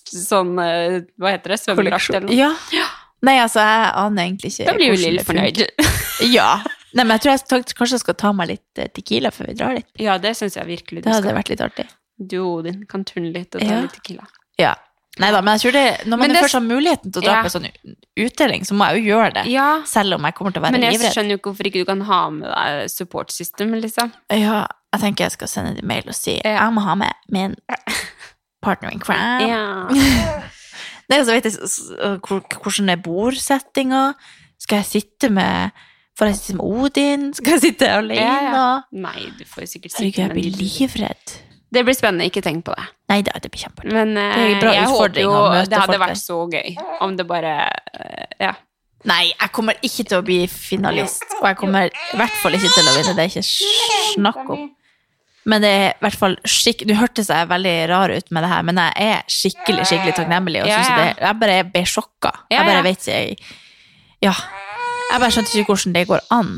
sånn 0.10 0.56
eh, 0.64 0.98
Hva 1.22 1.36
heter 1.36 1.54
det? 1.54 1.60
Svømmedrakt 1.62 2.10
eller 2.16 2.28
noe? 2.28 2.36
Ja. 2.38 2.86
Nei, 3.28 3.36
altså, 3.44 3.60
jeg 3.60 3.90
aner 4.00 4.24
egentlig 4.30 4.50
ikke 4.54 4.66
Da 4.70 4.74
blir 4.78 4.94
jo 4.94 5.00
Lill 5.04 5.20
fornøyd. 5.28 5.64
Ja. 6.36 6.50
Nei, 6.96 7.04
men 7.06 7.14
jeg 7.18 7.22
tror 7.24 7.32
jeg 7.36 7.44
tak- 7.52 7.74
kanskje 7.78 7.96
jeg 8.00 8.02
skal 8.04 8.16
ta 8.20 8.32
meg 8.36 8.50
litt 8.56 8.80
eh, 8.82 8.88
tequila 8.96 9.30
før 9.32 9.52
vi 9.52 9.58
drar 9.60 9.76
litt. 9.78 9.88
Ja, 10.02 10.18
det 10.20 10.32
syns 10.40 10.56
jeg 10.58 10.66
virkelig 10.68 11.04
du 11.04 11.08
Det 11.08 11.14
hadde 11.14 11.28
skal. 11.30 11.38
vært 11.38 11.52
litt 11.54 11.62
artig. 11.64 11.86
Du 12.20 12.38
og 12.42 12.50
Odin 12.64 12.82
kan 12.90 13.04
turne 13.08 13.30
litt 13.36 13.54
og 13.56 13.62
ta 13.62 13.68
Ja. 13.70 13.82
litt 13.86 13.94
tequila. 14.00 14.26
Ja. 14.60 14.74
Nei 15.20 15.32
da, 15.36 15.42
men 15.44 15.58
jeg 15.58 15.62
tror 15.66 15.72
det, 15.76 16.08
når 16.08 16.18
man 16.22 16.30
det- 16.32 16.42
først 16.44 16.54
har 16.54 16.62
muligheten 16.64 17.12
til 17.12 17.22
å 17.22 17.26
dra 17.26 17.32
Ja. 17.34 17.44
på 17.44 17.50
sånn 17.52 17.68
utdeling, 18.18 18.62
så 18.66 18.74
må 18.74 18.88
jeg 18.90 19.04
jo 19.04 19.16
gjøre 19.16 19.34
det. 19.34 19.46
Ja, 19.52 19.82
Selv 19.86 20.14
om 20.16 20.24
jeg 20.24 20.34
kommer 20.36 20.54
til 20.54 20.62
å 20.62 20.66
være 20.66 20.72
men 20.72 20.82
jeg 20.82 20.94
livredd. 21.00 21.14
skjønner 21.14 21.30
jo 21.30 21.38
ikke 21.38 21.50
hvorfor 21.52 21.68
ikke 21.68 21.82
du 21.84 21.86
kan 21.86 22.02
ha 22.02 22.30
med 22.30 22.50
deg 22.50 22.90
support 22.90 23.32
system, 23.32 23.74
liksom. 23.82 24.14
Ja, 24.32 24.66
jeg 24.94 25.02
tenker 25.02 25.26
jeg 25.26 25.32
skal 25.32 25.48
sende 25.48 25.78
en 25.78 25.88
mail 25.88 26.04
og 26.08 26.16
si 26.16 26.40
Ja. 26.44 26.58
jeg 26.66 26.74
må 26.74 26.82
ha 26.82 26.96
med 26.96 27.14
min 27.30 27.56
partner 28.62 28.90
in 28.92 29.00
crime. 29.00 29.48
Ja. 29.48 29.88
Nei, 31.10 31.20
og 31.20 31.26
så 31.26 31.44
s- 31.46 31.92
hvordan 32.22 32.90
er 32.90 32.96
bordsettinga. 32.98 34.14
Skal 34.60 34.84
jeg 34.84 34.86
sitte 35.04 35.30
med 35.32 35.72
Får 36.20 36.28
jeg 36.28 36.36
sitte 36.36 36.56
med 36.58 36.66
Odin? 36.84 37.34
Skal 37.34 37.54
jeg 37.54 37.62
sitte 37.62 37.88
alene? 37.88 38.84
Nei, 38.92 39.30
du 39.38 39.46
får 39.46 39.62
jo 39.64 39.68
sikkert 39.72 39.94
Herregud, 39.96 40.18
jeg 40.18 40.32
blir 40.36 40.52
livredd. 40.60 41.32
Det 41.70 41.84
blir 41.86 41.94
spennende, 41.94 42.26
ikke 42.26 42.42
tenk 42.42 42.64
på 42.66 42.74
det. 42.74 42.86
Nei 43.12 43.20
da, 43.26 43.36
det 43.42 43.52
blir 43.54 43.62
kjempeartig. 43.62 43.94
Men 43.94 44.16
uh, 44.18 44.40
Det 44.62 44.72
jeg 44.74 44.90
håper 44.90 45.22
jo 45.22 45.34
det 45.70 45.78
hadde 45.84 46.00
vært 46.02 46.22
så 46.22 46.40
gøy 46.50 46.74
om 47.06 47.14
det 47.20 47.28
bare 47.30 47.54
uh, 47.70 48.26
Ja. 48.42 48.56
Nei, 49.08 49.30
jeg 49.30 49.52
kommer 49.56 49.78
ikke 49.86 50.04
til 50.04 50.18
å 50.18 50.24
bli 50.28 50.42
finalist. 50.52 51.24
Og 51.40 51.46
jeg 51.48 51.56
kommer 51.62 51.88
i 51.88 52.18
hvert 52.20 52.36
fall 52.42 52.58
ikke 52.58 52.72
til 52.74 52.90
å 52.90 52.96
vinne. 52.98 53.14
Det 53.16 53.24
er 53.24 53.30
ikke 53.32 53.44
snakk 54.18 54.50
om. 54.52 54.66
Men 55.48 55.64
det 55.64 55.70
er 55.72 55.86
i 55.94 56.02
hvert 56.04 56.18
fall 56.20 56.36
skikk... 56.44 56.84
Du 56.90 56.92
hørtes 57.00 57.30
jeg 57.32 57.48
veldig 57.48 57.76
rar 57.90 58.12
ut 58.12 58.28
med 58.36 58.44
det 58.44 58.50
her, 58.52 58.66
men 58.68 58.82
jeg 58.82 59.06
er 59.14 59.22
skikkelig 59.32 59.86
skikkelig 59.88 60.18
takknemlig. 60.18 60.66
Og 60.66 60.68
Ja, 60.68 60.82
ja. 60.84 60.98
det, 61.00 61.14
jeg 61.24 61.40
bare 61.46 61.62
ble 61.72 61.86
sjokka. 61.88 62.34
Ja, 62.52 62.58
Jeg 62.58 62.68
bare 62.68 62.82
ja. 62.82 62.86
vet 62.90 63.08
jeg, 63.08 63.40
Ja. 64.26 64.36
Jeg 65.10 65.24
bare 65.24 65.32
skjønte 65.34 65.56
ikke 65.58 65.74
hvordan 65.74 65.96
det 65.96 66.04
går 66.10 66.26
an 66.36 66.52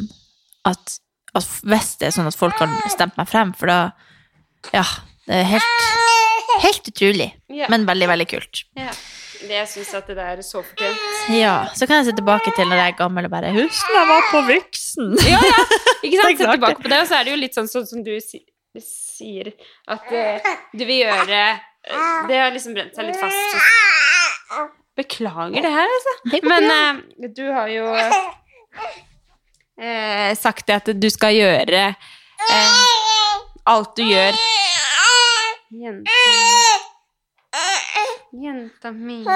at, 0.68 0.98
at 1.38 1.54
hvis 1.62 1.94
det 2.02 2.10
er 2.10 2.16
sånn 2.18 2.28
at 2.28 2.36
folk 2.36 2.58
har 2.60 2.74
stemt 2.92 3.16
meg 3.22 3.30
frem, 3.30 3.54
for 3.56 3.70
da 3.72 3.78
Ja. 4.74 4.84
Det 5.28 5.36
er 5.38 5.48
helt, 5.52 5.82
helt 6.64 6.88
utrolig. 6.92 7.30
Ja. 7.54 7.68
Men 7.72 7.86
veldig, 7.90 8.08
veldig 8.14 8.28
kult. 8.36 8.64
ja. 8.80 8.94
Det, 9.42 9.56
jeg 9.56 9.68
syns 9.72 9.94
at 9.98 10.06
det 10.06 10.14
der 10.20 10.38
er 10.38 10.42
så 10.46 10.60
fortjent. 10.62 11.00
Ja, 11.34 11.54
Så 11.74 11.88
kan 11.90 11.98
jeg 11.98 12.12
se 12.12 12.14
tilbake 12.20 12.52
til 12.54 12.68
når 12.70 12.78
jeg 12.78 12.92
er 12.92 12.98
gammel 13.00 13.26
og 13.26 13.32
bare 13.34 13.50
Husk 13.56 13.88
når 13.90 13.98
jeg 13.98 14.10
var 14.12 14.28
på 14.30 14.42
Vixen! 14.52 15.08
Ja, 15.26 15.40
ja. 15.42 15.64
Ikke 16.06 16.12
Det 16.12 16.20
er 16.20 16.28
sant? 16.28 16.38
Se 16.38 16.46
tilbake 16.52 16.84
på 16.84 16.92
det, 16.92 17.00
og 17.02 17.08
så 17.10 17.16
er 17.18 17.26
det 17.26 17.32
jo 17.34 17.40
litt 17.42 17.58
sånn, 17.58 17.70
sånn 17.72 17.88
som 17.90 18.04
du 18.06 18.12
si, 18.22 18.44
sier, 18.86 19.50
at 19.90 20.14
eh, 20.14 20.46
du 20.78 20.84
vil 20.86 21.00
gjøre 21.08 21.40
eh, 21.42 21.58
Det 22.30 22.38
har 22.38 22.54
liksom 22.54 22.78
brent 22.78 22.94
seg 23.00 23.10
litt 23.10 23.18
fast. 23.18 23.58
Beklager 25.02 25.66
det 25.66 25.74
her, 25.74 25.90
altså. 25.98 26.14
Men 26.46 26.70
eh, 26.78 27.30
du 27.34 27.46
har 27.50 27.74
jo 27.74 27.90
eh, 29.82 30.32
sagt 30.38 30.68
det 30.70 30.78
at 30.84 30.94
du 31.02 31.10
skal 31.10 31.34
gjøre 31.40 31.84
eh, 31.90 32.86
alt 33.72 33.96
du 33.98 34.04
gjør 34.08 34.34
Jenta 35.72 36.12
Jenta 38.42 38.92
mi 38.96 39.20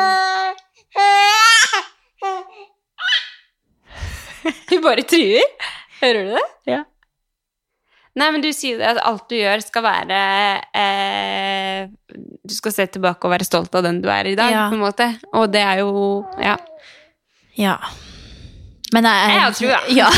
Hun 4.70 4.82
bare 4.84 5.02
truer. 5.08 5.42
Hører 6.02 6.28
du 6.28 6.34
det? 6.36 6.44
Ja. 6.70 6.82
Nei, 8.16 8.28
men 8.32 8.44
du 8.44 8.50
sier 8.56 8.80
at 8.88 9.00
alt 9.04 9.26
du 9.32 9.36
gjør 9.36 9.60
skal 9.66 9.84
være 9.84 10.20
eh, 10.80 11.88
Du 12.48 12.54
skal 12.56 12.72
se 12.76 12.86
tilbake 12.96 13.28
og 13.28 13.34
være 13.34 13.48
stolt 13.48 13.74
av 13.76 13.84
den 13.88 13.98
du 14.04 14.08
er 14.12 14.30
i 14.30 14.36
dag, 14.40 14.52
Ja. 14.54 14.68
på 14.72 14.78
en 14.78 14.84
måte. 14.86 15.10
Og 15.36 15.50
det 15.52 15.64
er 15.66 15.82
jo 15.84 15.92
Ja. 16.40 16.56
Ja. 17.60 17.76
Men 18.96 19.04
jeg 19.10 19.36
Jeg 19.36 19.42
har 19.44 19.52
trua. 19.60 19.80
Ja. 20.00 20.10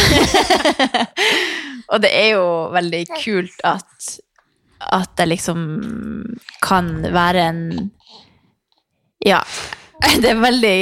og 1.92 2.02
det 2.04 2.12
er 2.14 2.30
jo 2.36 2.46
veldig 2.76 3.04
kult 3.24 3.64
at 3.68 4.08
at 4.94 5.18
jeg 5.18 5.32
liksom 5.32 5.62
kan 6.64 6.92
være 7.12 7.48
en 7.50 7.62
Ja. 9.26 9.40
Det 10.22 10.30
er 10.30 10.38
veldig 10.38 10.76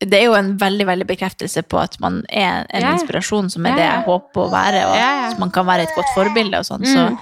Det 0.00 0.16
er 0.16 0.24
jo 0.30 0.32
en 0.38 0.54
veldig 0.58 0.86
veldig 0.88 1.06
bekreftelse 1.10 1.60
på 1.68 1.76
at 1.82 1.98
man 2.00 2.22
er 2.32 2.64
en 2.72 2.86
ja. 2.86 2.94
inspirasjon, 2.96 3.50
som 3.52 3.66
er 3.68 3.74
Ja, 3.74 3.76
det 3.76 3.84
jeg 3.90 4.06
håper 4.06 4.46
å 4.46 4.48
være, 4.54 4.86
og 4.88 4.96
ja. 4.96 5.10
at 5.28 5.38
man 5.42 5.52
kan 5.52 5.66
være 5.68 5.84
et 5.84 5.92
godt 5.94 6.08
forbilde 6.16 6.56
og 6.62 6.64
sånn. 6.70 6.86
Så 6.88 7.04
Mm. 7.10 7.18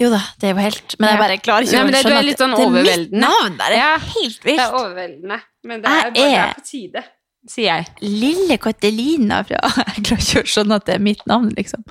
jo 0.00 0.08
da, 0.14 0.22
det 0.40 0.48
er 0.48 0.54
jo 0.54 0.62
helt 0.64 0.94
Men 0.98 1.08
jeg 1.10 1.18
bare 1.20 1.36
klarer 1.44 1.62
ikke 1.68 1.76
Nei, 1.76 1.82
å 1.84 1.92
det- 1.92 2.00
skjønne 2.00 2.18
at 2.32 2.40
sånn 2.40 2.56
det 2.56 2.64
er 2.64 2.98
mitt 2.98 3.12
navn. 3.12 3.56
Det 3.58 3.78
er 3.82 3.98
helt 3.98 4.40
vilt. 4.44 4.56
Det 4.56 4.64
er 4.64 4.72
overveldende. 4.80 5.38
Men 5.64 5.82
det 5.82 5.90
er 5.90 6.02
bare 6.02 6.10
det 6.16 6.26
er 6.38 6.54
på 6.54 6.64
tide, 6.72 7.04
sier 7.48 7.68
jeg. 7.82 7.90
Lille 8.04 8.58
Katalina 8.62 9.42
fra 9.48 9.58
Jeg 9.96 10.04
klarer 10.06 10.24
ikke 10.24 10.42
å 10.44 10.48
skjønne 10.54 10.78
at 10.80 10.86
det 10.88 10.94
er 10.98 11.04
mitt 11.04 11.22
navn, 11.30 11.50
liksom. 11.56 11.84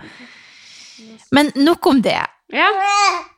Men 1.36 1.52
nok 1.60 1.86
om 1.92 2.02
det. 2.06 2.20
Ja. 2.56 2.68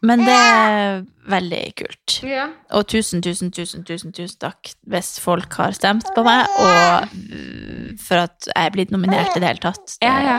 Men 0.05 0.21
det 0.21 0.33
er 0.37 0.99
veldig 1.31 1.61
kult. 1.79 2.19
ja. 2.29 2.43
Og 2.77 2.85
tusen, 2.91 3.23
tusen, 3.25 3.49
tusen, 3.55 3.81
tusen, 3.87 4.11
tusen 4.13 4.37
takk 4.41 4.69
hvis 4.85 5.15
folk 5.23 5.55
har 5.57 5.73
stemt 5.73 6.05
på 6.13 6.21
meg, 6.27 6.45
og 6.61 7.97
for 8.05 8.21
at 8.27 8.45
jeg 8.51 8.67
er 8.69 8.75
blitt 8.75 8.93
nominert 8.93 9.33
i 9.33 9.41
det 9.41 9.49
hele 9.49 9.63
tatt. 9.63 9.95
Det 9.97 10.05
Ja, 10.05 10.19
ja. 10.27 10.37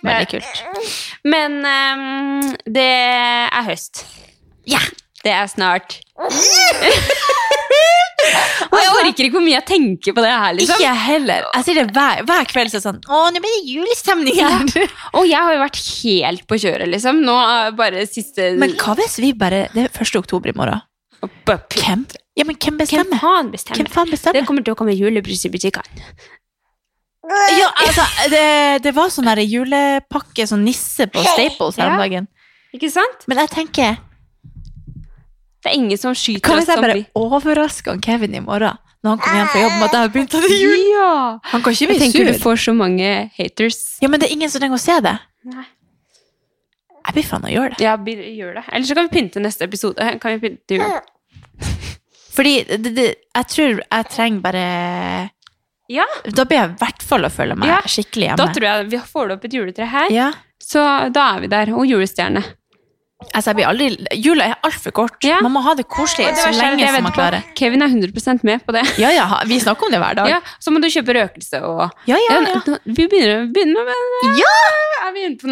er 0.00 0.08
veldig 0.08 0.30
kult. 0.32 0.62
Men 1.28 1.58
um, 1.66 2.54
det 2.64 2.88
er 2.88 3.68
høst. 3.68 4.06
Ja! 4.66 4.80
Det 5.26 5.32
er 5.34 5.48
snart. 5.50 5.98
Og 8.66 8.76
jeg 8.80 8.90
orker 8.90 9.26
ikke 9.26 9.36
hvor 9.36 9.44
mye 9.44 9.54
jeg 9.54 9.66
tenker 9.68 10.14
på 10.16 10.22
det 10.24 10.30
her, 10.32 10.54
liksom. 10.56 10.76
Ikke 10.76 10.86
jeg 10.86 11.02
heller. 11.04 11.46
Jeg 11.54 11.66
sier 11.66 11.78
det 11.78 11.84
hver, 11.94 12.22
hver 12.26 12.48
kveld. 12.50 12.72
Så 12.72 12.80
sånn 12.82 12.98
Å, 13.06 13.20
nå 13.32 13.42
blir 13.42 13.54
det 13.54 13.62
julestemning 13.70 14.38
her. 14.40 14.90
Og 15.16 15.26
jeg 15.28 15.38
har 15.38 15.54
jo 15.54 15.62
vært 15.62 15.80
helt 16.02 16.46
på 16.50 16.58
kjøret, 16.62 16.88
liksom. 16.92 17.22
Nå 17.26 17.36
bare 17.78 18.06
siste 18.10 18.52
Men 18.60 18.74
hva 18.80 18.96
hvis 18.98 19.18
vi 19.22 19.32
bare 19.38 19.66
Det 19.74 19.86
er 19.86 19.90
1. 19.92 20.18
oktober 20.22 20.52
i 20.52 20.56
morgen. 20.58 20.82
Hvem? 21.46 22.06
Ja, 22.36 22.44
men 22.44 22.56
hvem 22.58 22.76
Hvem 22.76 22.80
bestemmer? 22.82 23.20
faen 23.22 23.52
bestemmer? 23.52 24.34
Det 24.36 24.46
kommer 24.48 24.66
til 24.66 24.74
å 24.76 24.78
komme 24.78 24.94
julebrus 24.94 25.46
i 25.48 25.52
butikkene. 25.52 26.08
Ja, 27.56 27.70
altså, 27.82 28.04
det, 28.30 28.42
det 28.84 28.92
var 28.94 29.10
sånn 29.10 29.26
julepakke, 29.42 30.46
sånn 30.46 30.62
nisse 30.66 31.08
på 31.10 31.24
Staples 31.26 31.80
her 31.80 31.94
om 31.94 32.02
dagen. 32.04 32.28
Ikke 32.76 32.90
sant? 32.92 33.24
Men 33.26 33.40
jeg 33.42 33.52
tenker 33.54 33.96
Det 35.66 35.72
er 35.72 35.80
ingen 35.80 35.98
som 35.98 36.14
skyter 36.14 36.44
kan 36.46 36.60
oss 36.62 36.68
jeg 36.70 36.78
bare 36.78 37.00
overraske 37.18 37.90
om 37.90 38.02
Kevin 38.04 38.36
i 38.38 38.42
morgen? 38.44 38.78
Når 39.02 39.10
han 39.16 39.22
kommer 39.22 39.38
hjem 39.40 39.48
fra 39.50 39.62
jobb 39.62 39.72
med 39.74 39.84
at 39.86 39.94
jeg 39.96 40.02
har 40.04 40.12
begynt 40.14 40.34
å 40.36 40.42
det 40.44 40.58
jul? 40.60 40.84
Ja! 40.92 41.08
Han 41.52 41.64
kan 41.64 41.74
ikke 41.74 41.88
bli 41.90 41.96
sur. 41.96 42.02
Jeg 42.02 42.02
tenker 42.02 42.22
tenker 42.22 42.38
du 42.38 42.42
får 42.44 42.60
så 42.62 42.74
mange 42.74 43.08
haters. 43.36 43.78
Ja, 44.02 44.10
men 44.12 44.22
det 44.22 44.28
er 44.28 44.34
ingen 44.36 44.52
som 44.52 44.62
trenger 44.62 44.78
å 44.78 44.82
se 44.82 44.96
det. 45.02 45.12
Nei. 45.50 45.64
Jeg 47.06 47.14
blir 47.18 47.26
faen 47.28 47.46
å 47.46 47.52
gjøre 47.52 47.74
det. 47.76 47.84
Ja, 47.86 47.94
gjør 47.98 48.56
det. 48.58 48.64
Eller 48.72 48.88
så 48.88 48.96
kan 48.98 49.06
vi 49.06 49.14
pynte 49.18 49.42
neste 49.42 49.66
episode. 49.66 50.08
Kan 50.22 50.36
vi 50.38 50.42
pynte 50.48 50.78
jul? 50.78 50.96
Fordi 52.36 52.54
det, 52.68 52.92
det, 52.96 53.06
jeg 53.38 53.50
tror 53.54 53.80
jeg 53.82 54.08
trenger 54.12 54.42
bare 54.44 54.64
Ja. 55.92 56.06
Da 56.26 56.44
blir 56.46 56.58
jeg 56.60 56.72
i 56.74 56.78
hvert 56.82 57.06
fall 57.06 57.26
å 57.26 57.30
føle 57.32 57.54
meg 57.58 57.70
Ja, 57.70 57.78
skikkelig 57.86 58.34
Da 58.40 58.48
tror 58.52 58.66
jeg 58.66 58.88
vi 58.90 59.00
får 59.12 59.36
opp 59.36 59.46
et 59.46 59.54
juletre 59.54 59.86
her, 59.88 60.10
Ja. 60.12 60.30
så 60.62 60.82
da 61.14 61.28
er 61.36 61.44
vi 61.46 61.50
der. 61.52 61.74
Og 61.74 61.86
julestjerne. 61.90 62.42
Altså, 63.16 63.48
jeg 63.48 63.56
blir 63.56 63.66
aldri 63.70 64.18
Jula 64.20 64.46
er 64.50 64.58
altfor 64.66 64.92
kort. 64.92 65.16
Ja. 65.24 65.38
Man 65.44 65.54
må 65.54 65.62
ha 65.64 65.72
det 65.76 65.86
koselig 65.88 66.26
det 66.28 66.42
så 66.42 66.50
lenge 66.52 66.84
som 66.84 67.06
man 67.06 67.14
klarer. 67.16 67.46
Kevin 67.56 67.84
er 67.84 67.88
100% 67.88 68.44
med 68.44 68.64
på 68.66 68.74
det. 68.76 68.82
Ja, 69.00 69.08
ja, 69.14 69.24
vi 69.48 69.56
snakker 69.62 69.88
om 69.88 69.94
det 69.94 70.00
hver 70.02 70.18
dag. 70.18 70.28
Ja, 70.34 70.40
så 70.60 70.72
må 70.72 70.82
du 70.84 70.88
kjøpe 70.92 71.16
røkelse 71.16 71.62
og 71.64 71.86
ja, 72.10 72.18
ja. 72.20 72.36
ja. 72.44 72.76
Vi 72.84 73.06
begynner, 73.08 73.48
begynner 73.52 73.88
med 73.88 74.36
Ja! 74.42 74.52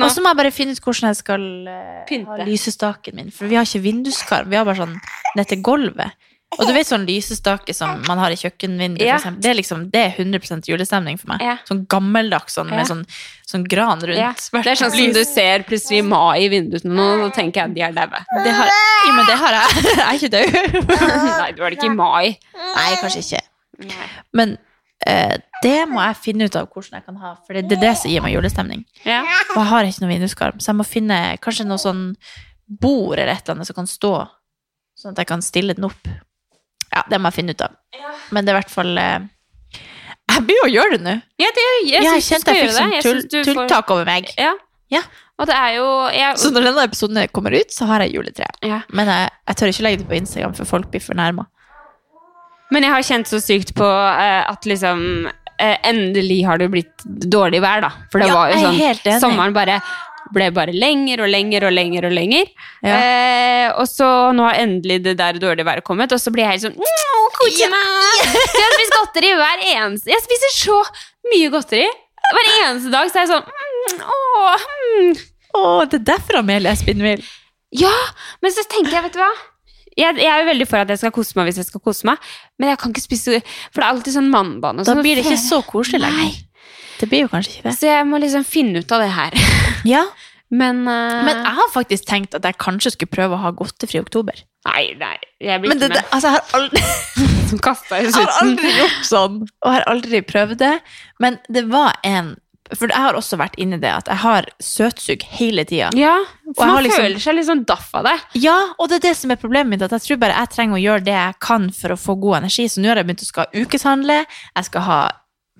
Og 0.04 0.10
så 0.12 0.20
må 0.20 0.32
jeg 0.32 0.40
bare 0.42 0.52
finne 0.52 0.74
ut 0.76 0.82
hvordan 0.82 1.12
jeg 1.12 1.20
skal 1.22 1.44
eh, 1.70 2.04
Pynte. 2.08 2.36
ha 2.36 2.44
lysestaken 2.44 3.16
min. 3.16 3.32
For 3.32 3.48
vi 3.48 3.56
har 3.56 3.64
ikke 3.68 3.84
vinduskarm, 3.86 4.50
vi 4.52 4.58
har 4.60 4.68
bare 4.68 4.82
sånn 4.82 4.96
ned 5.38 5.48
til 5.48 5.62
gulvet. 5.64 6.12
Og 6.58 6.66
du 6.68 6.72
vet 6.76 6.86
sånn 6.86 7.04
lysestake 7.08 7.74
som 7.74 8.02
man 8.06 8.18
har 8.22 8.30
i 8.34 8.36
kjøkkenvinduet, 8.40 9.04
Ja. 9.06 9.18
Det 9.38 9.50
er 9.50 9.54
liksom, 9.58 9.90
det 9.90 10.00
er 10.00 10.10
100 10.24 10.68
julestemning 10.68 11.18
for 11.20 11.32
meg. 11.34 11.40
Ja. 11.42 11.56
Sånn 11.68 11.86
gammeldags 11.86 12.54
sånn, 12.58 12.68
Ja. 12.70 12.76
med 12.76 12.86
sånn, 12.86 13.04
sånn 13.46 13.64
gran 13.68 14.00
rundt. 14.00 14.18
ja, 14.18 14.32
det 14.62 14.66
er 14.72 14.74
sånn 14.80 14.90
som 14.94 15.12
du 15.12 15.24
ser 15.24 15.64
plutselig 15.64 15.98
i 15.98 16.02
mai 16.02 16.44
i 16.44 16.48
vinduet 16.48 16.84
nå, 16.84 17.08
nå 17.20 17.30
tenker 17.34 17.62
jeg 17.66 17.74
de 17.74 17.82
er 17.82 17.92
daue. 17.92 18.20
Det 18.44 18.52
har, 18.52 18.66
ja, 19.06 19.12
men 19.16 19.26
det 19.26 19.38
har 19.38 19.52
jeg. 19.60 19.84
Jeg 19.94 20.04
er 20.04 20.14
ikke 20.18 20.30
død. 20.36 20.52
Nei, 21.40 21.50
du 21.52 21.62
var 21.62 21.70
det 21.70 21.78
ikke 21.78 21.90
i 21.92 21.94
mai. 21.94 22.38
Nei, 22.76 22.94
kanskje 23.02 23.24
ikke. 23.24 23.42
Men 24.32 24.56
eh, 25.06 25.36
det 25.62 25.88
må 25.90 26.00
jeg 26.04 26.16
finne 26.22 26.46
ut 26.48 26.56
av 26.56 26.68
hvordan 26.70 26.98
jeg 26.98 27.04
kan 27.06 27.16
ha, 27.22 27.34
for 27.46 27.54
det 27.56 27.68
det 27.68 27.78
er 27.78 27.82
det 27.88 27.96
som 27.98 28.10
gir 28.10 28.22
meg 28.24 28.34
julestemning. 28.34 28.84
Ja. 29.04 29.22
Og 29.54 29.56
jeg 29.62 29.68
har 29.70 29.84
ikke 29.88 30.04
noe 30.04 30.12
vinduskarm, 30.14 30.60
så 30.60 30.70
jeg 30.72 30.78
må 30.78 30.86
finne 30.86 31.18
kanskje 31.44 31.66
noe 31.66 31.78
sånn 31.82 32.02
bord 32.68 33.18
eller 33.18 33.32
et 33.34 33.42
eller 33.44 33.56
annet 33.58 33.66
som 33.68 33.76
kan 33.76 33.86
stå, 33.90 34.12
sånn 34.96 35.12
at 35.12 35.18
jeg 35.24 35.26
kan 35.28 35.42
stille 35.44 35.74
den 35.76 35.84
opp. 35.88 36.08
Ja, 36.94 37.02
det 37.10 37.18
må 37.20 37.30
jeg 37.32 37.38
finne 37.40 37.54
ut 37.56 37.64
av. 37.66 37.74
Men 38.30 38.44
det 38.46 38.52
er 38.52 38.56
i 38.56 38.60
hvert 38.62 38.70
fall 38.72 38.92
eh, 39.00 39.24
Jeg 40.30 40.46
jo 40.54 40.62
å 40.64 40.70
gjøre 40.70 40.96
det 40.96 41.02
nå. 41.04 41.14
Ja, 41.42 41.50
det, 41.56 41.64
jeg, 41.84 41.90
Jeg, 41.90 42.04
synes 42.06 42.24
du 42.28 42.30
kjente 42.30 42.40
skal 42.44 42.54
jeg 42.54 42.62
gjøre 42.62 42.70
fikk 42.70 42.78
sånn 42.78 42.90
det. 42.94 42.96
Jeg 43.00 43.04
tull, 43.08 43.20
du 43.28 43.36
får- 43.42 43.48
tulltak 43.50 43.90
over 43.96 44.08
meg. 44.08 44.30
Ja. 44.40 44.52
Ja. 44.94 45.00
Og 45.42 45.48
det 45.50 45.54
er 45.58 45.70
jo 45.74 45.86
jeg, 46.14 46.36
Så 46.38 46.50
når 46.54 46.68
denne 46.68 46.84
episoden 46.86 47.18
kommer 47.34 47.56
ut, 47.58 47.72
så 47.74 47.88
har 47.90 48.04
jeg 48.04 48.14
juletre. 48.14 48.46
ja. 48.62 48.82
Men 48.94 49.08
jeg, 49.10 49.30
jeg 49.48 49.56
tør 49.60 49.72
ikke 49.72 49.82
legge 49.88 49.98
det 50.04 50.08
på 50.12 50.16
Instagram, 50.20 50.54
for 50.54 50.64
folk 50.70 50.90
blir 50.92 51.02
fornærma. 51.02 51.46
Men 52.72 52.86
jeg 52.86 52.92
har 52.94 53.02
kjent 53.06 53.28
så 53.30 53.40
sykt 53.42 53.74
på 53.76 53.84
eh, 53.86 54.42
at 54.50 54.64
liksom 54.66 55.26
eh, 55.60 55.76
Endelig 55.90 56.40
har 56.46 56.58
det 56.62 56.70
blitt 56.72 57.04
dårlig 57.30 57.60
vær, 57.62 57.82
da. 57.84 57.90
For 58.12 58.22
det 58.22 58.28
Ja, 58.30 58.34
var 58.38 58.48
jo 58.50 58.54
jeg 58.54 58.62
er 58.62 58.68
sånn 58.70 59.12
enig. 59.12 59.20
Sommeren 59.22 59.54
bare 59.56 59.80
ble 60.34 60.50
bare 60.54 60.74
lenger 60.74 61.24
og 61.24 61.30
lenger 61.30 61.66
og 61.68 61.74
lenger 61.74 62.08
og 62.08 62.14
lenger. 62.14 62.50
Ja. 62.84 62.96
Eh, 62.96 63.68
og 63.80 63.86
så 63.90 64.08
nå 64.36 64.46
har 64.48 64.60
endelig 64.62 65.00
det 65.06 65.16
der 65.20 65.38
dårlige 65.40 65.66
været 65.66 65.86
kommet, 65.86 66.12
og 66.12 66.20
så 66.20 66.32
blir 66.34 66.44
jeg 66.44 66.56
helt 66.56 66.66
sånn 66.66 66.78
«Åh, 66.78 67.28
Kose 67.34 67.70
meg! 67.72 68.26
Jeg 68.58 68.64
har 68.64 68.76
spist 68.76 68.94
godteri 68.94 69.30
hver 69.34 69.62
eneste 69.72 70.12
Jeg 70.12 70.22
spiser 70.22 70.52
så 70.54 70.76
mye 71.32 71.48
godteri. 71.50 71.86
Hver 72.24 72.50
eneste 72.52 72.92
dag 72.92 73.08
så 73.10 73.20
er 73.20 73.24
jeg 73.24 73.32
sånn 73.32 73.48
mm, 73.48 74.04
åh, 74.14 74.68
mm. 74.84 75.24
oh, 75.58 75.82
det 75.90 75.98
er 75.98 76.06
derfor 76.14 76.40
Amelie 76.40 76.70
er 76.70 76.78
spinnvill. 76.80 77.24
Ja, 77.74 77.92
men 78.44 78.54
så 78.54 78.64
tenker 78.70 78.96
jeg, 78.96 79.08
vet 79.08 79.18
du 79.18 79.20
hva 79.20 79.32
jeg, 79.94 80.16
jeg 80.18 80.30
er 80.30 80.42
jo 80.42 80.48
veldig 80.48 80.66
for 80.66 80.82
at 80.82 80.90
jeg 80.90 81.00
skal 81.00 81.12
kose 81.14 81.36
meg 81.38 81.48
hvis 81.48 81.60
jeg 81.60 81.68
skal 81.68 81.82
kose 81.84 82.08
meg, 82.08 82.32
men 82.58 82.72
jeg 82.72 82.80
kan 82.80 82.94
ikke 82.94 83.04
spise 83.04 83.40
For 83.44 83.78
det 83.78 83.84
er 83.84 83.90
alltid 83.92 84.16
sånn 84.16 84.32
mannbane. 84.32 84.82
Da 84.82 84.90
sånn, 84.90 85.04
blir 85.06 85.18
det 85.18 85.26
ikke 85.26 85.38
så 85.38 85.60
koselig 85.66 86.02
lenger. 86.02 86.40
Det 87.00 87.08
blir 87.10 87.24
jo 87.24 87.30
kanskje 87.32 87.56
ikke 87.56 87.68
det. 87.68 87.74
Så 87.78 87.90
jeg 87.90 88.06
må 88.08 88.20
liksom 88.22 88.44
finne 88.46 88.80
ut 88.84 88.92
av 88.94 89.04
det 89.04 89.12
her. 89.14 89.36
Ja, 89.94 90.06
Men, 90.48 90.84
uh... 90.86 91.24
Men 91.26 91.40
jeg 91.42 91.54
har 91.58 91.70
faktisk 91.72 92.06
tenkt 92.08 92.34
at 92.36 92.44
jeg 92.46 92.56
kanskje 92.62 92.94
skulle 92.94 93.10
prøve 93.12 93.36
å 93.36 93.42
ha 93.42 93.50
godtefri 93.56 93.98
oktober. 94.00 94.38
Nei, 94.64 94.94
nei, 94.96 95.16
jeg 95.44 95.60
blir 95.60 95.74
det, 95.74 95.90
ikke 95.90 95.98
det, 95.98 96.04
altså, 96.14 96.30
jeg 96.30 96.36
har 96.38 96.54
aldri, 96.56 96.80
jeg 98.00 98.14
har 98.14 98.30
aldri 98.40 98.70
gjort 98.78 99.02
sånn. 99.10 99.36
Og 99.44 99.68
jeg 99.68 99.76
har 99.76 99.84
aldri 99.92 100.20
prøvd 100.24 100.56
det. 100.62 100.72
Men 101.20 101.36
det 101.52 101.66
var 101.72 101.98
en 102.06 102.32
For 102.72 102.88
jeg 102.88 102.96
har 102.96 103.18
også 103.18 103.36
vært 103.36 103.58
inni 103.60 103.76
det 103.76 103.90
at 103.92 104.08
jeg 104.08 104.22
har 104.22 104.46
søtsug 104.64 105.26
hele 105.36 105.66
tida. 105.68 105.90
Ja, 106.00 106.14
for 106.56 106.64
man 106.70 106.86
liksom- 106.86 107.02
føler 107.04 107.20
seg 107.20 107.36
litt 107.36 107.46
sånn 107.50 107.66
daff 107.68 107.90
av 107.92 108.06
det. 108.08 108.14
Ja, 108.40 108.56
og 108.78 108.88
det 108.88 109.02
er 109.02 109.10
det 109.10 109.16
som 109.18 109.34
er 109.34 109.36
problemet 109.36 109.74
mitt. 109.74 109.84
At 109.84 109.92
jeg 109.92 110.06
tror 110.06 110.22
bare 110.22 110.38
jeg 110.38 110.54
trenger 110.54 110.78
å 110.78 110.84
gjøre 110.84 111.04
det 111.04 111.12
jeg 111.18 111.36
kan 111.44 111.68
for 111.76 111.92
å 111.92 111.98
få 112.00 112.16
god 112.24 112.38
energi. 112.40 112.64
Så 112.72 112.80
nå 112.80 112.88
har 112.88 113.02
jeg 113.02 113.10
begynt 113.10 113.26
å 113.26 113.28
skal 113.28 113.52
ukeshandle. 113.52 114.16
Jeg 114.56 114.70
skal 114.70 114.86
ha 114.88 115.00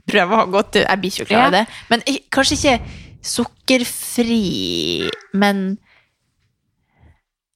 prøve 0.07 0.33
å 0.33 0.37
ha 0.43 0.45
godt 0.47 0.75
Jeg 0.83 1.01
blir 1.01 1.11
ikke 1.11 1.27
klar 1.31 1.47
over 1.49 1.51
det. 1.59 1.67
Men 1.91 2.03
kanskje 2.31 2.59
ikke 2.59 2.81
sukkerfri, 3.25 5.09
men 5.35 5.79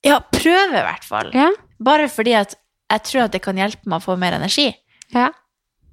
Ja, 0.06 0.20
prøve 0.32 0.78
i 0.78 0.84
hvert 0.87 1.04
fall. 1.04 1.32
Ja, 1.34 1.50
Bare 1.82 2.08
fordi 2.11 2.32
at 2.38 2.54
jeg 2.90 3.02
tror 3.04 3.24
at 3.26 3.32
det 3.34 3.42
kan 3.44 3.56
hjelpe 3.58 3.87
meg 3.90 4.00
å 4.00 4.04
få 4.04 4.16
mer 4.18 4.32
energi. 4.38 4.72
ja. 5.14 5.30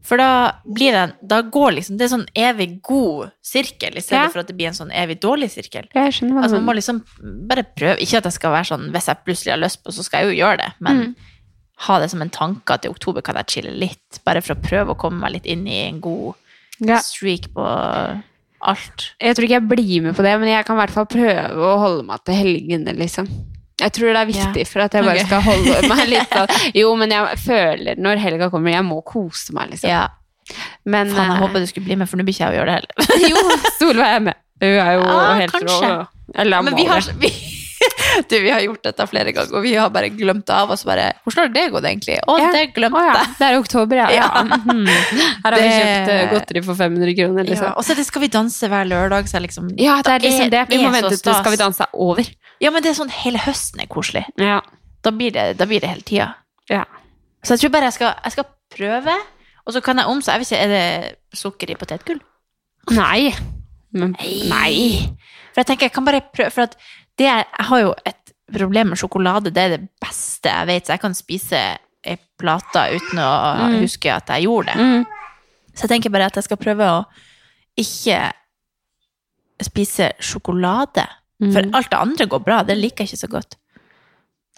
For 0.06 0.18
da 0.22 0.52
blir 0.70 0.92
det 0.94 1.16
Da 1.28 1.40
går 1.42 1.72
liksom 1.80 1.98
Det 1.98 2.06
er 2.06 2.12
sånn 2.16 2.28
evig 2.38 2.80
god 2.86 3.32
sirkel, 3.42 3.96
i 3.98 4.02
stedet 4.06 4.12
Ja. 4.28 4.30
for 4.30 4.40
at 4.42 4.48
det 4.48 4.56
blir 4.56 4.68
en 4.68 4.74
sånn 4.78 4.92
evig 4.94 5.20
dårlig 5.20 5.50
sirkel. 5.50 5.88
Jeg 5.96 6.14
skjønner 6.14 6.34
hva 6.36 6.44
Altså 6.44 6.62
Man 6.62 6.66
må 6.66 6.76
liksom 6.78 7.04
bare 7.48 7.64
prøve. 7.64 7.98
Ikke 8.00 8.18
at 8.18 8.24
jeg 8.26 8.34
skal 8.34 8.52
være 8.52 8.66
sånn 8.70 8.92
hvis 8.92 9.08
jeg 9.08 9.18
plutselig 9.26 9.52
har 9.54 9.58
lyst 9.58 9.84
på, 9.84 9.92
så 9.92 10.04
skal 10.04 10.20
jeg 10.28 10.38
jo 10.38 10.44
gjøre 10.46 10.58
det. 10.58 10.74
Men 10.80 10.96
Mm. 11.02 11.16
ha 11.78 12.00
det 12.00 12.12
som 12.12 12.22
en 12.22 12.30
tanke 12.30 12.70
at 12.72 12.86
i 12.86 12.88
oktober 12.90 13.22
kan 13.24 13.34
jeg 13.36 13.48
chille 13.48 13.74
litt. 13.80 14.20
Bare 14.24 14.42
for 14.42 14.54
å 14.54 14.62
prøve 14.62 14.90
å 14.94 14.98
komme 14.98 15.20
meg 15.22 15.32
litt 15.34 15.46
inn 15.48 15.68
i 15.68 15.88
en 15.90 16.00
god 16.00 16.36
Ja. 16.84 16.98
streak 17.00 17.50
på 17.56 17.64
alt. 18.66 19.10
Jeg 19.22 19.36
tror 19.38 19.46
ikke 19.48 19.58
jeg 19.60 19.68
blir 19.70 20.02
med 20.08 20.16
på 20.18 20.24
det, 20.26 20.34
men 20.42 20.50
jeg 20.50 20.66
kan 20.66 20.76
i 20.78 20.82
hvert 20.84 20.94
fall 20.96 21.06
prøve 21.12 21.68
å 21.70 21.76
holde 21.82 22.04
meg 22.08 22.24
til 22.26 22.36
helgene, 22.40 22.96
liksom. 22.98 23.28
Jeg 23.82 23.92
tror 23.92 24.14
det 24.16 24.22
er 24.22 24.30
viktig 24.30 24.62
Ja. 24.64 24.68
for 24.72 24.80
at 24.86 24.94
jeg 24.96 25.04
bare 25.04 25.20
okay. 25.20 25.26
skal 25.28 25.42
holde 25.44 25.88
meg 25.92 26.08
litt 26.08 26.32
sånn 26.32 26.70
Jo, 26.80 26.94
men 26.96 27.12
jeg 27.12 27.40
føler 27.44 27.98
når 28.00 28.22
helga 28.24 28.48
kommer, 28.54 28.72
jeg 28.72 28.86
må 28.88 29.02
kose 29.04 29.52
meg, 29.54 29.74
liksom. 29.76 29.90
Ja, 29.92 30.06
Men 30.86 31.12
faen, 31.12 31.28
jeg 31.28 31.36
eh, 31.36 31.42
håper 31.44 31.60
du 31.60 31.68
skulle 31.68 31.90
bli 31.90 31.98
med, 32.00 32.08
for 32.10 32.18
nå 32.18 32.24
blir 32.24 32.34
ikke 32.38 32.48
jeg 32.48 32.56
å 32.56 32.60
gjøre 32.62 32.72
det 32.72 32.78
heller. 32.80 32.96
Jo, 33.34 33.44
Solveig 33.80 34.14
er 34.16 34.24
med. 34.30 34.42
Hun 34.64 34.70
er 34.80 34.94
jo 34.96 35.04
Ah, 35.12 35.34
helt 35.36 35.58
rå. 35.68 35.80
Eller 36.40 36.62
Men 36.64 36.76
vi 36.80 36.86
har, 36.88 37.10
vi, 37.20 37.30
du, 38.30 38.36
vi 38.42 38.50
har 38.54 38.62
gjort 38.64 38.84
dette 38.88 39.06
flere 39.10 39.32
ganger, 39.36 39.54
og 39.58 39.64
vi 39.66 39.74
har 39.76 39.90
bare 39.94 40.10
glemt 40.14 40.46
det 40.48 40.56
av 40.56 40.72
oss. 40.76 40.84
Bare, 40.88 41.08
Hvordan 41.26 41.48
har 41.48 41.54
det 41.56 41.66
gått, 41.74 41.88
egentlig? 41.90 42.18
Å, 42.28 42.38
Ja. 42.40 42.52
det 42.56 42.64
glemte 42.76 43.00
Å 43.02 43.04
ja, 43.08 43.26
det 43.40 43.50
er 43.50 43.58
oktober, 43.60 44.00
ja. 44.04 44.08
Ja. 44.16 44.30
Mhm. 44.44 44.86
Her 44.88 45.52
har 45.52 45.60
vi 45.62 45.70
kjøpt 45.74 46.12
eh, 46.16 46.24
godteri 46.34 46.64
for 46.68 46.80
500 46.80 47.16
kroner, 47.20 47.44
Ja, 47.44 47.50
liksom. 47.52 47.74
og 47.76 47.84
så 47.88 47.96
det 48.00 48.06
skal 48.08 48.26
vi 48.26 48.32
danse 48.38 48.70
hver 48.72 48.90
lørdag, 48.90 49.28
så 49.32 49.42
liksom 49.44 49.70
Ja, 49.82 50.00
det 50.06 50.14
er 50.18 50.26
liksom 50.28 50.50
det. 50.54 50.64
Vi 50.72 50.82
må 50.84 50.92
vente 50.96 51.16
til. 51.18 51.34
Skal 51.42 51.52
vi 51.56 51.62
danse 51.62 51.84
er 51.88 51.94
over. 51.94 52.30
Ja, 52.64 52.72
men 52.72 52.84
det 52.86 52.94
er 52.94 53.00
sånn 53.02 53.12
hele 53.12 53.42
høsten 53.44 53.82
er 53.84 53.88
koselig. 53.92 54.24
Ja. 54.40 54.62
Da 55.04 55.12
blir 55.14 55.32
det, 55.36 55.58
da 55.60 55.66
blir 55.70 55.82
det 55.84 55.90
hele 55.92 56.02
tida. 56.08 56.32
ja. 56.72 56.86
Så 57.46 57.54
jeg 57.54 57.60
tror 57.66 57.74
bare 57.76 57.86
jeg 57.92 57.94
skal, 58.00 58.14
jeg 58.26 58.32
skal 58.34 58.46
prøve, 58.74 59.14
og 59.68 59.74
så 59.76 59.82
kan 59.86 60.00
jeg 60.02 60.08
om 60.10 60.22
så 60.24 60.32
Jeg 60.34 60.42
vil 60.42 60.48
si, 60.50 60.56
er 60.58 60.72
det 60.72 61.38
sukker 61.38 61.70
i 61.70 61.76
potetgull? 61.78 62.18
Nei. 62.96 63.34
Men, 63.94 64.16
nei. 64.50 65.12
For 65.54 65.62
jeg 65.62 65.68
tenker, 65.70 65.86
jeg 65.88 65.94
kan 65.94 66.06
bare 66.08 66.22
prøve, 66.34 66.50
for 66.52 66.66
at 66.66 66.74
det 67.18 67.26
jeg 67.30 67.46
har 67.70 67.80
jo 67.82 67.94
et 68.06 68.34
problem 68.54 68.90
med 68.94 68.98
sjokolade, 69.00 69.52
det 69.54 69.58
er 69.64 69.78
det 69.78 69.90
beste 70.02 70.50
jeg 70.52 70.68
vet, 70.68 70.86
så 70.86 70.94
jeg 70.96 71.02
kan 71.02 71.14
spise 71.18 71.62
ei 72.06 72.18
plate 72.38 72.84
uten 72.96 73.18
å 73.20 73.30
Mm. 73.70 73.80
huske 73.82 74.12
at 74.14 74.28
jeg 74.28 74.44
gjorde 74.46 74.66
det. 74.74 74.76
Mm. 74.76 75.06
Så 75.74 75.82
jeg 75.88 75.90
tenker 75.90 76.10
bare 76.12 76.26
at 76.30 76.36
jeg 76.36 76.44
skal 76.44 76.58
prøve 76.58 76.86
å 76.86 77.06
ikke 77.78 78.32
spise 79.64 80.12
sjokolade. 80.20 81.06
For 81.52 81.62
Mm. 81.64 81.74
alt 81.76 81.90
det 81.90 82.00
andre 82.00 82.26
går 82.28 82.44
bra, 82.46 82.64
det 82.64 82.78
liker 82.78 83.04
jeg 83.04 83.10
ikke 83.10 83.28
så 83.28 83.32
godt. 83.32 83.56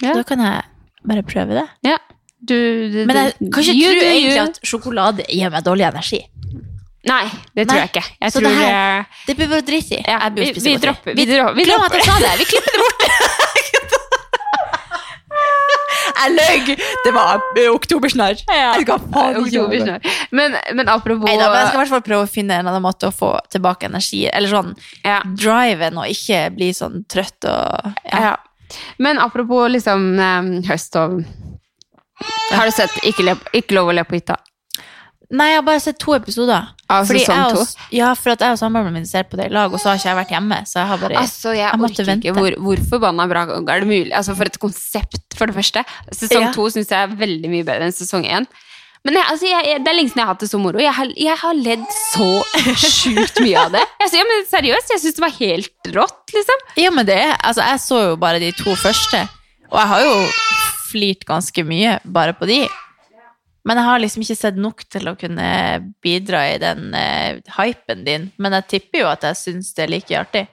Ja. 0.01 0.11
Så 0.13 0.15
da 0.17 0.23
kan 0.23 0.39
jeg 0.39 0.63
bare 1.07 1.23
prøve 1.23 1.53
det. 1.57 1.67
Ja. 1.83 1.97
Du, 2.39 2.53
du, 2.91 3.05
Men 3.07 3.15
jeg 3.15 3.33
kan 3.51 3.63
ikke 3.63 3.73
tro 3.73 4.07
egentlig 4.07 4.41
at 4.49 4.59
sjokolade 4.61 5.25
gir 5.27 5.49
meg 5.49 5.63
dårlig 5.63 5.87
energi. 5.91 6.19
Nei, 7.07 7.23
det 7.55 7.67
tror 7.67 7.77
Nei. 7.77 7.83
jeg 7.85 7.89
ikke. 7.93 8.05
Jeg 8.21 8.31
Så 8.33 8.39
tror 8.39 8.49
det 8.49 8.57
her- 8.57 9.05
Det 9.27 9.35
blir 9.37 9.47
bare 9.47 9.61
dritt 9.61 9.91
i. 9.91 10.03
ja, 10.07 10.29
vi, 10.29 10.51
vi 10.51 10.75
dropper 10.77 11.13
vi 11.15 11.25
dropper, 11.25 11.53
vi 11.55 11.63
Glem 11.63 11.81
at 11.81 11.91
dropper. 11.91 11.97
jeg 11.97 12.05
sa 12.05 12.19
det! 12.19 12.37
Vi 12.39 12.45
klipper 12.45 12.71
det 12.71 12.79
bort! 12.79 13.03
Jeg 16.17 16.33
løy! 16.33 16.75
Det 17.05 17.11
var 17.13 17.41
oktobersnarr. 17.73 18.39
Ja, 18.49 18.73
skal 18.81 19.43
Oktober 19.43 19.79
snart. 19.83 20.07
Men, 20.31 20.55
men 20.73 20.89
apropos 20.89 21.27
Neida, 21.29 21.49
men 21.51 21.59
jeg 21.61 21.67
skal 21.69 21.77
i 21.77 21.81
hvert 21.83 21.93
fall 21.93 22.05
prøve 22.07 22.25
å 22.25 22.31
finne 22.31 22.57
en 22.57 22.67
annen 22.71 22.83
måte 22.83 23.09
å 23.11 23.13
få 23.13 23.29
tilbake 23.53 23.85
energi, 23.89 24.23
eller 24.31 24.49
sånn 24.51 24.73
ja, 25.05 25.19
driven, 25.37 25.99
og 26.01 26.09
ikke 26.11 26.41
bli 26.57 26.71
sånn 26.75 27.03
trøtt 27.11 27.47
og 27.51 27.93
ja. 28.11 28.35
Men 28.99 29.19
apropos 29.23 29.69
liksom 29.71 30.09
eh, 30.19 30.49
høst 30.67 30.97
og 30.99 31.21
Har 32.51 32.65
du 32.67 32.73
sett 32.75 32.91
Ikke, 33.07 33.23
le, 33.23 33.35
ikke 33.55 33.77
lov 33.77 33.93
å 33.93 33.95
le 33.95 34.03
på 34.03 34.17
hytta? 34.17 34.35
Nei, 35.29 35.49
jeg 35.51 35.57
har 35.59 35.63
bare 35.67 35.79
sett 35.83 35.97
to 35.99 36.13
episoder. 36.15 36.69
Av 36.87 37.03
Fordi 37.07 37.19
sesong 37.25 37.49
to? 37.57 37.63
Ja, 37.91 38.13
for 38.15 38.31
at 38.31 38.43
jeg 38.45 38.55
og 38.55 38.59
samboeren 38.61 38.93
min 38.95 39.05
ser 39.09 39.25
på 39.27 39.35
det 39.35 39.49
i 39.49 39.51
lag, 39.51 39.73
og 39.73 39.81
så 39.83 39.89
har 39.91 39.97
ikke 39.99 40.07
jeg 40.07 40.17
vært 40.21 40.29
hjemme. 40.37 40.59
Så 40.69 40.77
jeg 40.79 40.87
har 40.87 41.01
bare 41.01 41.17
Altså, 41.19 41.51
jeg, 41.51 41.65
Jeg 41.67 41.79
måtte 41.81 41.91
orker 41.99 42.13
ikke. 42.15 42.31
vente. 42.31 42.35
Hvor, 42.37 42.55
hvor 42.63 42.83
forbanna 42.93 43.25
bra 43.27 43.41
er 43.43 43.83
det 43.83 43.89
mulig? 43.89 44.13
Altså, 44.15 44.35
For 44.39 44.45
et 44.47 44.59
konsept, 44.63 45.19
for 45.35 45.51
det 45.51 45.55
første. 45.57 45.83
Sesong 46.15 46.47
Ja. 46.47 46.53
to 46.55 46.69
syns 46.71 46.87
jeg 46.95 47.01
er 47.09 47.17
veldig 47.19 47.51
mye 47.51 47.67
bedre 47.67 47.89
enn 47.89 47.91
sesong 47.97 48.23
én. 48.23 48.47
Men 49.05 49.13
jeg, 49.19 49.25
altså, 49.31 49.45
jeg, 49.51 49.83
det 49.83 49.91
er 49.91 49.95
lenge 49.99 50.09
siden 50.09 50.19
jeg 50.23 50.25
har 50.27 50.33
hatt 50.33 50.39
det 50.45 50.49
så 50.49 50.59
moro. 50.59 50.79
Jeg 50.79 50.93
har, 50.95 51.11
jeg 51.15 51.37
har 51.43 51.53
ledd 51.59 51.83
så 52.15 52.29
sjukt 52.87 53.39
mye 53.43 53.59
av 53.67 53.71
det. 53.75 53.83
Altså, 54.01 54.17
ja, 54.17 54.23
men 54.31 54.47
Seriøst, 54.47 54.89
jeg 54.95 54.99
syns 55.03 55.15
det 55.19 55.23
var 55.27 55.35
helt 55.43 55.91
rått, 55.95 56.33
liksom. 56.33 56.65
Ja, 56.79 56.91
men 56.95 57.05
det 57.05 57.19
Altså, 57.43 57.67
jeg 57.67 57.83
så 57.83 58.01
jo 58.09 58.15
bare 58.15 58.39
de 58.39 58.51
to 58.55 58.75
første, 58.79 59.27
og 59.71 59.79
jeg 59.79 59.87
har 59.91 60.01
jo 60.07 60.15
flirt 60.87 61.25
ganske 61.27 61.63
mye 61.67 61.97
bare 62.05 62.31
på 62.39 62.47
de. 62.47 62.61
Men 63.67 63.81
jeg 63.81 63.87
har 63.89 63.99
liksom 63.99 64.23
ikke 64.23 64.39
sett 64.39 64.59
nok 64.59 64.85
til 64.87 65.09
å 65.09 65.15
kunne 65.19 65.47
bidra 66.03 66.43
i 66.53 66.59
den 66.61 66.93
uh, 66.95 67.39
hypen 67.57 68.05
din. 68.07 68.29
Men 68.39 68.55
jeg 68.59 68.69
tipper 68.71 69.03
jo 69.03 69.09
at 69.11 69.25
jeg 69.27 69.39
syns 69.41 69.73
det 69.75 69.83
er 69.83 69.91
like 69.91 70.19
artig. 70.19 70.45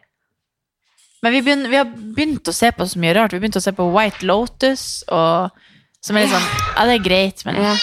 Men 1.22 1.32
vi, 1.32 1.42
begynner, 1.46 1.70
vi 1.72 1.78
har 1.78 1.86
begynt 1.88 2.50
å 2.50 2.52
se 2.52 2.72
på 2.74 2.86
så 2.90 3.00
mye 3.00 3.14
rart. 3.16 3.32
Vi 3.32 3.38
har 3.38 3.44
begynt 3.46 3.60
å 3.60 3.62
se 3.64 3.72
på 3.72 3.86
White 3.94 4.26
Lotus, 4.26 5.04
og, 5.14 5.54
som 6.04 6.18
er 6.18 6.26
litt 6.26 6.34
sånn 6.34 6.50
Ja, 6.74 6.88
det 6.90 6.98
er 6.98 7.06
greit, 7.06 7.44
men 7.46 7.60
Ja. 7.62 7.76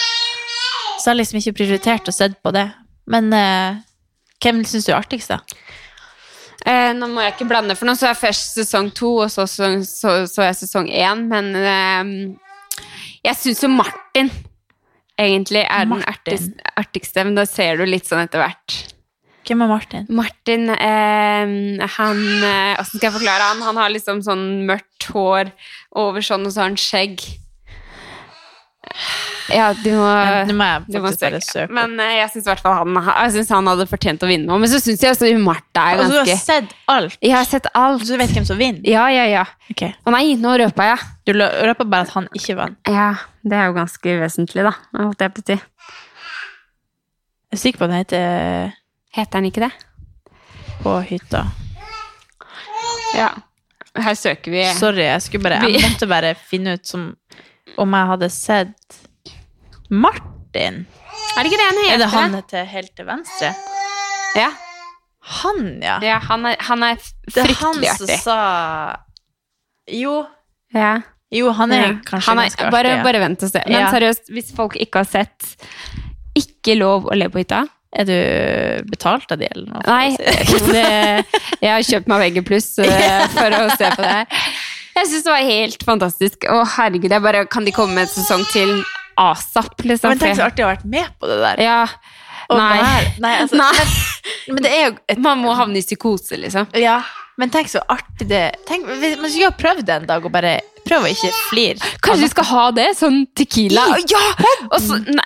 Så 1.00 1.08
jeg 1.08 1.16
har 1.16 1.18
liksom 1.18 1.40
ikke 1.40 1.56
prioritert 1.58 2.06
å 2.06 2.14
se 2.14 2.28
på 2.38 2.52
det. 2.54 2.68
Men 3.10 3.32
uh, 3.34 3.80
hvem 4.44 4.60
syns 4.68 4.86
du 4.86 4.92
er 4.92 5.00
artigst, 5.00 5.32
da? 5.32 5.40
Eh, 6.62 6.92
nå 6.94 7.08
må 7.10 7.24
jeg 7.24 7.34
ikke 7.34 7.48
blande, 7.50 7.74
for 7.74 7.88
nå 7.88 7.96
så 7.98 8.12
er 8.12 8.20
først 8.20 8.54
sesong 8.60 8.92
to, 8.94 9.16
og 9.24 9.32
så 9.32 9.48
så, 9.50 9.72
så, 9.82 10.14
så 10.30 10.46
jeg 10.46 10.60
sesong 10.60 10.86
én. 10.92 11.24
Men 11.32 11.50
eh, 11.58 12.12
jeg 13.26 13.40
syns 13.40 13.64
jo 13.64 13.72
Martin 13.72 14.30
egentlig 15.20 15.64
er 15.66 15.86
den 15.88 16.02
artigste, 16.08 16.72
artigste, 16.78 17.24
men 17.26 17.38
da 17.38 17.46
ser 17.48 17.80
du 17.80 17.86
litt 17.88 18.08
sånn 18.08 18.24
etter 18.24 18.42
hvert. 18.42 18.78
Hvem 19.42 19.64
er 19.64 19.70
Martin? 19.72 20.04
Martin, 20.14 20.68
eh, 20.70 21.86
han 21.96 22.20
eh, 22.46 22.74
Hvordan 22.76 22.90
skal 22.92 23.08
jeg 23.08 23.14
forklare 23.16 23.48
han? 23.50 23.62
Han 23.66 23.80
har 23.80 23.90
liksom 23.90 24.22
sånn 24.22 24.44
mørkt 24.68 25.08
hår 25.10 25.50
over 25.98 26.22
sånn, 26.22 26.46
og 26.46 26.54
så 26.54 26.62
har 26.62 26.70
han 26.70 26.78
skjegg. 26.78 27.24
Ja, 29.50 29.72
du 29.74 29.88
må 29.96 30.08
Nå 30.46 30.54
må 30.54 30.66
jeg 30.68 30.84
du 30.86 30.98
må 31.00 31.10
bare 31.10 31.40
søke. 31.42 31.66
Men 31.74 31.96
uh, 31.98 32.06
jeg 32.14 32.30
syns 32.34 32.48
han, 32.62 33.56
han 33.56 33.70
hadde 33.72 33.86
fortjent 33.90 34.22
å 34.22 34.28
vinne. 34.30 34.58
Men 34.62 34.70
så 34.70 34.78
syns 34.82 35.02
jeg 35.02 35.16
også 35.16 35.30
Martha 35.42 35.86
er 35.92 36.02
Altså, 36.02 36.12
du 36.12 36.18
har 36.18 36.28
ganske 36.28 36.44
sett 36.44 36.74
alt, 36.92 37.16
Jeg 37.18 37.34
har 37.34 37.48
sett 37.48 37.68
alt. 37.78 38.04
så 38.06 38.14
du 38.14 38.22
vet 38.22 38.34
hvem 38.36 38.46
som 38.48 38.60
vinner? 38.60 38.82
Ja, 38.88 39.08
ja, 39.12 39.26
ja. 39.30 39.44
Okay. 39.72 39.94
Å 40.04 40.14
nei, 40.14 40.24
nå 40.40 40.54
røpa 40.62 40.88
jeg. 40.92 41.08
Du 41.26 41.34
røper 41.38 41.88
bare 41.88 42.06
at 42.06 42.14
han 42.16 42.28
ikke 42.36 42.58
vant. 42.58 42.78
Ja, 42.90 43.12
det 43.42 43.58
er 43.58 43.70
jo 43.70 43.76
ganske 43.78 44.16
uvesentlig, 44.18 44.66
da. 44.68 44.74
Holdt 44.98 45.24
jeg 45.24 45.34
på 45.34 45.44
å 45.44 45.48
si. 45.50 45.58
Jeg 47.52 47.58
er 47.58 47.64
sikker 47.66 47.82
på 47.82 47.88
at 47.88 47.92
den 47.92 48.02
heter 48.04 48.78
Heter 49.12 49.42
han 49.42 49.48
ikke 49.50 49.66
det? 49.66 49.72
På 50.80 50.96
hytta. 51.04 51.42
Ja. 53.12 53.28
Her 53.92 54.14
søker 54.16 54.54
vi 54.54 54.62
Sorry, 54.78 55.04
jeg 55.04 55.20
skulle 55.26 55.44
bare 55.44 55.68
Jeg 55.68 55.82
måtte 55.84 56.08
bare 56.08 56.32
finne 56.48 56.78
ut 56.78 56.88
som 56.88 57.10
om 57.80 57.94
jeg 57.96 58.08
hadde 58.10 58.28
sett 58.32 59.01
Martin. 59.92 60.82
Er 61.36 61.44
det 61.44 61.50
ikke 61.52 61.60
det 61.60 61.68
han 61.68 61.80
heter? 61.82 61.94
Er 61.94 62.02
det 62.02 62.10
han 62.14 62.36
til 62.50 62.68
helt 62.72 62.92
til 62.96 63.08
venstre? 63.08 63.50
Ja. 64.38 64.48
Han, 65.42 65.58
ja. 65.84 65.98
ja 66.02 66.18
han, 66.24 66.46
er, 66.48 66.56
han 66.66 66.82
er 66.82 66.96
Det 67.28 67.42
er 67.44 67.52
han 67.60 67.76
som 67.76 67.84
artig. 67.92 68.16
sa 68.24 68.38
Jo, 69.92 70.22
Ja. 70.74 70.94
jo 71.30 71.52
han 71.52 71.72
er 71.72 71.82
Ja. 71.82 71.92
kanskje 72.08 72.26
han 72.32 72.38
er, 72.38 72.48
ganske 72.48 72.64
artig. 72.64 72.72
bare, 72.72 72.94
ja. 72.96 73.02
bare 73.04 73.20
vent 73.22 73.42
og 73.44 73.50
se. 73.52 73.62
Men 73.68 73.80
Ja. 73.80 73.90
seriøst, 73.92 74.32
hvis 74.32 74.50
folk 74.56 74.76
ikke 74.80 74.98
har 75.04 75.04
sett 75.04 75.56
Ikke 76.34 76.74
lov 76.78 77.04
å 77.12 77.14
le 77.14 77.28
på 77.28 77.38
hytta 77.42 77.66
Er 77.92 78.04
du 78.08 78.90
betalt 78.90 79.30
av 79.30 79.38
de, 79.38 79.48
eller 79.52 79.68
noe? 79.68 79.82
Nei, 79.86 80.16
det, 80.72 81.26
jeg 81.60 81.70
har 81.70 81.82
kjøpt 81.84 82.08
meg 82.08 82.24
VG 82.32 82.42
pluss 82.48 82.70
for 83.36 83.52
å 83.52 83.66
se 83.76 83.90
på 83.92 84.00
det 84.00 84.08
her. 84.16 84.26
Jeg 84.96 85.06
syns 85.10 85.24
det 85.26 85.32
var 85.32 85.44
helt 85.44 85.82
fantastisk. 85.84 86.46
Å, 86.48 86.62
herregud, 86.78 87.10
jeg 87.12 87.22
bare, 87.22 87.44
kan 87.52 87.64
de 87.68 87.72
komme 87.76 87.92
med 87.94 88.08
en 88.08 88.12
sesong 88.14 88.42
til 88.50 88.72
asap, 89.20 89.84
liksom? 89.84 90.14
Men 90.14 90.22
tenk 90.22 90.38
så 90.38 90.48
artig 90.48 90.64
å 90.64 90.68
ha 90.68 90.76
vært 90.76 90.86
med 90.88 91.16
på 91.20 91.30
det 91.30 91.40
der. 91.42 91.64
Ja. 91.64 91.80
Og 92.50 92.58
Nei. 92.58 92.78
Nei, 93.22 93.32
altså, 93.44 93.58
Nei. 93.60 93.72
Men, 94.52 94.62
det 94.64 94.70
er 94.74 94.86
jo 94.88 94.94
et 95.12 95.20
Man 95.22 95.40
må 95.40 95.52
havne 95.56 95.78
i 95.78 95.84
psykose, 95.84 96.36
liksom. 96.40 96.66
Ja, 96.76 97.00
men 97.40 97.50
tenk 97.52 97.70
så 97.72 97.80
artig 97.90 98.26
det 98.28 98.42
Tenk, 98.68 98.84
Man 98.86 99.30
skulle 99.30 99.48
ha 99.48 99.54
prøvd 99.56 99.86
det 99.88 99.94
en 99.94 100.08
dag 100.10 100.24
og 100.26 100.34
bare 100.34 100.58
prøve 100.82 101.06
å 101.06 101.12
ikke 101.14 101.30
flire. 101.48 101.92
Kanskje 102.02 102.26
vi 102.26 102.30
skal 102.32 102.46
ha 102.48 102.62
det? 102.74 102.88
Sånn 102.98 103.20
tequila? 103.38 103.84
Ja! 104.10 104.22
Så, 104.82 104.98
nei, 105.06 105.24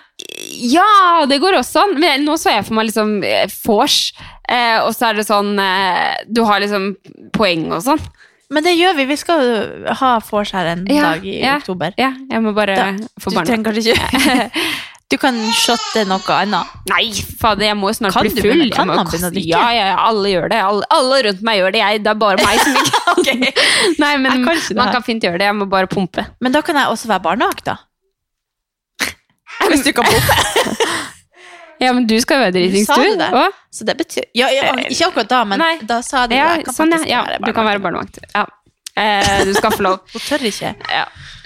ja, 0.68 1.24
det 1.28 1.38
går 1.40 1.56
også 1.62 1.86
an. 1.86 1.94
Men 2.00 2.26
nå 2.28 2.36
så 2.40 2.52
jeg 2.52 2.66
for 2.68 2.76
meg 2.76 2.90
liksom 2.90 3.14
eh, 3.24 3.48
vors, 3.64 3.96
eh, 4.44 4.76
og 4.82 4.92
så 4.92 5.08
er 5.08 5.18
det 5.18 5.24
sånn 5.28 5.54
eh, 5.62 6.12
Du 6.28 6.42
har 6.44 6.60
liksom 6.60 6.90
poeng 7.36 7.70
og 7.70 7.80
sånn. 7.88 8.04
Men 8.54 8.62
det 8.62 8.76
gjør 8.78 8.94
vi. 8.94 9.04
Vi 9.10 9.16
skal 9.18 9.40
ha 10.00 10.10
vors 10.30 10.52
her 10.54 10.68
en 10.76 10.84
Ja, 10.90 11.12
dag 11.16 11.24
i 11.26 11.38
ja. 11.42 11.56
oktober. 11.58 11.94
Ja, 11.98 12.12
jeg 12.30 12.42
må 12.44 12.52
bare 12.54 12.76
Da, 12.78 12.84
få 13.22 13.32
Du 13.34 13.40
trenger 13.42 13.72
kanskje 13.72 13.96
ikke 13.96 14.50
Du 15.10 15.14
kan 15.22 15.36
shotte 15.54 16.02
noe 16.10 16.34
annet. 16.34 16.70
Nei, 16.90 17.12
fader, 17.38 17.68
jeg 17.68 17.76
må 17.78 17.92
snart 17.94 18.14
Kan 18.16 18.26
bli 18.26 18.42
full. 18.42 18.64
kan 18.74 18.88
man 18.90 19.04
begynne 19.06 19.28
å 19.30 19.34
drikke? 19.34 19.50
Ja, 19.52 19.66
ja, 19.74 19.84
alle 20.02 20.32
gjør 20.32 20.48
det. 20.50 20.58
Alle, 20.66 20.88
alle 20.90 21.20
rundt 21.28 21.44
meg 21.46 21.60
gjør 21.60 21.74
det. 21.76 21.82
Jeg, 21.84 22.00
det 22.02 22.10
er 22.10 22.18
bare 22.22 22.42
meg 22.42 22.58
som 22.58 22.74
ikke 22.80 23.36
Nei, 24.02 24.12
men 24.18 24.42
Jeg 24.46 24.62
det 24.66 24.78
man 24.80 24.90
kan 24.94 25.06
fint 25.06 25.22
gjøre 25.22 25.38
det. 25.38 25.46
Jeg 25.46 25.58
må 25.60 25.68
bare 25.70 25.86
pumpe. 25.90 26.26
Men 26.42 26.54
da 26.56 26.62
kan 26.66 26.74
jeg 26.80 26.90
også 26.90 27.10
være 27.12 27.22
barnevakt, 27.22 27.70
da. 27.70 27.76
Hvis 29.70 29.86
du 29.86 29.92
kan 29.94 30.10
pumpe. 30.10 30.40
Ja, 31.80 31.92
men 31.92 32.06
du 32.06 32.14
skal 32.20 32.38
jo 32.38 32.44
være 32.46 32.52
dritings, 32.56 32.86
sa 32.88 32.96
det 32.96 33.52
Så 33.74 33.84
det 33.84 33.96
betyr 33.98 34.24
ja, 34.34 34.48
ja, 34.50 34.70
Ikke 34.88 35.08
akkurat 35.10 35.28
da, 35.28 35.44
men 35.44 35.58
Nei. 35.60 35.74
da 35.82 36.00
sa 36.02 36.26
de 36.26 36.34
Ja, 36.38 36.54
jeg 36.56 36.64
kan 36.64 36.74
sånn, 36.74 36.88
ja. 36.92 36.96
faktisk 36.98 37.10
ja. 37.12 37.22
være 37.26 37.44
Du 37.46 37.52
kan 37.52 37.66
være 37.68 37.82
barnevakt. 37.84 38.18
Ja. 38.34 38.46
Eh, 38.96 39.44
du 39.44 39.52
skal 39.52 39.74
få 39.76 39.82
lov. 39.84 39.98
Hun 40.14 40.22
tør 40.24 40.40
ikke. 40.48 40.70
Ja. 40.88 41.02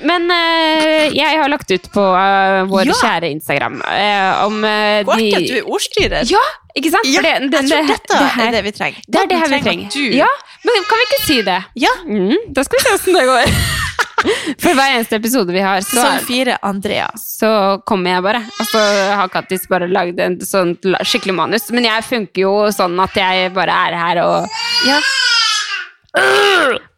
Men 0.07 0.31
eh, 0.31 1.11
jeg 1.13 1.41
har 1.41 1.49
lagt 1.51 1.71
ut 1.75 1.89
på 1.93 2.05
eh, 2.15 2.61
vår 2.71 2.87
Ja. 2.87 2.95
kjære 3.03 3.31
Instagram 3.35 3.81
eh, 3.91 4.45
om 4.47 4.63
eh, 4.65 5.03
artig 5.03 5.27
de 5.33 5.35
at 5.41 5.49
du 5.51 5.57
er 5.59 5.67
ordstyrer. 5.75 6.23
Ja, 6.31 6.45
ikke 6.79 6.93
sant? 6.95 7.11
For 7.11 7.27
det, 7.27 7.35
jeg 7.35 7.51
den- 7.51 7.69
tror 7.73 7.83
det- 7.83 7.91
dette 7.91 8.21
det 8.23 8.31
her- 8.37 8.47
er 8.47 8.53
det 8.55 8.63
vi 8.69 8.73
trenger. 8.79 9.03
Det 9.09 9.21
er 9.25 9.27
det 9.35 9.39
her 9.43 9.49
vi 9.57 9.61
trenger. 9.67 9.91
Du. 9.91 10.07
Ja, 10.23 10.31
men 10.65 10.87
kan 10.89 11.03
vi 11.03 11.09
ikke 11.11 11.23
si 11.27 11.43
det? 11.51 11.59
Ja. 11.75 11.91
Mm, 12.07 12.37
da 12.55 12.63
skal 12.65 12.79
vi 12.79 12.85
se 12.87 12.95
åssen 13.01 13.19
det 13.19 13.27
går. 13.27 13.80
For 14.63 14.75
hver 14.77 14.95
eneste 14.97 15.17
episode 15.17 15.53
vi 15.55 15.63
har, 15.65 15.81
så, 15.85 15.97
Sesong 16.01 16.25
fire, 16.29 16.57
Andrea. 16.67 17.07
så 17.17 17.51
kommer 17.89 18.15
jeg 18.17 18.25
bare. 18.27 18.43
Og 18.61 18.67
så 18.69 18.83
har 19.17 19.31
Kattis 19.33 19.65
bare 19.71 19.89
lagd 19.91 20.21
en 20.21 20.37
sånn 20.45 20.75
skikkelig 21.07 21.35
manus. 21.39 21.71
Men 21.75 21.89
jeg 21.89 22.05
funker 22.09 22.43
jo 22.45 22.53
sånn 22.75 22.99
at 23.03 23.17
jeg 23.17 23.53
bare 23.57 23.79
er 23.89 23.99
her 24.03 24.23
og 24.27 24.61
Ja. 24.89 25.01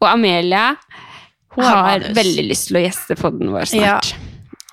Og 0.01 0.07
Amelia 0.09 0.75
Hun 1.53 1.63
har 1.65 1.75
har 1.75 1.99
manus. 1.99 2.15
veldig 2.17 2.45
lyst 2.49 2.67
til 2.71 2.79
å 2.79 2.83
gjeste 2.87 3.17
podden 3.19 3.51
vår 3.53 3.69
snart. 3.69 4.13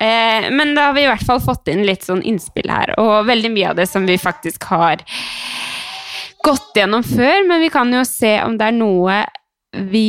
Eh, 0.01 0.47
men 0.57 0.75
da 0.75 0.87
har 0.89 0.95
vi 0.97 1.03
i 1.05 1.11
hvert 1.11 1.27
fall 1.29 1.43
fått 1.45 1.69
inn 1.69 1.83
litt 1.85 2.07
sånn 2.07 2.23
innspill 2.25 2.71
her, 2.73 2.95
og 2.97 3.27
veldig 3.29 3.51
mye 3.53 3.69
av 3.75 3.77
det 3.77 3.85
som 3.91 4.07
vi 4.09 4.17
faktisk 4.17 4.65
har 4.71 5.03
gått 6.43 6.73
gjennom 6.81 7.05
før, 7.05 7.45
men 7.51 7.61
vi 7.61 7.69
kan 7.69 7.93
jo 7.93 8.01
se 8.09 8.39
om 8.41 8.57
det 8.57 8.71
er 8.71 8.79
noe 8.79 9.19
vi 9.93 10.07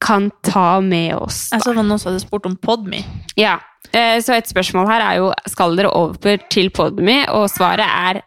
kan 0.00 0.30
ta 0.46 0.80
med 0.80 1.14
oss. 1.16 1.50
Jeg 1.52 1.60
Da. 1.60 1.64
så 1.64 1.70
det 1.72 1.76
var 1.76 1.84
noen 1.90 1.98
som 2.00 2.12
hadde 2.12 2.22
spurt 2.24 2.46
om 2.46 2.56
Podme. 2.56 3.02
Ja. 3.36 3.58
Eh, 3.92 4.20
så 4.22 4.34
et 4.36 4.46
spørsmål 4.48 4.86
her 4.88 5.00
er 5.04 5.16
jo 5.18 5.32
skal 5.48 5.76
dere 5.76 5.90
over 5.92 6.38
til 6.50 6.70
Podme, 6.70 7.24
og 7.28 7.48
svaret 7.50 7.84
er 7.86 8.22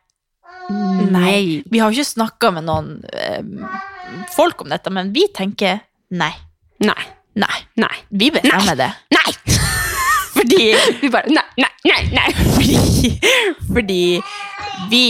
nei. 1.12 1.64
Vi 1.72 1.80
har 1.80 1.92
jo 1.92 2.00
ikke 2.02 2.14
snakka 2.14 2.52
med 2.56 2.66
noen 2.68 3.04
eh, 3.14 3.42
folk 4.36 4.62
om 4.64 4.70
dette, 4.74 4.92
men 4.94 5.12
vi 5.16 5.26
tenker 5.36 5.82
nei. 6.12 6.32
Nei. 6.84 7.04
Nei. 7.36 7.60
Nei. 7.82 7.96
Vi 8.12 8.30
bestemmer 8.36 8.78
det. 8.78 8.92
Nei! 9.16 9.32
Fordi, 10.34 10.74
Vi 11.02 11.10
bare 11.14 11.30
Nei, 11.30 11.44
nei, 11.58 11.70
nei! 11.86 12.02
nei. 12.12 12.30
fordi, 12.34 13.12
fordi 13.70 14.00
vi 14.90 15.04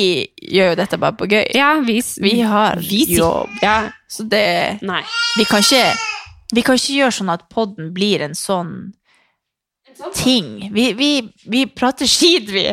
gjør 0.51 0.73
jo 0.73 0.75
dette 0.77 0.97
bare 0.99 1.15
på 1.17 1.25
gøy. 1.31 1.45
Ja, 1.55 1.69
vi, 1.87 1.95
s- 2.03 2.19
Vi 2.21 2.41
har 2.45 2.75
vi 2.83 3.05
jobb. 3.15 3.49
Ja. 3.63 3.77
Så 4.11 4.25
det 4.29 4.81
Nei. 4.85 4.99
Vi 5.39 5.45
kan 5.49 5.63
ikke, 5.63 5.85
vi 6.53 6.63
kan 6.65 6.75
ikke 6.79 6.97
gjøre 6.99 7.15
sånn 7.19 7.31
at 7.33 7.47
podden 7.53 7.93
blir 7.95 8.23
en 8.25 8.35
sånn 8.37 8.91
ting. 10.17 10.69
Vi, 10.73 10.93
vi, 10.97 11.11
vi 11.49 11.65
prater 11.69 12.09
skit, 12.09 12.49
vi. 12.51 12.65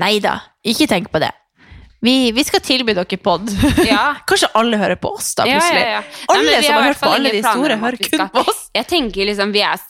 Nei 0.00 0.16
da, 0.24 0.38
ikke 0.64 0.88
tenk 0.90 1.10
på 1.12 1.20
det. 1.22 1.30
Vi, 2.00 2.32
vi 2.32 2.44
skal 2.48 2.62
tilby 2.64 2.94
dere 2.96 3.18
pod. 3.20 3.50
Ja. 3.84 4.14
Kanskje 4.28 4.48
alle 4.56 4.78
hører 4.80 4.96
på 4.96 5.12
oss, 5.18 5.34
da, 5.36 5.44
plutselig. 5.44 5.82
ja, 5.84 5.98
ja. 5.98 6.02
Alle 6.32 6.54
Nei, 6.54 6.62
som 6.64 6.78
har 6.78 6.86
hørt 6.88 7.02
på 7.02 7.10
alle 7.12 7.32
de 7.34 7.42
store, 7.44 7.76
hører 7.82 8.04
kun 8.06 8.22
på 8.32 8.44
oss. 8.48 8.62
Jeg 8.76 8.88
tenker 8.88 9.28
liksom 9.28 9.52
vi 9.52 9.64
er 9.66 9.80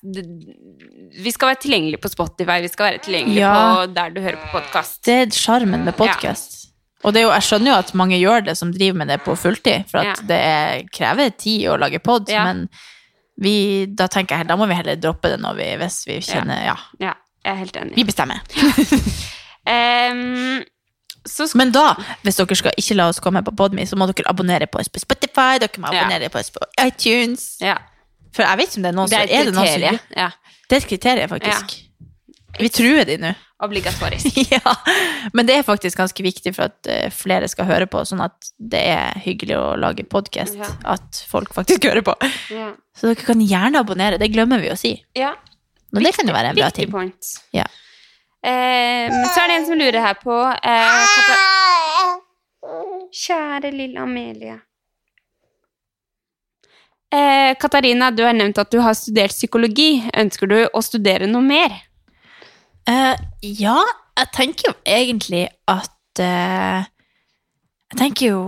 Vi 1.20 1.32
skal 1.34 1.52
være 1.52 1.60
tilgjengelige 1.62 2.02
på 2.02 2.10
Spotify, 2.10 2.58
vi 2.64 2.70
skal 2.72 2.88
være 2.88 3.04
tilgjengelige 3.06 3.52
på 3.54 3.86
der 3.94 4.16
du 4.16 4.20
hører 4.24 4.40
på 4.42 4.50
podkast. 4.58 4.98
Det 5.06 5.20
er 5.20 5.38
sjarmen 5.38 5.86
med 5.86 5.94
podkast. 5.98 6.59
Og 7.04 7.14
det 7.14 7.20
er 7.22 7.24
jo, 7.28 7.32
jeg 7.32 7.46
skjønner 7.46 7.70
jo 7.72 7.78
at 7.80 7.94
mange 7.96 8.18
gjør 8.20 8.44
det 8.44 8.56
som 8.58 8.72
driver 8.74 8.98
med 9.00 9.08
det 9.08 9.20
på 9.24 9.36
fulltid, 9.38 9.86
for 9.90 10.02
at 10.02 10.06
Ja. 10.06 10.14
det 10.28 10.40
er, 10.50 10.82
krever 10.92 11.30
tid 11.36 11.68
å 11.72 11.78
lage 11.80 11.98
pod, 12.04 12.28
Ja. 12.28 12.44
men 12.44 12.68
vi, 13.40 13.86
da 13.86 14.06
tenker 14.06 14.36
jeg 14.36 14.48
da 14.48 14.56
må 14.56 14.66
vi 14.68 14.74
heller 14.76 14.96
droppe 15.00 15.30
det 15.32 15.40
vi, 15.56 15.76
hvis 15.80 16.06
vi 16.06 16.18
kjenner 16.20 16.64
Ja, 16.64 16.76
Ja, 17.00 17.14
jeg 17.44 17.52
er 17.52 17.56
helt 17.56 17.76
enig. 17.76 17.94
vi 17.96 18.04
bestemmer. 18.04 18.40
um, 19.66 20.62
Men 21.54 21.70
da, 21.72 21.94
hvis 22.24 22.36
dere 22.36 22.56
skal 22.56 22.72
ikke 22.76 22.96
la 22.96 23.08
oss 23.08 23.20
komme 23.20 23.42
på 23.44 23.52
Podme, 23.56 23.84
så 23.86 23.96
må 23.96 24.06
dere 24.08 24.28
abonnere 24.28 24.66
på 24.66 24.80
oss 24.80 24.88
på 24.88 25.00
Spotify, 25.00 25.58
dere 25.60 25.80
må 25.80 25.88
abonnere 25.88 26.28
på 26.32 26.38
oss 26.40 26.50
på 26.50 26.60
iTunes. 26.84 27.56
Ja. 27.60 27.76
For 28.32 28.42
jeg 28.46 28.58
vet 28.58 28.68
ikke 28.70 28.78
om 28.78 28.82
det 28.82 28.90
er 28.92 28.96
noen 28.96 29.08
som 29.08 29.18
er 29.18 29.22
er 29.30 29.44
det 29.44 29.54
noen 29.54 29.66
som. 29.66 29.98
Det 30.70 30.76
er 30.76 30.82
et 30.84 30.88
kriterium, 30.88 31.28
faktisk. 31.28 31.89
Vi 32.60 32.68
truer 32.72 33.04
de 33.08 33.16
nå. 33.22 33.30
Obligatorisk. 33.64 34.36
ja, 34.54 34.72
men 35.36 35.46
det 35.48 35.58
er 35.58 35.66
faktisk 35.66 35.98
ganske 36.00 36.24
viktig 36.24 36.54
for 36.56 36.70
at 36.70 36.88
eh, 36.88 37.10
flere 37.12 37.48
skal 37.50 37.68
høre 37.68 37.86
på, 37.90 38.00
sånn 38.08 38.22
at 38.24 38.48
det 38.56 38.80
er 38.94 39.18
hyggelig 39.20 39.56
å 39.58 39.66
lage 39.76 40.06
podkast. 40.08 40.56
Ja. 40.56 40.70
At 40.96 41.20
folk 41.28 41.52
faktisk 41.56 41.84
hører 41.90 42.04
på. 42.06 42.14
Ja. 42.54 42.70
Så 42.96 43.10
dere 43.10 43.20
kan 43.26 43.40
gjerne 43.44 43.82
abonnere, 43.84 44.16
det 44.20 44.30
glemmer 44.32 44.62
vi 44.64 44.72
å 44.72 44.78
si. 44.80 44.96
ja. 45.18 45.34
Men 45.90 46.04
det 46.06 46.12
kan 46.14 46.28
jo 46.28 46.34
være 46.36 46.52
en 46.52 46.54
bra 46.54 46.68
Viktig 46.68 46.84
ting. 46.84 46.90
point. 46.94 47.28
Ja. 47.50 47.64
Eh, 48.46 49.10
så 49.34 49.40
er 49.42 49.48
det 49.50 49.54
en 49.58 49.64
som 49.66 49.80
lurer 49.80 50.04
her 50.04 50.14
på 50.22 50.36
eh, 50.62 51.08
Kjære 53.10 53.72
lille 53.74 53.98
Amelie. 53.98 54.54
Eh, 57.10 57.56
Katarina, 57.58 58.12
du 58.14 58.22
har 58.22 58.36
nevnt 58.38 58.58
at 58.62 58.70
du 58.70 58.78
har 58.78 58.94
studert 58.94 59.34
psykologi. 59.34 60.04
Ønsker 60.14 60.46
du 60.46 60.58
å 60.70 60.82
studere 60.84 61.26
noe 61.26 61.42
mer? 61.42 61.74
Eh, 62.90 63.16
ja, 63.60 63.76
jeg 64.18 64.30
tenker 64.34 64.70
jo 64.70 64.74
egentlig 64.88 65.44
at 65.70 66.20
uh, 66.20 66.80
Jeg 67.92 67.98
tenker 68.00 68.32
jo 68.32 68.40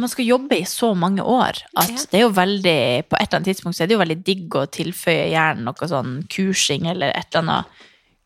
Man 0.00 0.10
skal 0.12 0.26
jobbe 0.28 0.58
i 0.58 0.66
så 0.68 0.90
mange 0.98 1.24
år 1.24 1.62
at 1.78 1.90
Ja. 1.94 2.02
det 2.10 2.18
er 2.18 2.24
jo 2.26 2.34
veldig 2.36 2.76
På 3.08 3.16
et 3.16 3.26
eller 3.28 3.38
annet 3.40 3.48
tidspunkt 3.52 3.78
så 3.78 3.84
er 3.84 3.88
det 3.90 3.96
jo 3.96 4.02
veldig 4.02 4.18
digg 4.26 4.58
å 4.58 4.66
tilføye 4.74 5.30
gjerne 5.32 5.64
noe 5.64 5.88
sånn 5.90 6.18
kursing 6.34 6.90
eller 6.92 7.14
et 7.16 7.30
eller 7.32 7.44
annet 7.44 7.82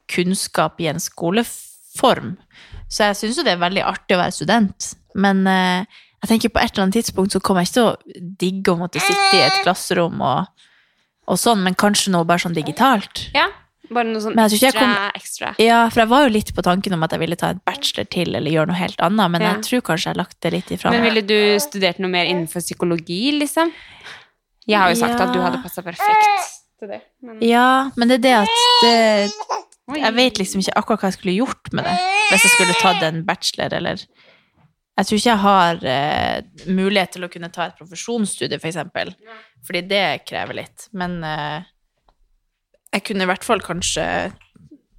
kunnskap 0.09 0.79
i 0.81 0.87
en 0.89 1.01
skoleform. 1.05 2.31
Så 2.89 3.11
jeg 3.11 3.17
syns 3.19 3.37
jo 3.37 3.45
det 3.45 3.53
er 3.53 3.61
veldig 3.61 3.83
artig 3.85 4.17
å 4.17 4.23
være 4.23 4.33
student. 4.33 4.87
Men 5.21 5.43
uh, 5.45 5.85
jeg 6.23 6.31
tenker 6.31 6.53
på 6.55 6.63
et 6.63 6.73
eller 6.73 6.87
annet 6.87 6.97
tidspunkt 6.97 7.37
så 7.37 7.43
kommer 7.45 7.61
jeg 7.61 7.69
ikke 7.69 7.77
til 7.77 7.91
å 7.91 8.31
digge 8.41 8.73
å 8.73 8.79
måtte 8.81 9.03
sitte 9.05 9.37
i 9.37 9.43
et 9.45 9.59
klasserom 9.67 10.17
og, 10.25 10.49
og 11.29 11.37
sånn, 11.39 11.61
men 11.67 11.77
kanskje 11.77 12.15
noe 12.15 12.25
bare 12.25 12.41
sånn 12.47 12.57
digitalt. 12.57 13.27
Ja, 13.37 13.51
bare 13.95 14.09
noe 14.11 14.21
sånn 14.23 14.39
ekstra, 14.39 14.73
kom- 14.75 15.11
ekstra. 15.19 15.55
Ja, 15.63 15.89
for 15.89 16.01
jeg 16.03 16.09
var 16.09 16.25
jo 16.27 16.33
litt 16.35 16.53
på 16.55 16.63
tanken 16.67 16.93
om 16.97 17.03
at 17.07 17.13
jeg 17.15 17.21
ville 17.21 17.37
ta 17.37 17.51
en 17.55 17.61
bachelor 17.67 18.09
til, 18.11 18.35
eller 18.35 18.51
gjøre 18.51 18.69
noe 18.73 18.77
helt 18.81 19.01
annet, 19.01 19.31
men 19.31 19.41
Ja. 19.43 19.53
jeg 19.55 19.63
tror 19.69 19.81
kanskje 19.89 20.09
jeg 20.11 20.15
har 20.17 20.21
lagt 20.25 20.41
det 20.41 20.53
litt 20.53 20.71
ifra 20.77 20.91
Men 20.91 21.03
ville 21.03 21.23
du 21.23 21.59
studert 21.61 21.99
noe 21.99 22.11
mer 22.11 22.25
innenfor 22.27 22.61
psykologi, 22.61 23.33
liksom? 23.39 23.73
Jeg 24.69 24.79
har 24.79 24.91
jo 24.91 25.01
sagt 25.01 25.19
Ja. 25.19 25.27
at 25.27 25.33
du 25.33 25.41
hadde 25.41 25.63
passa 25.63 25.83
perfekt 25.83 26.49
til 26.79 26.89
det. 26.89 27.01
Men... 27.23 27.39
Ja, 27.43 27.91
men 27.97 28.09
det 28.09 28.19
er 28.21 28.25
det 28.27 28.37
at 28.43 28.59
det, 28.83 29.33
Jeg 29.97 30.15
vet 30.15 30.35
liksom 30.39 30.61
ikke 30.61 30.77
akkurat 30.77 31.01
hva 31.01 31.09
jeg 31.09 31.17
skulle 31.19 31.37
gjort 31.39 31.73
med 31.73 31.85
det, 31.85 31.97
hvis 32.31 32.43
jeg 32.45 32.53
skulle 32.53 32.75
tatt 32.83 33.03
en 33.03 33.23
bachelor, 33.25 33.73
eller 33.73 33.97
Jeg 34.99 35.07
tror 35.07 35.17
ikke 35.17 35.31
jeg 35.31 35.39
har 35.39 35.75
uh, 35.77 36.41
mulighet 36.67 37.13
til 37.13 37.23
å 37.25 37.29
kunne 37.31 37.49
ta 37.55 37.67
et 37.67 37.77
profesjonsstudie, 37.79 38.59
for 38.59 38.67
eksempel, 38.69 39.15
fordi 39.65 39.83
det 39.89 40.25
krever 40.27 40.55
litt. 40.59 40.89
Men 40.93 41.23
eh, 41.23 41.63
jeg 42.95 43.05
kunne 43.05 43.27
i 43.27 43.29
hvert 43.31 43.45
fall 43.45 43.61
kanskje 43.65 44.05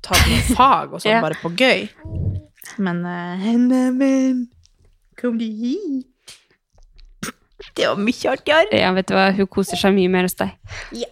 tatt 0.06 0.28
noen 0.30 0.56
fag 0.56 0.94
og 0.94 1.02
sånn, 1.04 1.12
Ja. 1.18 1.22
bare 1.24 1.40
på 1.42 1.52
gøy. 1.58 1.88
Men 2.78 3.04
eh, 3.06 3.46
Neimen, 3.58 4.46
kom 5.20 5.38
du 5.42 5.46
hit? 5.46 6.06
Det 7.76 7.88
var 7.88 8.00
mye 8.00 8.32
artigere. 8.32 8.80
Ja, 8.80 8.92
vet 8.96 9.08
du 9.12 9.16
hva, 9.16 9.30
hun 9.36 9.48
koser 9.52 9.80
seg 9.80 9.94
mye 9.96 10.10
mer 10.12 10.26
hos 10.28 10.36
deg. 10.40 10.54
Ja. 10.96 11.08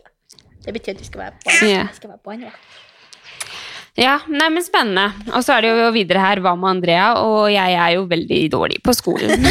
Det 0.64 0.74
betyr 0.76 0.96
at 0.98 1.00
du 1.00 1.06
skal 1.08 1.22
være 1.22 1.38
på 1.44 1.68
Ja. 1.70 1.84
skal 1.96 2.12
være. 2.12 2.52
Ja, 3.98 4.20
nei, 4.30 4.48
men 4.54 4.62
spennende. 4.62 5.08
Og 5.34 5.42
så 5.42 5.56
er 5.58 5.66
det 5.66 5.72
jo 5.74 5.88
videre 5.96 6.22
her 6.22 6.38
hva 6.46 6.52
med 6.60 6.70
Andrea, 6.76 7.08
og 7.18 7.48
jeg 7.50 7.74
er 7.82 7.96
jo 7.96 8.04
veldig 8.12 8.42
dårlig 8.54 8.78
på 8.86 8.94
skolen. 8.94 9.42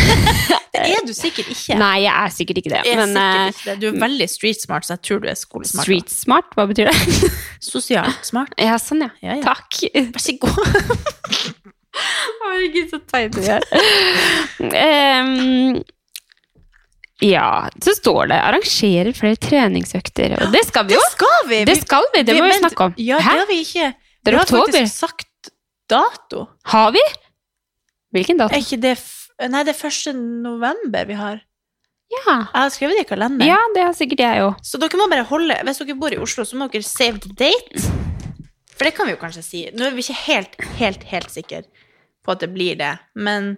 Det 0.77 0.91
er 0.93 1.07
du 1.09 1.13
sikkert 1.17 1.49
ikke. 1.51 1.75
Nei, 1.81 2.03
jeg 2.05 2.13
er 2.13 2.33
sikkert 2.35 2.59
ikke 2.61 2.71
det. 2.75 2.81
Jeg 2.85 2.93
er 2.95 3.01
Men 3.01 3.17
eh, 3.17 3.47
ikke 3.49 3.65
det. 3.71 3.77
Du 3.81 3.87
er 3.89 3.95
veldig 4.03 4.27
street 4.29 4.61
smart, 4.61 4.85
så 4.87 4.93
jeg 4.95 5.03
tror 5.09 5.23
du 5.25 5.29
er 5.33 5.39
skolesmart. 5.41 5.87
street 5.89 6.13
smart, 6.13 6.51
hva 6.55 6.67
betyr 6.69 6.91
det? 6.93 7.31
Sosialt 7.73 8.29
smart. 8.29 8.53
Ja, 8.61 8.77
sånn, 8.79 9.03
ja. 9.07 9.11
Ja, 9.25 9.39
ja. 9.39 9.43
Takk. 9.47 9.81
Vær 10.13 10.23
så 10.23 10.37
god. 10.45 10.61
Herregud, 11.97 12.93
så 12.93 13.01
teit 13.09 13.33
du 13.33 13.41
er. 13.49 13.65
Um, 14.61 15.83
ja, 17.25 17.49
så 17.81 17.95
står 17.97 18.29
det 18.35 18.39
'arrangerer 18.45 19.15
flere 19.17 19.41
treningsøkter'. 19.41 20.37
Og 20.45 20.53
det 20.53 20.67
skal 20.69 20.85
vi 20.91 20.99
jo! 20.99 21.01
Det 21.01 21.13
skal 21.17 21.39
vi! 21.49 21.63
Det 21.73 21.77
skal 21.81 22.05
vi, 22.15 22.23
det 22.29 22.37
må 22.37 22.45
vi 22.45 22.51
men- 22.53 22.61
snakke 22.61 22.91
om. 22.91 22.95
Ja, 23.01 23.17
Hæ? 23.17 23.33
det 23.33 23.41
har 23.41 23.49
vi 23.49 23.63
ikke. 23.65 23.95
Det 24.27 24.35
er 24.35 24.37
vi 24.37 24.43
har 24.43 24.67
faktisk 24.67 25.01
sagt 25.01 25.53
dato. 25.91 26.47
Har 26.73 26.93
vi? 26.95 27.03
Hvilken 28.17 28.41
dato? 28.41 28.55
Er 28.55 28.65
ikke 28.65 28.81
det 28.83 28.97
Nei, 29.53 29.61
det 29.69 29.75
er 29.75 29.91
1. 29.91 30.17
november 30.41 31.05
vi 31.05 31.17
har. 31.19 31.43
Ja. 32.09 32.23
Jeg 32.25 32.47
har 32.55 32.71
skrevet 32.73 32.97
det 32.97 33.03
i 33.05 33.09
kalenderen. 33.11 33.51
ja, 33.51 33.59
det 33.75 33.83
har 33.85 33.93
sikkert 33.99 34.23
jeg 34.25 34.45
òg. 34.47 34.63
Så 34.65 34.81
dere 34.81 34.97
må 34.97 35.09
bare 35.13 35.27
holde 35.29 35.59
Hvis 35.67 35.83
dere 35.83 35.97
bor 36.01 36.15
i 36.15 36.21
Oslo, 36.23 36.47
så 36.49 36.57
må 36.57 36.71
dere 36.73 36.87
save 36.87 37.21
the 37.21 37.35
date. 37.37 37.83
For 38.77 38.87
det 38.89 38.95
kan 38.97 39.09
vi 39.09 39.13
jo 39.13 39.21
kanskje 39.21 39.45
si. 39.45 39.63
Nå 39.77 39.85
er 39.85 39.97
vi 39.97 40.05
ikke 40.05 40.17
helt, 40.27 40.57
helt, 40.81 41.05
helt 41.11 41.33
sikre 41.35 41.65
på 42.25 42.33
at 42.35 42.41
det 42.43 42.49
blir 42.55 42.79
det, 42.81 42.95
men 43.15 43.55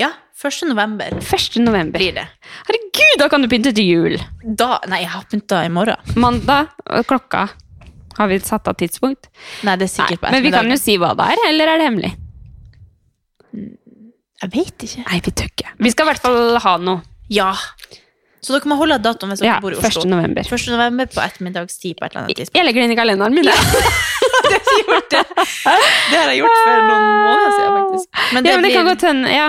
ja, 0.00 0.08
1. 0.42 0.64
november 0.66 1.12
1. 1.20 1.60
november. 1.62 1.98
blir 1.98 2.16
det. 2.16 2.24
Herregud, 2.66 3.18
da 3.20 3.28
kan 3.30 3.44
du 3.44 3.48
pynte 3.52 3.70
til 3.76 3.86
jul! 3.86 4.16
Da 4.42 4.80
Nei, 4.90 5.04
jeg 5.04 5.12
har 5.12 5.28
pynta 5.30 5.60
i 5.62 5.70
morgen. 5.70 6.16
Mandag, 6.18 6.72
klokka 7.06 7.46
Har 8.18 8.30
vi 8.30 8.38
satt 8.44 8.68
av 8.70 8.76
tidspunkt? 8.78 9.28
Nei, 9.66 9.74
det 9.80 9.88
er 9.88 9.92
sikkert 9.94 10.22
på 10.22 10.30
men 10.34 10.44
vi 10.44 10.52
kan 10.54 10.70
jo 10.70 10.78
si 10.80 10.96
hva 11.00 11.12
det 11.18 11.26
er, 11.34 11.42
eller 11.50 11.72
er 11.72 11.82
det 11.82 11.88
hemmelig? 11.88 12.12
Jeg 14.44 14.52
vet 14.52 14.86
ikke. 14.86 15.04
Nei, 15.08 15.20
vi 15.24 15.32
tør 15.40 15.50
ikke. 15.52 15.74
Vi 15.86 15.92
skal 15.94 16.06
i 16.06 16.10
hvert 16.12 16.24
fall 16.24 16.58
ha 16.64 16.74
noe. 16.82 17.02
Ja. 17.32 17.52
Så 18.44 18.52
dere 18.52 18.68
må 18.68 18.76
holde 18.76 18.98
datoen 19.00 19.32
hvis 19.32 19.40
dere 19.40 19.54
Ja, 19.54 19.60
bor 19.64 19.72
i 19.72 19.78
Oslo. 19.78 20.02
1. 20.04 20.10
November. 20.10 20.44
1. 20.44 20.66
november 20.74 21.08
på 21.14 21.22
ettermiddagstid 21.24 21.96
på 21.96 22.04
et 22.04 22.12
eller 22.12 22.26
annet 22.26 22.40
tidspunkt. 22.42 22.58
Jeg 22.58 22.68
legger 22.68 22.84
den 22.84 22.92
i 22.92 22.98
kalenderen 22.98 23.38
min. 23.38 23.48
Det 25.14 26.18
har 26.18 26.28
jeg 26.30 26.42
gjort 26.42 26.58
for 26.58 26.82
noen 26.84 27.06
måneder 27.24 27.54
siden, 27.54 27.72
faktisk. 27.78 28.20
Men 28.34 28.44
det, 28.44 28.50
ja, 28.50 28.56
men 28.58 28.64
det 28.66 28.68
blir 28.68 28.76
kan 28.76 28.88
godt 28.90 29.04
hende. 29.08 29.32
Ja. 29.32 29.48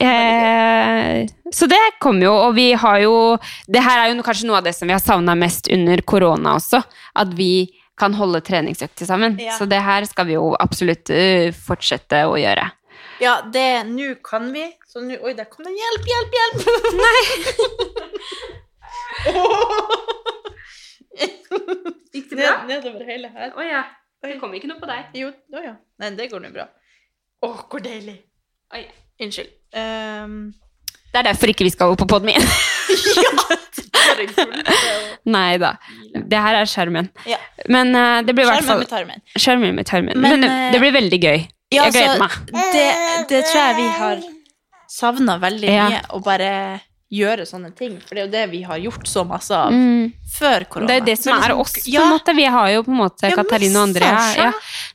Eh, 0.00 1.26
så 1.52 1.66
det 1.68 1.80
kommer 2.00 2.24
jo, 2.24 2.32
og 2.46 2.54
vi 2.56 2.70
har 2.72 3.02
jo 3.02 3.36
Det 3.68 3.82
her 3.84 3.98
er 4.00 4.08
jo 4.08 4.22
kanskje 4.24 4.46
noe 4.48 4.56
av 4.62 4.64
det 4.64 4.72
som 4.72 4.88
vi 4.88 4.94
har 4.96 5.02
savna 5.04 5.34
mest 5.36 5.68
under 5.72 6.00
korona 6.00 6.54
også. 6.56 6.80
At 7.20 7.34
vi 7.36 7.68
kan 8.00 8.14
holde 8.16 8.40
treningsøkter 8.40 9.06
sammen. 9.06 9.36
Ja. 9.40 9.58
Så 9.58 9.66
det 9.68 9.82
her 9.84 10.04
skal 10.08 10.26
vi 10.30 10.38
jo 10.38 10.56
absolutt 10.58 11.10
eh, 11.12 11.52
fortsette 11.52 12.24
å 12.26 12.38
gjøre. 12.40 12.70
Ja, 13.22 13.36
det 13.54 13.84
Nå 13.92 14.14
kan 14.24 14.48
vi. 14.54 14.64
Så 14.88 15.00
nå 15.04 15.14
Oi, 15.22 15.34
der 15.38 15.46
kom 15.50 15.64
det 15.66 15.74
hjelp, 15.76 16.04
hjelp, 16.10 16.32
hjelp! 16.38 16.58
Nei! 16.98 17.22
Gikk 22.12 22.30
det 22.30 22.36
bra? 22.36 22.50
ned, 22.64 22.68
nedover 22.68 23.04
hele 23.08 23.28
her? 23.32 23.52
Å 23.56 23.62
ja. 23.66 23.82
Det 24.22 24.38
kommer 24.40 24.56
ikke 24.58 24.70
noe 24.70 24.80
på 24.80 24.88
deg. 24.88 25.14
Jo, 25.18 25.30
å 25.30 25.62
ja. 25.62 25.74
Nei, 26.02 26.10
det 26.18 26.28
går 26.30 26.40
nå 26.44 26.50
bra. 26.54 26.66
Å, 27.42 27.48
hvor 27.70 27.82
deilig. 27.82 28.18
Oi. 28.74 28.84
Unnskyld. 29.22 29.50
Um, 29.74 30.52
Det 31.12 31.20
er 31.20 31.26
derfor 31.30 31.48
ikke 31.52 31.64
vi 31.66 31.70
skal 31.74 31.96
på 31.96 32.06
poden 32.08 32.26
min. 32.32 32.42
herregud. 34.02 34.54
Nei 35.32 35.56
da. 35.62 35.74
Det 36.14 36.40
her 36.44 36.58
er 36.62 36.68
skjermen. 36.70 37.08
Ja. 37.28 37.38
Men 37.72 37.94
uh, 37.96 38.20
det 38.26 38.34
blir 38.36 38.46
i 38.48 38.52
hvert 38.52 38.66
fall. 38.66 38.84
Skjermen 39.38 39.74
med 39.78 39.86
tarmen. 39.88 40.18
Men, 40.20 40.40
Men, 40.40 40.48
uh, 40.50 40.70
det 40.74 40.80
blir 40.82 40.94
veldig 40.96 41.20
gøy. 41.22 41.42
Ja, 41.72 41.86
jeg 41.88 41.94
gleder 41.96 42.20
altså, 42.20 42.52
meg. 42.52 42.64
Det, 42.74 42.88
det 43.30 43.42
tror 43.48 43.60
jeg 43.62 43.76
vi 43.78 43.86
har 44.00 44.24
savna 44.92 45.38
veldig 45.40 45.70
Ja. 45.72 45.86
mye, 45.88 46.00
å 46.12 46.20
bare 46.24 46.48
gjøre 47.12 47.44
sånne 47.48 47.70
ting. 47.76 47.94
For 48.00 48.16
det 48.16 48.20
er 48.22 48.26
jo 48.26 48.32
det 48.32 48.42
vi 48.52 48.60
har 48.68 48.80
gjort 48.80 49.06
så 49.08 49.22
masse 49.28 49.52
av 49.56 49.72
Mm. 49.72 50.12
før 50.38 50.64
korona. 50.68 50.88
Det 50.90 50.96
er 51.00 51.06
det 51.06 51.16
som 51.20 51.32
Så 51.32 51.36
er 51.38 51.54
liksom- 51.54 51.60
oss, 51.60 51.72
på 51.84 52.02
en 52.02 52.12
måte. 52.12 52.34
Vi 52.36 52.44
har 52.56 52.68
jo 52.72 52.82
på 52.82 52.92
en 52.92 53.00
måte 53.04 53.32
Katarina 53.36 53.78
og 53.80 53.88
andre, 53.88 54.04
Andrea. 54.04 54.18
faen, 54.18 54.36
Ja. 54.36 54.52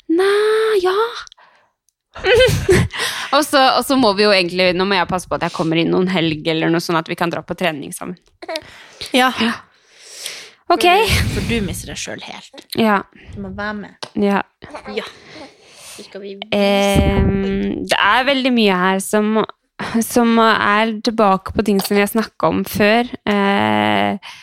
Nei, 0.09 0.79
ja. 0.81 0.95
og, 3.35 3.43
så, 3.45 3.61
og 3.77 3.83
så 3.85 3.97
må 3.99 4.13
vi 4.17 4.25
jo 4.25 4.31
egentlig 4.33 4.71
Nå 4.77 4.87
må 4.87 4.97
jeg 4.97 5.09
passe 5.09 5.29
på 5.29 5.37
at 5.37 5.45
jeg 5.47 5.55
kommer 5.55 5.79
inn 5.79 5.91
noen 5.93 6.09
helg, 6.11 6.45
eller 6.49 6.71
noe 6.73 6.83
sånn 6.83 6.99
at 6.99 7.09
vi 7.09 7.17
kan 7.19 7.31
dra 7.33 7.43
på 7.45 7.57
trening 7.57 7.93
sammen. 7.95 8.17
ja. 9.15 9.31
Ok. 10.67 10.83
For, 11.33 11.45
du 11.47 11.61
mister 11.63 11.93
deg 11.93 11.99
sjøl 12.01 12.23
helt. 12.27 12.65
Ja. 12.75 13.01
Du 13.35 13.39
må 13.45 13.53
være 13.55 13.77
med. 13.83 14.09
ja. 14.19 14.41
Ja. 14.91 15.05
Eh, 16.53 17.21
det 17.89 17.97
er 17.97 18.25
veldig 18.27 18.51
mye 18.53 18.75
her 18.77 18.99
som, 19.01 19.39
som 20.05 20.35
er 20.43 20.91
tilbake 21.05 21.55
på 21.55 21.65
ting 21.65 21.79
som 21.81 21.95
vi 21.97 22.03
har 22.03 22.11
snakka 22.11 22.51
om 22.51 22.61
før. 22.67 23.09
Eh, 23.25 24.35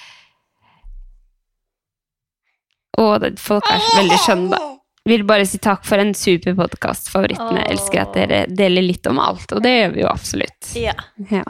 og 2.98 3.28
folk 3.42 3.68
er 3.70 3.86
veldig 3.98 4.18
skjønne, 4.24 4.50
da. 4.56 4.73
Vil 5.04 5.24
bare 5.28 5.44
si 5.46 5.58
takk 5.60 5.82
for 5.84 6.00
en 6.00 6.14
super 6.16 6.54
podkast. 6.56 7.10
Favorittene. 7.12 7.60
Åh. 7.66 7.72
Elsker 7.74 8.00
at 8.06 8.14
dere 8.16 8.38
deler 8.48 8.82
litt 8.86 9.04
om 9.10 9.18
alt, 9.20 9.50
og 9.52 9.60
det 9.64 9.74
gjør 9.74 9.92
vi 9.96 10.00
jo 10.00 10.08
absolutt. 10.08 10.70
Ja. 10.80 10.94
Ja. 11.30 11.42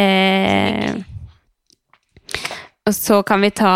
Eh, 0.00 0.94
og 2.86 2.94
så 2.96 3.20
kan 3.24 3.44
vi 3.44 3.50
ta 3.56 3.74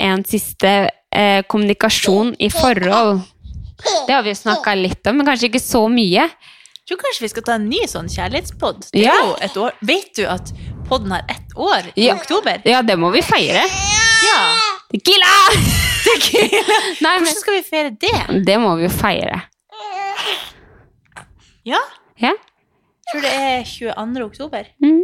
en 0.00 0.24
siste 0.28 0.72
eh, 1.12 1.42
kommunikasjon 1.48 2.32
i 2.40 2.48
forhold. 2.52 3.20
Det 4.08 4.12
har 4.16 4.24
vi 4.24 4.32
jo 4.34 4.40
snakka 4.40 4.74
litt 4.76 5.06
om, 5.08 5.20
men 5.20 5.28
kanskje 5.28 5.48
ikke 5.52 5.62
så 5.64 5.84
mye. 5.92 6.24
Jeg 6.80 6.88
tror 6.90 7.00
kanskje 7.04 7.24
vi 7.26 7.30
skal 7.34 7.44
ta 7.46 7.54
en 7.60 7.68
ny 7.70 7.84
sånn 7.88 8.08
kjærlighetspod. 8.12 8.88
Det 8.92 9.04
er 9.04 9.06
Ja. 9.12 9.18
jo 9.22 9.36
et 9.40 9.56
år. 9.56 9.76
Vet 9.84 10.10
du 10.16 10.24
at 10.26 10.52
podden 10.88 11.12
har 11.12 11.22
ett 11.28 11.52
år 11.56 11.92
i 11.94 12.08
Ja. 12.08 12.14
oktober? 12.16 12.60
Ja, 12.64 12.80
det 12.82 12.98
må 12.98 13.12
vi 13.12 13.20
feire. 13.22 13.62
Ja! 14.24 14.40
Tequila! 14.92 15.79
Nei, 17.04 17.14
Hvordan 17.18 17.36
skal 17.38 17.56
vi 17.58 17.62
feire 17.66 17.90
det? 18.02 18.44
det 18.46 18.58
må 18.60 18.74
vi 18.78 18.86
jo 18.88 18.92
feire. 18.92 19.40
Ja? 21.66 21.80
Ja? 22.20 22.34
Jeg 22.34 23.12
tror 23.12 23.24
det 23.26 23.32
er 23.34 23.64
22. 23.66 24.24
oktober. 24.26 24.68
Mm. 24.84 25.00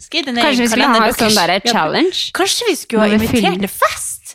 Skriv 0.00 0.24
det 0.24 0.32
ned 0.34 0.44
Kanskje 0.44 0.64
vi 0.64 0.70
skulle 0.72 0.88
ha 0.88 1.02
en 1.06 1.16
sånn 1.18 1.36
der 1.36 1.52
Ja, 1.58 1.72
challenge? 1.74 2.30
Kanskje 2.36 2.70
vi 2.70 2.76
skulle 2.80 3.04
ha 3.04 3.18
invitert 3.18 3.60
til 3.60 3.72
fest? 3.72 4.34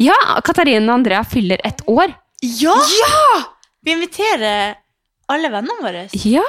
Ja! 0.00 0.16
Katarina 0.46 0.86
og 0.86 1.00
Andrea 1.00 1.24
fyller 1.26 1.60
ett 1.66 1.82
år. 1.90 2.14
Ja! 2.42 3.42
Vi 3.84 3.94
inviterer 3.94 4.78
alle 5.30 5.50
vennene 5.52 5.82
våre. 5.82 6.06
Ja! 6.24 6.46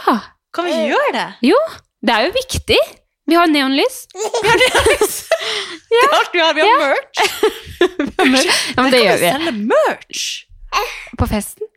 Kan 0.55 0.67
vi 0.67 0.75
ikke 0.75 0.93
gjøre 0.93 1.11
det? 1.15 1.25
Jo, 1.49 1.57
det 2.05 2.15
er 2.15 2.27
jo 2.27 2.35
viktig. 2.37 2.79
Vi 3.25 3.35
har 3.35 3.47
neonlys. 3.49 3.95
Vi 4.13 4.47
har 4.47 4.57
det. 4.61 4.69
Det 5.89 6.01
er 6.01 6.11
alt 6.17 6.33
vi 6.35 6.39
har. 6.43 6.53
Vi 6.53 6.61
har 6.61 6.77
merch. 6.81 7.19
Ja, 8.75 8.81
men 8.81 8.91
det 8.93 8.99
gjør 9.03 9.17
vi. 9.21 9.29
Selge 9.31 9.51
merch? 9.71 10.25
På 11.19 11.27
festen. 11.29 11.67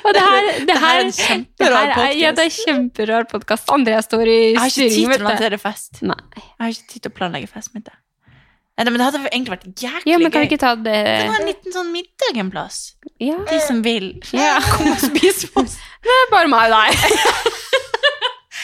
Og 0.00 0.08
det 0.16 0.22
her, 0.24 0.46
det 0.46 0.66
Det 0.66 0.76
her 0.80 0.98
er 0.98 1.02
her, 1.04 1.42
det 1.60 1.66
her 1.68 1.90
er, 1.94 2.12
ja, 2.18 2.30
det 2.34 2.44
er 2.48 2.52
kjemperar 2.54 3.26
podkast. 3.30 3.68
Andrea 3.70 4.00
står 4.02 4.22
i 4.26 4.36
Jeg 4.52 4.58
har 4.58 4.70
ikke 4.70 4.88
tid 4.94 4.94
til 5.12 5.24
å 5.24 5.28
lansere 5.28 5.58
fest. 5.62 6.00
Nei. 6.06 6.16
Jeg 6.38 6.62
har 6.64 6.72
ikke 6.74 6.88
tid 6.94 7.04
til 7.04 7.12
å 7.12 7.16
planlegge 7.18 7.50
fest 7.52 7.74
mitt. 7.76 7.90
Nei, 8.80 8.86
men 8.88 8.96
det 8.96 9.06
hadde 9.10 9.20
egentlig 9.28 9.52
vært 9.52 9.66
jæklig 9.84 10.08
Ja, 10.08 10.16
men 10.22 10.32
kan 10.32 10.40
vi 10.40 10.46
gøy. 10.46 10.50
ikke 10.54 10.60
ta 10.62 10.70
det 10.80 10.96
det 11.04 11.28
ha 11.28 11.36
en 11.42 11.48
liten 11.50 11.74
sånn 11.74 11.90
middag 11.92 12.38
en 12.40 12.50
plass. 12.54 12.78
Ja, 13.20 13.36
De 13.50 13.58
som 13.66 13.82
vil. 13.84 14.12
Ja. 14.32 14.56
Kom 14.72 14.88
og 14.94 15.02
spis 15.02 15.44
med 15.50 15.64
oss. 15.66 15.76
det 16.06 16.16
er 16.16 16.30
bare 16.32 16.48
meg 16.48 16.70
og 16.70 16.78
deg. 16.78 17.89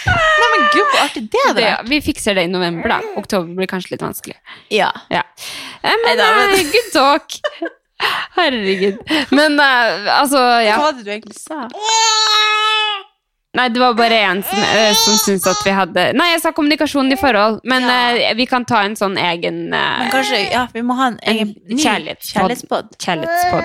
Nei, 0.07 0.49
men 0.55 0.67
gud, 0.73 0.85
hvor 0.93 1.01
artig 1.05 1.23
det 1.33 1.43
er. 1.49 1.55
Det, 1.59 1.71
vi 1.91 2.01
fikser 2.05 2.37
det 2.39 2.47
i 2.47 2.51
november, 2.53 2.89
da. 2.97 2.99
Oktober 3.21 3.53
blir 3.59 3.69
kanskje 3.71 3.95
litt 3.97 4.05
vanskelig. 4.05 4.37
Ja. 4.75 4.91
Ja. 5.13 5.23
Eh, 5.83 5.91
Men 5.91 6.05
Neida, 6.07 6.29
men- 6.37 6.55
eh, 6.61 6.71
good 6.73 6.93
talk. 6.95 7.39
Herregud. 8.37 8.99
Men 9.33 9.57
uh, 9.61 10.21
altså, 10.21 10.41
ja. 10.67 10.77
Hva 10.77 10.91
var 10.91 10.99
det 10.99 11.07
du 11.07 11.13
egentlig 11.15 11.39
sa? 11.41 11.63
Nei, 13.57 13.69
det 13.73 13.81
var 13.81 13.95
bare 13.97 14.17
en 14.29 14.43
som, 14.45 14.59
uh, 14.61 14.93
som 15.01 15.15
syntes 15.23 15.47
at 15.49 15.63
vi 15.65 15.73
hadde 15.73 16.03
Nei, 16.19 16.27
jeg 16.35 16.43
sa 16.43 16.51
kommunikasjon 16.57 17.09
i 17.15 17.17
forhold, 17.17 17.61
men 17.65 17.83
Ja. 17.89 17.97
eh, 18.29 18.35
vi 18.37 18.45
kan 18.51 18.65
ta 18.69 18.83
en 18.85 18.95
sånn 18.99 19.17
egen 19.17 19.73
eh, 19.73 19.99
Men 20.03 20.11
kanskje, 20.13 20.41
ja, 20.53 20.67
vi 20.75 20.83
må 20.85 20.97
ha 20.99 21.07
en 21.13 21.19
egen 21.33 21.55
ny 21.69 21.79
kjærlighetspod. 21.83 22.93
kjærlighetspod. 23.01 23.65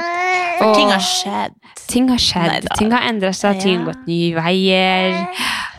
For 0.61 0.75
ting 0.77 0.89
har 0.93 1.01
skjedd. 1.03 1.55
Ting 1.91 2.07
har 2.09 2.17
skjedd, 2.21 2.51
Neida. 2.53 2.75
ting 2.77 2.91
har 2.93 3.01
endra 3.09 3.33
seg, 3.35 3.59
ting 3.61 3.79
har 3.81 3.91
gått 3.93 4.07
nye 4.07 4.35
veier. 4.37 5.27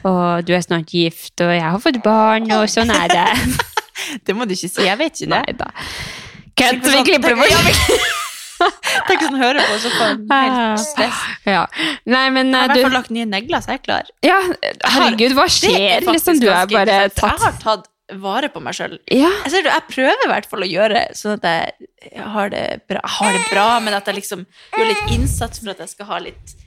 Og 0.04 0.44
du 0.44 0.52
er 0.56 0.60
snart 0.64 0.90
gift, 0.92 1.40
og 1.40 1.52
jeg 1.54 1.62
har 1.62 1.78
fått 1.78 2.02
barn, 2.02 2.50
og 2.52 2.66
sånn 2.68 2.90
er 2.92 3.08
det. 3.08 3.28
Det 4.26 4.34
må 4.34 4.44
du 4.48 4.52
ikke 4.56 4.68
si. 4.68 4.82
Jeg 4.84 4.98
vet 4.98 5.14
ikke 5.14 5.30
det. 5.30 5.38
Nei 5.46 5.52
da. 5.56 5.68
Kødd, 6.58 6.82
vi 6.82 6.90
sånn- 6.90 7.06
klipper 7.06 7.28
det 7.28 7.38
bort. 7.38 8.20
Tenk 9.08 9.22
hvis 9.22 9.30
han 9.30 9.38
hører 9.40 9.68
på, 9.68 9.78
så 9.82 9.92
får 9.94 10.04
han 10.04 10.26
helt 10.32 10.84
stress. 10.84 11.22
Ja. 11.48 11.62
Nei, 12.08 12.26
men 12.34 12.52
Jeg 12.52 12.56
eh, 12.56 12.60
har 12.60 12.72
i 12.72 12.74
hvert 12.74 12.88
fall 12.88 12.98
lagt 13.00 13.14
nye 13.14 13.28
negler, 13.28 13.64
så 13.64 13.74
jeg 13.74 13.82
er 13.82 13.86
klar. 13.86 14.12
Ja, 14.26 14.38
herregud, 14.96 15.36
hva 15.38 15.48
skjer? 15.50 15.78
er 15.98 16.06
Liksom, 16.12 16.42
du 16.42 16.48
er 16.50 16.68
bare 16.70 16.98
tatt 17.14 17.26
Jeg 17.26 17.44
har 17.46 17.58
tatt 17.62 17.88
vare 18.22 18.50
på 18.52 18.60
meg 18.60 18.76
sjøl. 18.76 18.98
Ja. 19.12 19.30
Jeg, 19.48 19.64
jeg 19.64 19.86
prøver 19.88 20.26
i 20.26 20.30
hvert 20.32 20.48
fall 20.50 20.66
å 20.66 20.68
gjøre 20.68 21.06
sånn 21.16 21.38
at 21.38 21.46
jeg 21.48 22.26
har 22.34 22.52
det 22.52 22.64
bra, 22.90 23.00
har 23.18 23.38
det 23.38 23.46
bra 23.48 23.68
men 23.84 23.96
at 23.96 24.10
jeg 24.10 24.18
liksom 24.18 24.44
gjør 24.76 24.90
litt 24.90 25.14
innsats 25.14 25.62
for 25.62 25.72
at 25.72 25.80
jeg 25.84 25.94
skal 25.94 26.10
ha 26.10 26.20
litt 26.26 26.58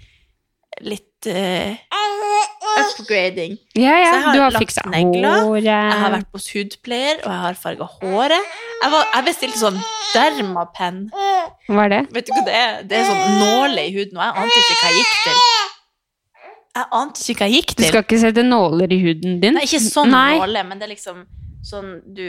litt 0.83 1.14
eh, 1.32 1.76
upgrading. 2.82 3.57
Ja, 3.76 3.95
ja, 3.99 4.34
du 4.34 4.39
har 4.41 4.55
fiksa 4.59 4.84
håret. 4.88 5.65
Jeg 5.65 5.99
har 6.01 6.13
vært 6.15 6.32
hos 6.36 6.47
hudpleier, 6.53 7.21
og 7.23 7.30
jeg 7.32 7.41
har 7.45 7.59
farga 7.59 7.88
håret. 7.97 8.55
Jeg, 8.82 8.91
var, 8.93 9.05
jeg 9.13 9.28
bestilte 9.30 9.61
sånn 9.61 9.80
dermapenn. 10.13 11.05
Hva 11.69 11.86
er 11.86 11.93
det? 11.93 12.01
Vet 12.15 12.30
du 12.30 12.34
hva 12.36 12.43
det 12.47 12.57
er? 12.59 12.76
Det 12.89 12.99
er 12.99 13.07
sånn 13.09 13.39
nåle 13.41 13.86
i 13.88 13.93
huden, 13.95 14.19
og 14.19 14.26
jeg 14.26 14.43
ante 14.43 14.59
ikke 14.63 14.80
hva 14.82 14.91
jeg 14.91 14.99
gikk 15.01 15.15
til. 15.21 15.39
Jeg 16.76 16.89
ante 16.99 17.23
ikke 17.23 17.39
hva 17.39 17.47
jeg 17.47 17.61
gikk 17.61 17.76
til. 17.76 17.86
Du 17.86 17.91
skal 17.93 18.05
ikke 18.05 18.21
sette 18.26 18.43
nåler 18.45 18.91
i 18.91 18.99
huden 19.05 19.39
din? 19.43 19.55
Nei, 19.59 19.63
ikke 19.67 19.84
sånn 19.86 20.11
Nei. 20.13 20.34
nåle, 20.41 20.65
men 20.67 20.82
det 20.82 20.89
er 20.89 20.93
liksom 20.95 21.23
sånn 21.65 21.93
du, 22.17 22.26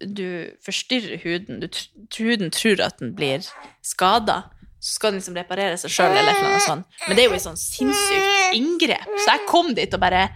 du 0.00 0.28
forstyrrer 0.64 1.18
huden. 1.24 1.64
Du, 1.64 1.82
huden 2.20 2.54
tror 2.54 2.84
at 2.86 3.02
den 3.02 3.16
blir 3.18 3.42
skada. 3.84 4.44
Så 4.80 4.94
skal 4.94 5.10
den 5.10 5.18
liksom 5.20 5.34
reparere 5.34 5.76
seg 5.80 5.90
sjøl, 5.90 6.12
eller 6.16 6.36
noe 6.42 6.58
sånt. 6.62 6.86
Men 7.08 7.16
det 7.18 7.24
er 7.24 7.28
jo 7.32 7.34
et 7.38 7.42
sånn 7.42 7.58
sinnssykt 7.58 8.54
inngrep. 8.58 9.08
Så 9.24 9.32
jeg 9.32 9.46
kom 9.50 9.72
dit 9.74 9.94
og 9.94 10.00
bare 10.04 10.26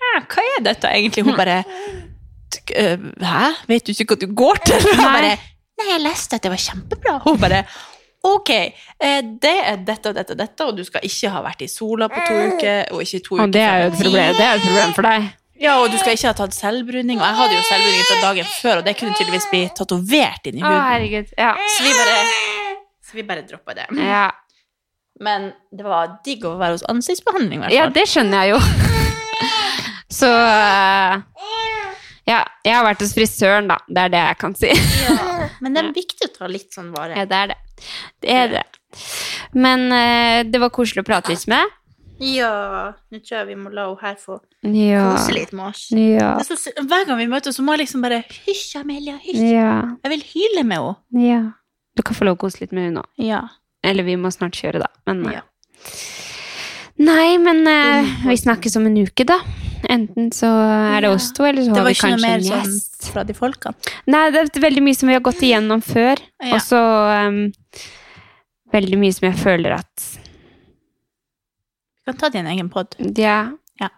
Ja, 0.00 0.20
hva 0.24 0.44
er 0.56 0.62
dette 0.64 0.88
egentlig? 0.88 1.24
Hun 1.26 1.36
bare 1.36 1.62
«Øh, 2.76 2.98
Hæ? 3.20 3.48
Vet 3.68 3.86
du 3.86 3.92
ikke 3.92 4.06
hva 4.14 4.16
du 4.20 4.26
går 4.36 4.60
til? 4.64 4.80
Hun 4.94 5.02
bare 5.04 5.34
Nei, 5.74 5.88
jeg 5.90 6.00
leste 6.04 6.36
at 6.38 6.44
det 6.46 6.52
var 6.52 6.60
kjempebra. 6.62 7.16
Hun 7.24 7.38
bare 7.42 7.64
Ok, 8.24 8.48
det 9.42 9.50
er 9.68 9.80
dette 9.84 10.08
og 10.08 10.14
dette 10.16 10.32
og 10.32 10.38
dette, 10.38 10.64
og 10.64 10.76
du 10.78 10.84
skal 10.86 11.02
ikke 11.04 11.28
ha 11.34 11.42
vært 11.44 11.60
i 11.60 11.66
sola 11.68 12.06
på 12.08 12.22
to 12.24 12.36
uker, 12.54 12.86
og 12.94 13.02
ikke 13.04 13.18
to 13.26 13.34
uker 13.36 13.42
Og 13.44 13.50
det 13.52 13.60
er 13.68 13.82
jo 13.82 13.88
et 13.90 13.98
problem, 13.98 14.30
det 14.38 14.46
er 14.46 14.54
et 14.54 14.62
problem 14.64 14.94
for 14.96 15.04
deg. 15.10 15.26
ja, 15.60 15.74
og 15.82 15.90
du 15.92 15.98
skal 16.00 16.16
ikke 16.16 16.30
ha 16.30 16.36
tatt 16.38 16.56
selvbruning. 16.56 17.20
Og 17.20 17.26
jeg 17.26 17.36
hadde 17.42 17.58
jo 17.58 17.64
selvbruning 17.68 18.06
fra 18.08 18.16
dagen 18.22 18.48
før, 18.62 18.80
og 18.80 18.86
det 18.88 18.94
kunne 18.96 19.12
tydeligvis 19.18 19.48
bli 19.52 19.60
tatovert 19.76 20.48
inn 20.48 20.56
i 20.56 20.64
Å, 20.64 20.70
huden. 20.70 20.86
herregud. 20.88 21.34
Ja. 21.36 21.50
Så 21.74 21.84
vi 21.84 21.92
bare, 21.98 22.16
så 23.14 23.20
vi 23.22 23.26
bare 23.30 23.44
droppa 23.46 23.76
det. 23.78 23.86
ja. 24.02 24.26
Men 25.22 25.52
det 25.70 25.86
var 25.86 26.16
digg 26.26 26.42
å 26.48 26.56
være 26.58 26.74
hos 26.74 26.82
ansiktsbehandling, 26.90 27.60
i 27.60 27.62
hvert 27.62 27.74
Ja, 27.76 27.86
det 27.94 28.02
skjønner 28.10 28.48
jeg 28.48 28.56
jo. 28.56 28.58
Så 30.14 30.26
eh, 30.30 31.14
Ja, 32.26 32.40
jeg 32.64 32.72
har 32.74 32.84
vært 32.86 33.02
hos 33.04 33.12
frisøren, 33.14 33.68
da. 33.70 33.76
Det 33.86 34.04
er 34.08 34.12
det 34.14 34.22
jeg 34.24 34.38
kan 34.40 34.54
si. 34.58 34.70
Ja, 35.04 35.14
Men 35.62 35.74
det 35.76 35.82
er 35.84 35.92
viktig 35.94 36.28
å 36.28 36.32
ta 36.34 36.48
litt 36.50 36.74
sånn 36.74 36.90
vare. 36.94 37.14
Ja, 37.18 37.26
det 37.30 37.40
er 37.44 37.52
det. 37.52 37.58
Det 38.24 38.36
er 38.42 38.52
det. 38.56 38.62
Men 39.54 39.86
uh, 39.92 40.40
det 40.48 40.60
var 40.62 40.72
koselig 40.74 41.02
å 41.04 41.08
prate 41.08 41.34
litt 41.34 41.46
med. 41.50 41.72
Ja, 42.22 42.94
nå 43.10 43.18
tror 43.20 43.40
jeg 43.40 43.48
vi 43.50 43.56
må 43.58 43.72
la 43.74 43.88
henne 43.90 44.00
her 44.06 44.14
få 44.22 44.38
Ja. 44.70 45.02
kose 45.12 45.34
litt 45.34 45.52
med 45.52 45.72
oss. 45.72 45.88
Ja. 45.94 46.36
Så, 46.46 46.56
hver 46.78 47.06
gang 47.08 47.18
vi 47.20 47.26
møtes, 47.30 47.58
så 47.58 47.64
må 47.66 47.74
jeg 47.74 47.84
liksom 47.84 48.04
bare 48.06 48.22
Hysj, 48.46 48.78
Amelia, 48.80 49.18
hysj. 49.22 49.42
Ja. 49.50 49.72
Jeg 50.06 50.14
vil 50.14 50.24
hyle 50.32 50.64
med 50.64 50.80
henne. 50.80 51.28
ja. 51.28 51.42
Du 51.94 52.02
kan 52.02 52.16
få 52.18 52.26
lov 52.26 52.36
å 52.38 52.42
kose 52.46 52.60
litt 52.64 52.72
med 52.74 52.88
henne 52.88 53.00
nå. 53.02 53.04
Ja. 53.22 53.42
Eller 53.84 54.06
vi 54.06 54.16
må 54.18 54.30
snart 54.34 54.56
kjøre, 54.58 54.80
da. 54.82 54.88
Men 55.06 55.24
eh, 55.28 55.36
Ja. 55.40 55.44
Nei, 56.96 57.38
men 57.42 57.66
eh, 57.66 58.06
vi 58.28 58.36
snakkes 58.38 58.76
om 58.78 58.86
en 58.86 58.96
uke, 59.02 59.24
da. 59.26 59.40
Enten 59.90 60.30
så 60.32 60.46
er 60.94 61.02
det 61.04 61.10
oss 61.10 61.26
to, 61.36 61.44
eller 61.44 61.66
så 61.66 61.74
har 61.74 61.88
vi 61.88 61.94
kanskje 61.98 62.28
en 62.30 62.44
gjest. 62.46 62.52
Det 62.54 62.54
var 62.54 62.54
ikke 62.54 62.62
noe 62.62 62.62
mer 62.62 62.68
sånn 62.70 63.10
fra 63.12 63.24
de 63.28 63.34
folkene. 63.36 63.92
Nei, 64.14 64.20
det 64.32 64.42
er 64.44 64.62
veldig 64.62 64.84
mye 64.86 64.96
som 64.96 65.10
vi 65.10 65.16
har 65.18 65.24
gått 65.26 65.42
igjennom 65.44 65.82
før. 65.84 66.22
Ja. 66.40 66.54
Og 66.56 66.62
så 66.64 66.80
um, 66.80 67.40
veldig 68.72 69.00
mye 69.02 69.16
som 69.18 69.26
jeg 69.28 69.36
føler 69.42 69.74
at 69.76 70.06
Vi 72.04 72.08
kan 72.12 72.16
ta 72.22 72.30
det 72.32 72.40
i 72.40 72.44
en 72.44 72.50
egen 72.54 72.70
pod. 72.72 72.96
Ja. 73.18 73.36
Ja. 73.82 73.90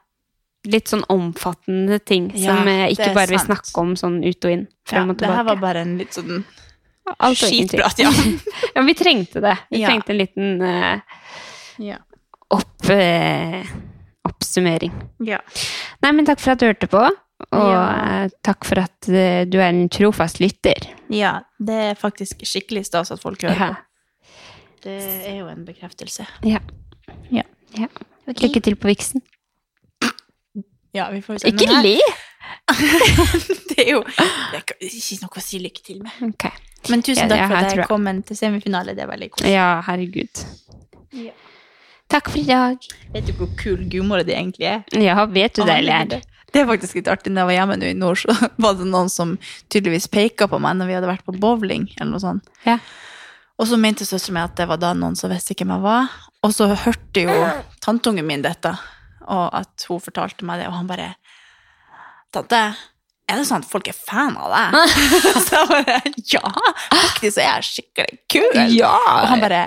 Litt 0.67 0.91
sånn 0.91 1.05
omfattende 1.13 2.01
ting 2.03 2.33
Ja, 2.35 2.57
som 2.57 2.69
eh, 2.73 2.89
ikke 2.97 3.13
bare 3.13 3.19
bare 3.21 3.33
vil 3.37 3.43
sant. 3.45 3.53
snakke 3.53 3.83
om 3.85 3.95
sånn 4.01 4.19
ut 4.25 4.45
og 4.49 4.57
inn. 4.57 4.67
Ja, 4.67 4.91
Frem 4.97 5.13
og 5.15 5.21
det 5.21 5.31
her 5.31 5.47
var 5.53 5.61
bare 5.63 5.85
en 5.87 5.97
litt 6.01 6.17
sånn 6.17 6.43
Alt 7.07 7.43
og 7.43 7.49
skitprat, 7.51 7.99
ja. 8.03 8.11
ja, 8.75 8.83
vi 8.83 8.95
trengte 8.99 9.41
det. 9.45 9.57
Vi 9.71 9.81
Ja. 9.83 9.89
trengte 9.93 10.13
en 10.13 10.19
liten 10.19 10.63
uh, 10.63 10.99
ja. 11.79 11.99
opp, 12.51 12.89
uh, 12.91 13.63
oppsummering. 14.27 14.93
ja. 15.25 15.39
Nei, 16.03 16.13
men 16.13 16.27
takk 16.29 16.41
for 16.43 16.53
at 16.57 16.61
du 16.61 16.67
hørte 16.67 16.89
på. 16.91 17.05
Og 17.53 17.69
Ja. 17.69 17.83
eh, 18.25 18.31
takk 18.45 18.65
for 18.65 18.79
at 18.81 19.07
du 19.07 19.59
er 19.61 19.69
en 19.69 19.89
trofast 19.93 20.39
lytter. 20.41 20.87
Ja, 21.13 21.43
det 21.61 21.75
er 21.91 21.95
faktisk 22.01 22.41
skikkelig 22.49 22.87
stas 22.89 23.11
at 23.13 23.21
folk 23.21 23.43
hører 23.45 23.59
Ja. 23.61 23.69
på. 23.75 23.77
Det 24.87 24.97
er 25.29 25.37
jo 25.41 25.47
en 25.49 25.65
bekreftelse. 25.67 26.27
Ja. 26.45 26.59
Ja. 27.31 27.43
Ja. 27.77 27.89
Lykke 28.27 28.61
til 28.63 28.77
på 28.77 28.89
viksen. 28.89 29.21
Ja, 30.95 31.11
vi 31.13 31.21
får 31.21 31.39
se. 31.43 31.49
Ikke 31.53 31.69
le! 31.83 31.99
Det 33.77 33.85
er 33.85 33.91
jo 33.93 34.01
det 34.07 34.57
er 34.57 34.63
ikke 34.81 35.19
noe 35.23 35.37
å 35.37 35.43
si 35.45 35.59
lykke 35.61 35.83
til 35.85 35.99
med. 36.03 36.13
Ok. 36.25 36.47
Men 36.93 37.03
tusen 37.07 37.31
takk 37.31 37.43
for 37.47 37.59
at 37.59 37.71
jeg. 37.71 37.81
jeg 37.83 37.89
kom 37.91 38.07
til 38.29 38.39
semifinale. 38.39 38.95
Det 38.97 39.05
er 39.05 39.11
veldig 39.11 39.29
koselig. 39.35 39.53
Ja, 39.55 39.69
herregud. 39.87 40.45
Ja. 41.17 41.35
Takk 42.13 42.31
for 42.31 42.39
i 42.39 42.47
dag. 42.47 42.89
Vet 43.15 43.27
du 43.27 43.35
hvor 43.39 43.51
kul 43.59 43.83
gudmora 43.91 44.27
di 44.27 44.35
egentlig 44.37 44.69
er? 44.71 44.85
Ja, 45.03 45.25
vet 45.27 45.57
du 45.59 45.65
det, 45.67 45.81
eller? 45.83 46.21
Det 46.53 46.63
er 46.63 46.69
faktisk 46.69 47.01
litt 47.01 47.09
artig. 47.11 47.33
Når 47.35 47.43
jeg 47.43 47.49
var 47.51 47.57
hjemme 47.59 47.79
nå 47.81 47.89
i 47.91 47.97
nord, 47.99 48.21
så 48.23 48.37
var 48.63 48.79
det 48.79 48.87
noen 48.89 49.11
som 49.13 49.35
tydeligvis 49.73 50.07
peka 50.13 50.47
på 50.51 50.61
meg 50.63 50.79
når 50.79 50.91
vi 50.91 50.97
hadde 50.99 51.11
vært 51.11 51.27
på 51.27 51.35
bowling, 51.43 51.89
eller 51.99 52.13
noe 52.15 52.23
sånt. 52.23 52.47
Ja. 52.67 52.79
Og 53.57 53.69
så 53.71 53.79
mente 53.81 54.07
søsteren 54.07 54.37
min 54.37 54.45
at 54.45 54.57
det 54.59 54.69
var 54.69 54.79
da 54.81 54.93
noen 54.95 55.17
som 55.19 55.33
visste 55.33 55.57
hvem 55.57 55.75
jeg 55.75 55.85
var. 55.85 56.13
Og 56.47 56.53
så 56.55 56.69
hørte 56.71 57.25
jo 57.25 57.37
tanteungen 57.83 58.29
min 58.29 58.45
dette, 58.45 58.75
og 59.27 59.47
at 59.57 59.87
hun 59.89 60.03
fortalte 60.03 60.47
meg 60.47 60.63
det, 60.63 60.71
og 60.71 60.79
han 60.79 60.91
bare 60.91 61.15
Tante, 62.35 62.59
er 63.27 63.41
det 63.41 63.47
sånn 63.49 63.65
at 63.65 63.71
folk 63.71 63.89
er 63.91 63.97
fan 63.97 64.37
av 64.39 64.53
deg? 64.55 64.77
så 65.47 65.59
jeg 65.59 65.71
bare 65.73 65.97
Ja, 66.31 66.53
faktisk 66.93 67.41
er 67.43 67.49
jeg 67.49 67.67
skikkelig 67.71 68.21
kul. 68.31 68.63
Ja! 68.77 68.95
Og 68.95 69.29
han 69.33 69.43
bare 69.43 69.67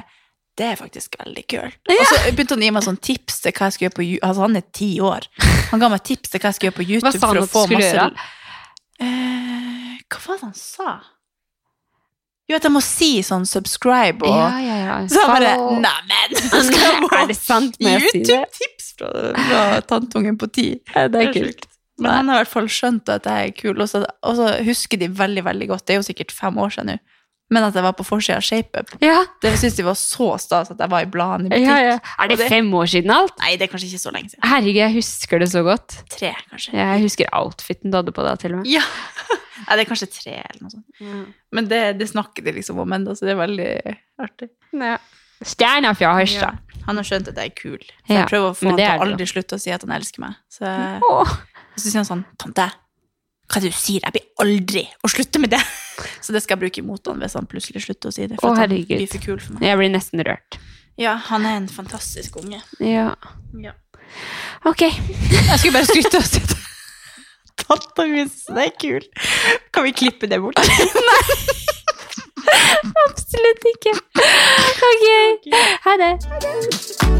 det 0.60 0.66
er 0.68 0.76
faktisk 0.76 1.14
veldig 1.16 1.44
kult. 1.48 1.78
Og 1.88 2.02
så 2.10 2.18
begynte 2.36 2.52
han 2.58 2.64
å 2.64 2.66
gi 2.66 2.72
meg 2.76 2.84
sånn 2.84 2.98
tips 3.00 3.38
til 3.46 3.54
hva 3.56 3.70
jeg 3.70 3.76
skulle 3.78 3.88
gjøre 3.88 3.96
på 3.96 4.04
YouTube. 4.04 4.26
Altså, 4.28 4.42
han 4.44 4.60
er 4.60 4.66
ti 4.76 4.90
år. 5.00 5.28
Han 5.70 5.80
ga 5.80 5.90
meg 5.94 6.02
tips 6.10 6.34
til 6.34 6.42
hva 6.42 6.50
jeg 6.50 6.58
skulle 6.58 6.68
gjøre 6.68 6.80
på 6.80 6.88
YouTube. 6.90 7.06
Hva 7.06 7.14
sa 7.16 7.30
han 7.30 7.38
for 7.38 7.40
å 7.40 7.46
at 7.46 7.48
du 7.48 7.54
få 7.54 7.64
skulle 7.64 7.80
masse... 7.80 7.94
gjøre? 7.96 8.26
Eh, 9.00 9.94
hva 10.04 10.20
var 10.26 10.42
det 10.42 10.50
han 10.50 10.58
sa? 10.60 10.90
Jo, 12.50 12.58
at 12.58 12.66
jeg 12.66 12.74
må 12.76 12.82
si 12.84 13.10
sånn 13.24 13.48
subscribe 13.48 14.26
og 14.26 14.36
Ja, 14.36 14.52
ja, 14.66 14.78
ja. 14.82 15.00
Så 15.08 15.22
jeg 15.24 15.32
bare 15.32 15.56
Neimen! 15.80 16.38
Skal 16.68 16.84
jeg 16.84 17.40
få? 17.40 17.56
YouTube-tips 17.94 18.92
fra, 19.00 19.14
fra 19.40 19.66
tantungen 19.94 20.36
på 20.42 20.52
ti. 20.52 20.68
Det 20.92 21.24
er 21.24 21.32
kult. 21.40 21.69
Men 22.04 22.12
han 22.16 22.30
har 22.32 22.36
i 22.40 22.44
hvert 22.44 22.54
fall 22.54 22.68
skjønt 22.72 23.10
at 23.14 23.26
jeg 23.30 23.48
er 23.50 23.56
kul, 23.62 23.80
og 23.82 23.90
så, 23.92 24.04
og 24.24 24.36
så 24.40 24.50
husker 24.66 25.00
de 25.02 25.08
veldig, 25.20 25.44
veldig 25.46 25.68
godt. 25.72 25.86
Det 25.86 25.96
er 25.96 26.00
jo 26.02 26.08
sikkert 26.08 26.32
fem 26.36 26.58
år 26.58 26.70
siden 26.76 26.94
nå. 26.94 27.00
Men 27.50 27.64
at 27.66 27.74
jeg 27.74 27.82
var 27.82 27.96
på 27.98 28.04
forsida 28.06 28.36
av 28.38 28.44
ShapeUp. 28.46 28.92
Ja, 29.02 29.24
Det 29.42 29.56
syns 29.58 29.74
de 29.80 29.82
var 29.88 29.96
så 29.98 30.28
stas 30.38 30.70
at 30.70 30.78
jeg 30.84 30.90
var 30.92 31.02
i 31.02 31.08
bladene 31.10 31.48
i 31.48 31.50
butikk. 31.50 31.66
ja, 31.66 31.78
ja. 31.82 31.96
Er 32.22 32.28
det 32.30 32.38
det- 32.38 32.50
fem 32.52 32.68
år 32.78 32.86
siden 32.86 33.10
alt? 33.10 33.34
Nei, 33.42 33.56
det 33.58 33.66
er 33.66 33.72
kanskje 33.74 33.90
ikke 33.90 34.04
så 34.04 34.12
lenge 34.14 34.30
siden. 34.30 34.44
Herregud, 34.46 34.76
jeg 34.78 34.94
husker 34.94 35.40
det 35.40 35.48
så 35.50 35.64
godt. 35.66 35.96
Tre, 36.14 36.30
kanskje. 36.52 36.74
Jeg 36.78 37.02
husker 37.02 37.26
outfiten 37.34 37.90
du 37.90 37.98
hadde 37.98 38.12
på 38.14 38.22
deg, 38.28 38.38
til 38.40 38.54
og 38.54 38.58
med. 38.62 38.68
Ja. 38.70 38.84
Nei, 39.66 39.76
det 39.76 39.82
er 39.82 39.90
kanskje 39.90 40.12
tre 40.14 40.36
eller 40.46 40.62
noe 40.62 40.70
sånt. 40.76 41.34
Men 41.52 41.66
det, 41.68 41.98
det 41.98 42.08
snakker 42.14 42.46
de 42.46 42.54
liksom 42.62 42.78
om 42.86 42.94
ennå, 42.94 43.18
så 43.18 43.26
det 43.26 43.34
er 43.34 43.42
veldig 43.42 43.98
artig. 44.22 44.50
Ja. 44.78 44.98
Stjerna 45.42 45.96
fra 45.98 46.14
Harstad. 46.20 46.60
Han 46.86 46.98
har 46.98 47.04
skjønt 47.06 47.28
at 47.34 47.38
jeg 47.38 47.50
er 47.52 47.56
kul. 47.58 47.80
Så 47.82 48.14
Ja, 48.14 48.16
jeg 48.22 48.30
prøver 48.30 48.50
å 48.54 48.56
få 48.58 48.70
han 48.70 48.78
til 48.78 49.04
aldri 49.08 49.26
slutte 49.30 49.58
å 49.58 49.60
si 49.62 49.72
at 49.72 49.82
han 49.86 49.92
elsker 49.98 50.20
meg. 50.24 50.36
Så, 50.54 50.70
Åh. 51.80 51.84
så 51.84 51.90
sier 51.90 52.02
han 52.04 52.08
sånn 52.12 52.26
Tante, 52.40 52.68
hva 53.50 53.58
er 53.58 53.64
det 53.66 53.72
du 53.74 53.78
sier? 53.80 54.04
Jeg 54.06 54.14
blir 54.14 54.28
aldri 54.46 54.84
å 55.02 55.10
slutte 55.10 55.40
med 55.42 55.50
det. 55.56 55.62
Så 56.24 56.32
det 56.36 56.44
skal 56.44 56.56
jeg 56.56 56.62
bruke 56.68 56.82
imot 56.84 57.08
han 57.10 57.18
hvis 57.24 57.34
han 57.36 57.48
plutselig 57.50 57.82
slutter 57.88 58.12
å 58.12 58.14
si 58.14 58.28
det. 58.30 58.38
Å, 58.38 58.42
For 58.44 58.54
at 58.54 58.60
han 58.62 58.70
herregud. 58.70 59.00
blir 59.00 59.10
for 59.10 59.24
kul 59.26 59.40
for 59.42 59.56
meg. 59.58 59.66
Jeg 59.68 59.80
blir 59.82 59.90
nesten 59.96 60.22
rørt. 60.28 60.60
Ja, 61.02 61.16
han 61.32 61.48
er 61.50 61.58
en 61.58 61.68
fantastisk 61.72 62.38
unge. 62.44 62.60
Ja. 62.84 63.08
Ja. 63.58 63.74
Ok. 64.70 64.86
Jeg 65.50 65.58
skulle 65.60 65.76
bare 65.80 65.90
skryte 65.90 66.22
og 66.22 66.28
si 66.30 66.44
at 66.44 66.56
Tanta 67.60 68.06
mi 68.08 68.22
syns 68.24 68.46
det 68.56 68.68
er 68.70 68.76
kul. 68.82 69.10
Kan 69.76 69.88
vi 69.90 69.96
klippe 69.98 70.30
det 70.32 70.40
bort? 70.44 70.60
Nei. 71.10 71.22
Absolutt 73.08 73.68
ikke. 73.76 73.96
Ok. 74.90 75.08
Ha 75.86 75.98
det. 76.04 76.14
Moderne 76.30 77.19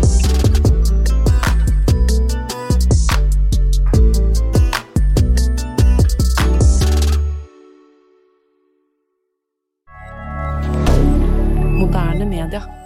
milliardaire 12.40 12.79